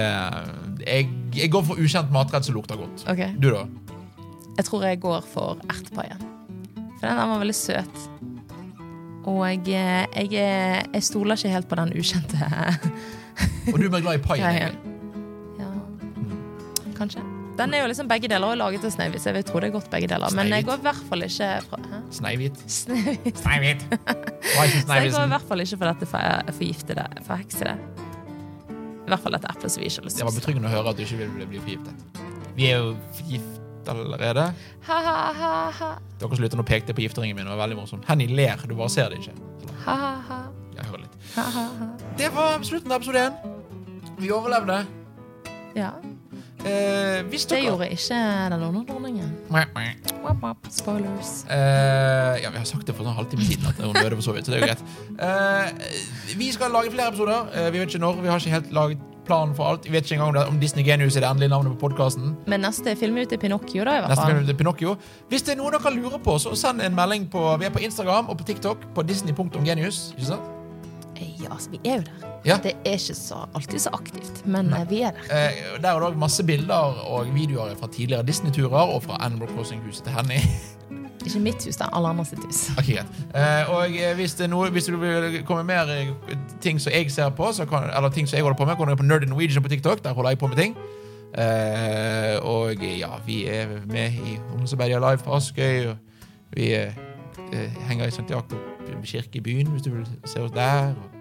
jeg, 0.85 1.09
jeg 1.35 1.51
går 1.53 1.65
for 1.69 1.81
ukjent 1.81 2.13
matrett 2.13 2.47
som 2.47 2.57
lukter 2.57 2.79
godt. 2.79 3.05
Okay. 3.11 3.33
Du, 3.39 3.49
da? 3.53 3.65
Jeg 4.57 4.67
tror 4.69 4.85
jeg 4.87 5.01
går 5.03 5.25
for 5.33 5.59
ertepaien. 5.69 6.21
For 6.99 7.07
den 7.07 7.19
der 7.19 7.27
var 7.33 7.41
veldig 7.43 7.57
søt. 7.57 8.05
Og 9.25 9.47
jeg, 9.47 9.65
jeg, 10.15 10.31
jeg 10.93 11.03
stoler 11.03 11.35
ikke 11.39 11.49
helt 11.55 11.67
på 11.71 11.75
den 11.79 11.93
ukjente 11.97 12.37
Og 13.73 13.79
du 13.79 13.85
er 13.87 13.89
mer 13.89 14.01
glad 14.05 14.15
i 14.19 14.21
pai? 14.21 14.37
Ja, 14.39 14.51
kanskje. 16.97 17.21
Den 17.55 17.71
er 17.73 17.79
jo 17.85 17.87
liksom 17.87 18.07
begge 18.11 18.27
deler 18.27 18.47
og 18.51 18.57
laget 18.59 18.83
av 18.83 18.91
Snehvit, 18.91 19.21
så 19.23 19.29
jeg 19.31 19.35
vil 19.37 19.45
tro 19.47 19.59
det 19.63 19.69
er 19.69 19.73
godt 19.77 19.87
begge 19.91 20.07
deler. 20.11 20.27
Men 20.35 20.49
jeg 20.51 20.65
går 20.67 20.75
i 20.81 20.83
hvert 20.89 21.03
fall 21.09 21.21
ikke 21.23 21.47
fra 21.69 21.77
Hæ? 21.87 21.97
Snehvit. 22.17 22.57
Så 22.67 22.91
jeg 22.91 23.15
går 25.15 25.23
i 25.23 25.31
hvert 25.31 25.47
fall 25.47 25.59
ikke 25.63 25.77
for 25.79 25.87
dette 25.87 26.05
for- 26.11 26.43
forgiftede, 26.59 27.05
forheksede. 27.27 27.73
I 29.05 29.07
hvert 29.13 29.23
fall 29.23 29.33
dette 29.37 29.47
eplet 29.55 29.71
som 29.71 29.79
vi 29.81 29.85
ikke 29.87 29.99
har 30.01 30.05
lyst 30.09 30.17
Det 30.19 30.25
var 30.27 30.35
betryggende 30.35 30.67
å 30.67 30.73
høre 30.75 30.87
at 30.91 30.97
du 30.99 31.03
ikke 31.05 31.19
vil 31.23 31.31
bli- 31.47 31.63
forgiftet. 31.63 31.95
Vi 32.59 32.63
er 32.71 32.75
jo 32.83 32.87
gift 33.85 33.89
allerede. 33.89 34.53
Ha, 34.87 35.01
ha, 35.01 35.33
ha, 35.33 35.71
ha. 35.71 35.91
Dere 36.19 36.35
som 36.35 36.43
lytter 36.43 36.57
nå 36.59 36.65
pekte 36.65 36.93
på 36.93 37.01
gifteringen 37.05 37.35
min. 37.37 37.45
Det 37.45 37.53
var 37.55 37.63
veldig 37.67 37.77
morsomt. 37.77 38.05
Henny 38.07 38.27
ler, 38.27 38.57
du 38.67 38.75
bare 38.75 38.89
ser 38.89 39.09
det 39.09 39.19
ikke. 39.19 39.35
Ha, 39.85 39.95
ha, 39.95 40.13
ha. 40.29 40.41
Jeg 40.75 40.85
hører 40.89 41.05
litt. 41.05 41.15
Ha, 41.35 41.45
ha, 41.55 41.65
ha. 41.79 41.87
Det 42.17 42.31
var 42.35 42.59
slutten 42.65 42.91
av 42.91 42.99
episode 43.01 43.25
én. 43.29 43.39
Vi 44.19 44.31
overlevde. 44.31 44.85
Ja, 45.75 45.93
Eh, 46.65 47.21
det 47.29 47.59
gjorde 47.61 47.85
ikke 47.93 48.15
den 48.49 48.63
onde 48.65 48.79
dronningen. 48.89 49.27
Wap, 49.53 49.75
wap. 50.41 50.57
Spoilers. 50.73 51.43
Eh, 51.45 52.41
ja, 52.41 52.49
vi 52.49 52.57
har 52.57 52.65
sagt 52.65 52.87
det 52.87 52.95
for 52.95 53.05
en 53.05 53.13
halvtime 53.13 53.45
siden 53.45 53.67
at 53.69 53.77
hun 53.85 53.93
døde 53.93 54.15
for 54.15 54.21
så 54.25 54.33
vidt, 54.33 54.47
så 54.47 54.51
det 54.51 54.57
er 54.57 54.65
jo 54.65 54.71
greit. 54.71 54.81
Eh, 55.21 56.37
vi 56.39 56.47
skal 56.51 56.73
lage 56.73 56.89
flere 56.91 57.07
episoder. 57.13 57.51
Eh, 57.53 57.69
vi 57.73 57.79
vet 57.83 57.93
ikke 57.93 58.01
når. 58.01 58.17
Vi 58.21 58.27
har 58.33 58.41
ikke 58.41 58.49
helt 58.55 58.71
laget 58.73 58.97
planen 59.27 59.55
for 59.57 59.69
alt. 59.71 59.85
Vi 59.85 59.93
vet 59.93 60.07
ikke 60.07 60.19
engang 60.21 60.49
om 60.53 60.59
Disney 60.61 60.85
Genius 60.87 61.15
er 61.17 61.25
det 61.25 61.29
endelige 61.29 61.53
navnet 61.53 61.75
på 61.75 61.87
podkasten. 61.89 62.35
Men 62.47 62.63
neste 62.65 62.95
film 62.99 63.17
ut 63.17 63.33
er 63.33 63.41
Pinocchio, 63.41 63.83
da, 63.87 63.97
i 63.97 64.03
hvert 64.05 64.13
Neste 64.15 64.27
film 64.29 64.43
ut 64.43 64.49
er 64.53 64.59
Pinocchio. 64.59 64.95
Hvis 65.29 65.45
det 65.47 65.55
er 65.55 65.61
noe 65.61 65.73
dere 65.75 65.93
lurer 65.95 66.21
på, 66.23 66.37
så 66.41 66.55
send 66.59 66.81
en 66.85 66.95
melding 66.97 67.29
på 67.31 67.43
Vi 67.61 67.65
er 67.69 67.73
på 67.73 67.83
Instagram 67.85 68.29
og 68.29 68.37
på 68.41 68.47
TikTok 68.51 68.85
på 68.95 69.03
disney.genius. 69.07 70.11
Ikke 70.17 70.31
sant? 70.33 70.51
Eh, 71.15 71.31
Ja, 71.43 71.51
altså, 71.53 71.69
vi 71.69 71.79
er 71.85 71.95
jo 71.99 72.01
der. 72.07 72.31
Ja. 72.45 72.55
Det 72.63 72.71
er 72.85 72.97
ikke 72.97 73.15
så, 73.17 73.35
alltid 73.55 73.79
så 73.79 73.89
aktivt, 73.93 74.45
men 74.45 74.65
Nei. 74.69 74.83
vi 74.89 75.01
er 75.01 75.11
der. 75.17 75.25
Eh, 75.49 75.81
der 75.81 75.89
er 75.89 75.99
det 75.99 76.09
også 76.09 76.17
masse 76.17 76.43
bilder 76.43 77.01
og 77.09 77.33
videoer 77.33 77.75
fra 77.79 77.87
tidligere 77.87 78.23
Disney-turer 78.25 78.93
og 78.95 79.03
fra 79.03 79.17
Animal 79.25 79.47
Crossing-huset 79.55 80.03
til 80.03 80.13
Henny. 80.13 80.41
Ikke 81.25 81.39
mitt 81.39 81.65
hus, 81.65 81.77
da. 81.79 81.87
Alle 81.93 82.11
andre 82.13 82.25
sitt 82.25 82.43
hus. 82.45 82.61
Ok, 82.77 82.91
greit. 82.91 83.21
Eh, 83.35 83.71
og 83.73 83.95
eh, 83.97 84.13
hvis, 84.15 84.35
det 84.39 84.49
noe, 84.49 84.69
hvis 84.73 84.89
du 84.89 84.97
vil 85.01 85.39
komme 85.47 85.63
mer 85.67 85.89
eh, 85.93 86.13
ting 86.61 86.81
som 86.81 86.93
jeg 86.93 87.11
ser 87.11 87.33
på, 87.35 87.49
kan, 87.69 87.89
eller 87.89 88.13
ting 88.13 88.29
som 88.29 88.37
jeg 88.37 88.45
holder 88.45 88.59
på 88.59 88.65
med, 88.69 88.77
kan 88.77 88.93
du 88.93 88.95
på 88.95 89.07
Nerd 89.07 89.27
Norwegian 89.29 89.63
på 89.63 89.73
TikTok. 89.73 90.03
Der 90.03 90.13
holder 90.13 90.35
jeg 90.35 90.39
på 90.43 90.47
med 90.47 90.61
ting. 90.61 90.77
Eh, 91.35 92.37
og 92.45 92.83
ja, 92.83 93.17
vi 93.25 93.45
er 93.51 93.67
med 93.89 94.13
i 94.13 94.37
Ungdomsarbeidet 94.53 95.01
Live 95.01 95.25
på 95.25 95.35
Askøy. 95.35 95.91
Og 95.91 95.97
vi 96.55 96.73
eh, 96.73 96.93
eh, 97.51 97.83
henger 97.89 98.05
i. 98.05 98.23
Jakob 98.29 98.57
kirke 99.05 99.37
i 99.37 99.41
byen, 99.41 99.67
hvis 99.67 99.81
du 99.81 99.89
vil 99.89 100.07
se 100.25 100.41
oss 100.41 100.51
der. 100.51 100.87
Og, 100.87 101.09
eh, 101.13 101.14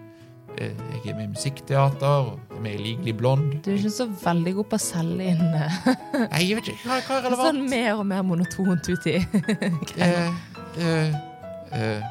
jeg 0.58 1.10
er 1.10 1.16
med 1.18 1.24
i 1.24 1.30
musikkteater 1.32 2.06
og 2.30 2.56
er 2.56 2.60
med 2.62 2.74
i 2.76 2.82
Legally 2.84 3.12
blond. 3.18 3.52
Du 3.64 3.70
er 3.72 3.78
ikke 3.80 3.90
så 3.90 4.06
veldig 4.24 4.54
god 4.60 4.68
på 4.72 4.78
å 4.78 4.82
selge 4.84 5.30
inn 5.34 5.44
eh, 5.58 5.78
Nei, 6.30 6.42
jeg 6.48 6.58
vet 6.60 6.68
ikke 6.74 6.88
hva, 6.88 6.98
hva 7.08 7.16
er 7.18 7.24
relevant. 7.28 7.46
sånn 7.48 7.62
mer 7.70 7.92
og 7.98 8.04
mer 8.12 8.22
monotont 8.26 8.90
uti. 8.94 9.16
Eh, 9.98 10.28
eh, 10.78 11.16
eh, 11.74 12.04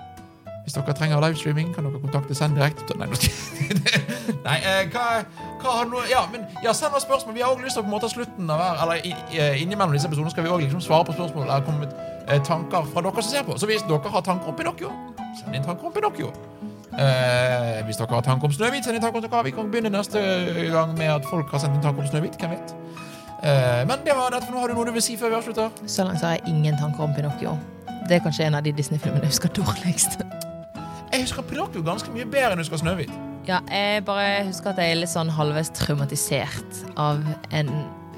hvis 0.63 0.75
dere 0.77 0.93
trenger 0.95 1.19
livestreaming, 1.19 1.73
kan 1.75 1.83
dere 1.87 1.99
kontakte 1.99 2.35
Send 2.37 2.55
direkte. 2.55 2.95
Nei, 2.99 3.09
Nei 4.47 4.57
eh, 4.63 4.83
hva, 4.93 5.07
hva 5.59 5.73
har 5.79 5.89
noe 5.91 6.03
Ja, 6.11 6.21
men 6.31 6.45
ja, 6.63 6.71
send 6.75 6.95
oss 6.95 7.03
spørsmål. 7.07 7.35
Vi 7.35 7.43
har 7.43 7.51
også 7.51 7.65
lyst 7.65 7.75
til 7.79 7.83
å 7.83 7.87
på 7.87 7.91
en 7.91 7.95
måte 7.97 8.11
slutten 8.11 8.51
av 8.53 8.61
hver 8.61 8.83
Eller 8.85 9.07
i, 9.07 9.11
innimellom 9.63 9.95
disse 9.95 10.07
episodene 10.07 10.31
skal 10.31 10.45
vi 10.47 10.51
også 10.53 10.63
liksom 10.67 10.83
svare 10.85 11.07
på 11.09 11.15
spørsmål 11.17 11.47
eller 11.49 11.65
komme 11.67 11.83
med 11.87 11.95
eh, 12.27 12.39
tanker 12.47 12.87
fra 12.93 13.03
dere 13.07 13.23
som 13.25 13.31
ser 13.35 13.47
på. 13.47 13.57
Så 13.59 13.67
hvis 13.71 13.83
dere 13.89 14.13
har 14.15 14.23
tanker 14.27 14.51
om 14.51 14.55
Pinocchio, 14.59 14.91
send 15.41 15.55
inn 15.59 15.67
tanker 15.67 15.89
om 15.91 15.95
Pinocchio. 15.95 16.31
Eh, 16.93 17.81
hvis 17.87 17.97
dere 17.97 18.13
har 18.13 18.25
tanker 18.25 18.49
om 18.49 18.53
Snøhvit, 18.53 18.85
send 18.85 18.99
en 18.99 19.01
tanke 19.01 19.17
om 19.17 19.25
dere. 19.25 19.43
Vi 19.47 19.53
kan 19.55 19.71
begynne 19.71 19.89
neste 19.93 20.21
gang 20.73 20.93
med 20.97 21.09
at 21.09 21.25
folk 21.29 21.49
har 21.51 21.63
sendt 21.63 21.79
en 21.79 21.85
tanker 21.85 22.05
om 22.05 22.09
Snøhvit. 22.09 22.37
Hvem 22.39 22.53
vet? 22.53 22.75
Eh, 23.43 23.81
men 23.89 24.05
det 24.05 24.15
var 24.15 24.31
dette 24.31 24.45
for 24.45 24.53
nå. 24.55 24.61
Har 24.61 24.71
du 24.71 24.77
noe 24.77 24.87
du 24.87 24.93
vil 24.95 25.03
si 25.03 25.17
før 25.17 25.33
vi 25.33 25.39
avslutter? 25.41 25.73
Så 25.89 26.05
langt 26.07 26.21
har 26.21 26.37
jeg 26.37 26.53
ingen 26.53 26.77
tanker 26.79 27.03
om 27.03 27.15
Pinocchio. 27.17 27.57
Det 28.07 28.19
er 28.19 28.23
kanskje 28.23 28.45
en 28.45 28.59
av 28.59 28.63
de 28.65 28.71
Disney-filmene 28.75 29.25
jeg 29.25 29.33
husker 29.33 29.51
dårligst. 29.57 30.21
Jeg 31.13 31.25
husker 31.25 31.45
Pinocchio 31.49 31.83
ganske 31.85 32.13
mye 32.13 32.25
bedre 32.29 32.53
enn 32.53 32.61
jeg 32.61 32.67
husker 32.67 32.83
Snøhvit. 32.85 33.11
Ja, 33.47 33.59
jeg 33.67 34.05
bare 34.07 34.45
husker 34.47 34.71
at 34.71 34.79
jeg 34.79 34.93
er 34.93 35.01
litt 35.01 35.11
sånn 35.11 35.31
halvveis 35.33 35.73
traumatisert 35.75 36.83
av 36.95 37.19
en 37.51 37.71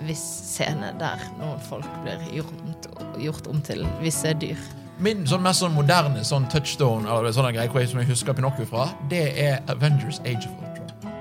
viss 0.05 0.21
scene 0.51 0.91
der 0.99 1.21
noen 1.39 1.61
folk 1.65 1.87
blir 2.03 2.21
gjort, 2.35 2.89
gjort 3.21 3.47
om 3.49 3.61
til 3.65 3.85
visse 4.03 4.35
dyr. 4.41 4.59
Min 5.03 5.25
sånn 5.27 5.43
mest 5.43 5.59
sånn 5.59 5.73
moderne 5.75 6.23
sånn 6.23 6.45
touchstone 6.51 7.09
eller 7.09 7.35
hvor 7.35 7.81
jeg, 7.81 7.89
som 7.91 7.99
jeg 7.99 8.07
husker 8.07 8.35
Pinocchio 8.37 8.67
fra, 8.69 8.87
det 9.11 9.25
er 9.41 9.59
Avengers 9.71 10.21
Age 10.23 10.47
of 10.47 10.53
Ultron. 10.55 11.11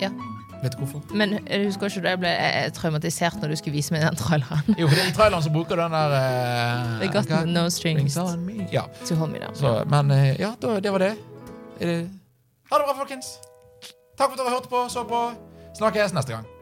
Ja. 0.00 0.10
Vet 0.62 0.74
du 0.74 0.80
hvorfor? 0.80 1.02
Men 1.14 1.36
jeg 1.36 1.66
husker 1.68 1.92
ikke 1.92 2.02
da 2.06 2.14
jeg 2.14 2.20
ble 2.24 2.32
eh, 2.32 2.70
traumatisert 2.74 3.36
når 3.42 3.52
du 3.52 3.58
skulle 3.60 3.76
vise 3.76 3.94
meg 3.94 4.02
den 4.06 4.18
traileren. 4.18 4.72
Jo, 4.80 4.88
for 4.88 4.96
det 4.96 5.04
er 5.04 5.12
I 5.12 5.16
traileren 5.20 5.44
så 5.44 5.52
bruker 5.54 5.78
den 5.78 5.94
der 5.94 6.16
uh, 6.16 6.96
They 7.02 7.12
got 7.12 7.30
no 7.46 7.68
strings 7.70 8.16
on 8.18 8.42
me. 8.46 8.66
Ja, 8.72 8.88
to 9.04 9.14
hold 9.20 9.34
me 9.34 9.44
down. 9.44 9.54
så, 9.54 9.84
Men 9.86 10.10
uh, 10.10 10.32
ja, 10.40 10.54
da, 10.62 10.80
det 10.80 10.92
var 10.92 11.04
det. 11.04 11.14
Det. 11.78 11.98
Ha 12.72 12.80
det 12.80 12.88
bra, 12.88 12.96
folkens. 12.98 13.36
Takk 14.18 14.32
for 14.32 14.34
at 14.34 14.40
dere 14.42 14.56
hørte 14.56 14.72
på, 14.72 14.86
så 14.90 15.04
på. 15.06 15.26
Snakkes 15.78 16.16
neste 16.16 16.34
gang. 16.34 16.57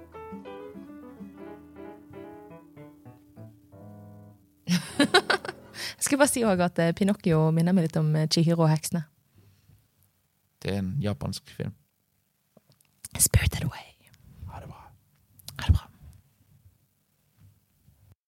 jeg 4.67 6.03
skal 6.05 6.19
bare 6.19 6.31
si 6.31 6.43
òg 6.47 6.63
at 6.67 6.79
eh, 6.83 6.95
Pinocchio 6.97 7.51
minner 7.55 7.77
meg 7.77 7.89
litt 7.89 7.99
om 8.01 8.09
eh, 8.19 8.29
Chihiro 8.33 8.67
og 8.67 8.73
heksene. 8.73 9.05
Det 10.63 10.73
er 10.75 10.81
en 10.83 10.95
japansk 11.03 11.47
film. 11.55 11.75
Spirited 13.19 13.65
Away. 13.65 13.93
Ha 14.53 14.61
det 14.61 14.71
bra. 14.71 14.83
Ha 15.61 15.69
det 15.69 15.77
bra. 15.77 15.86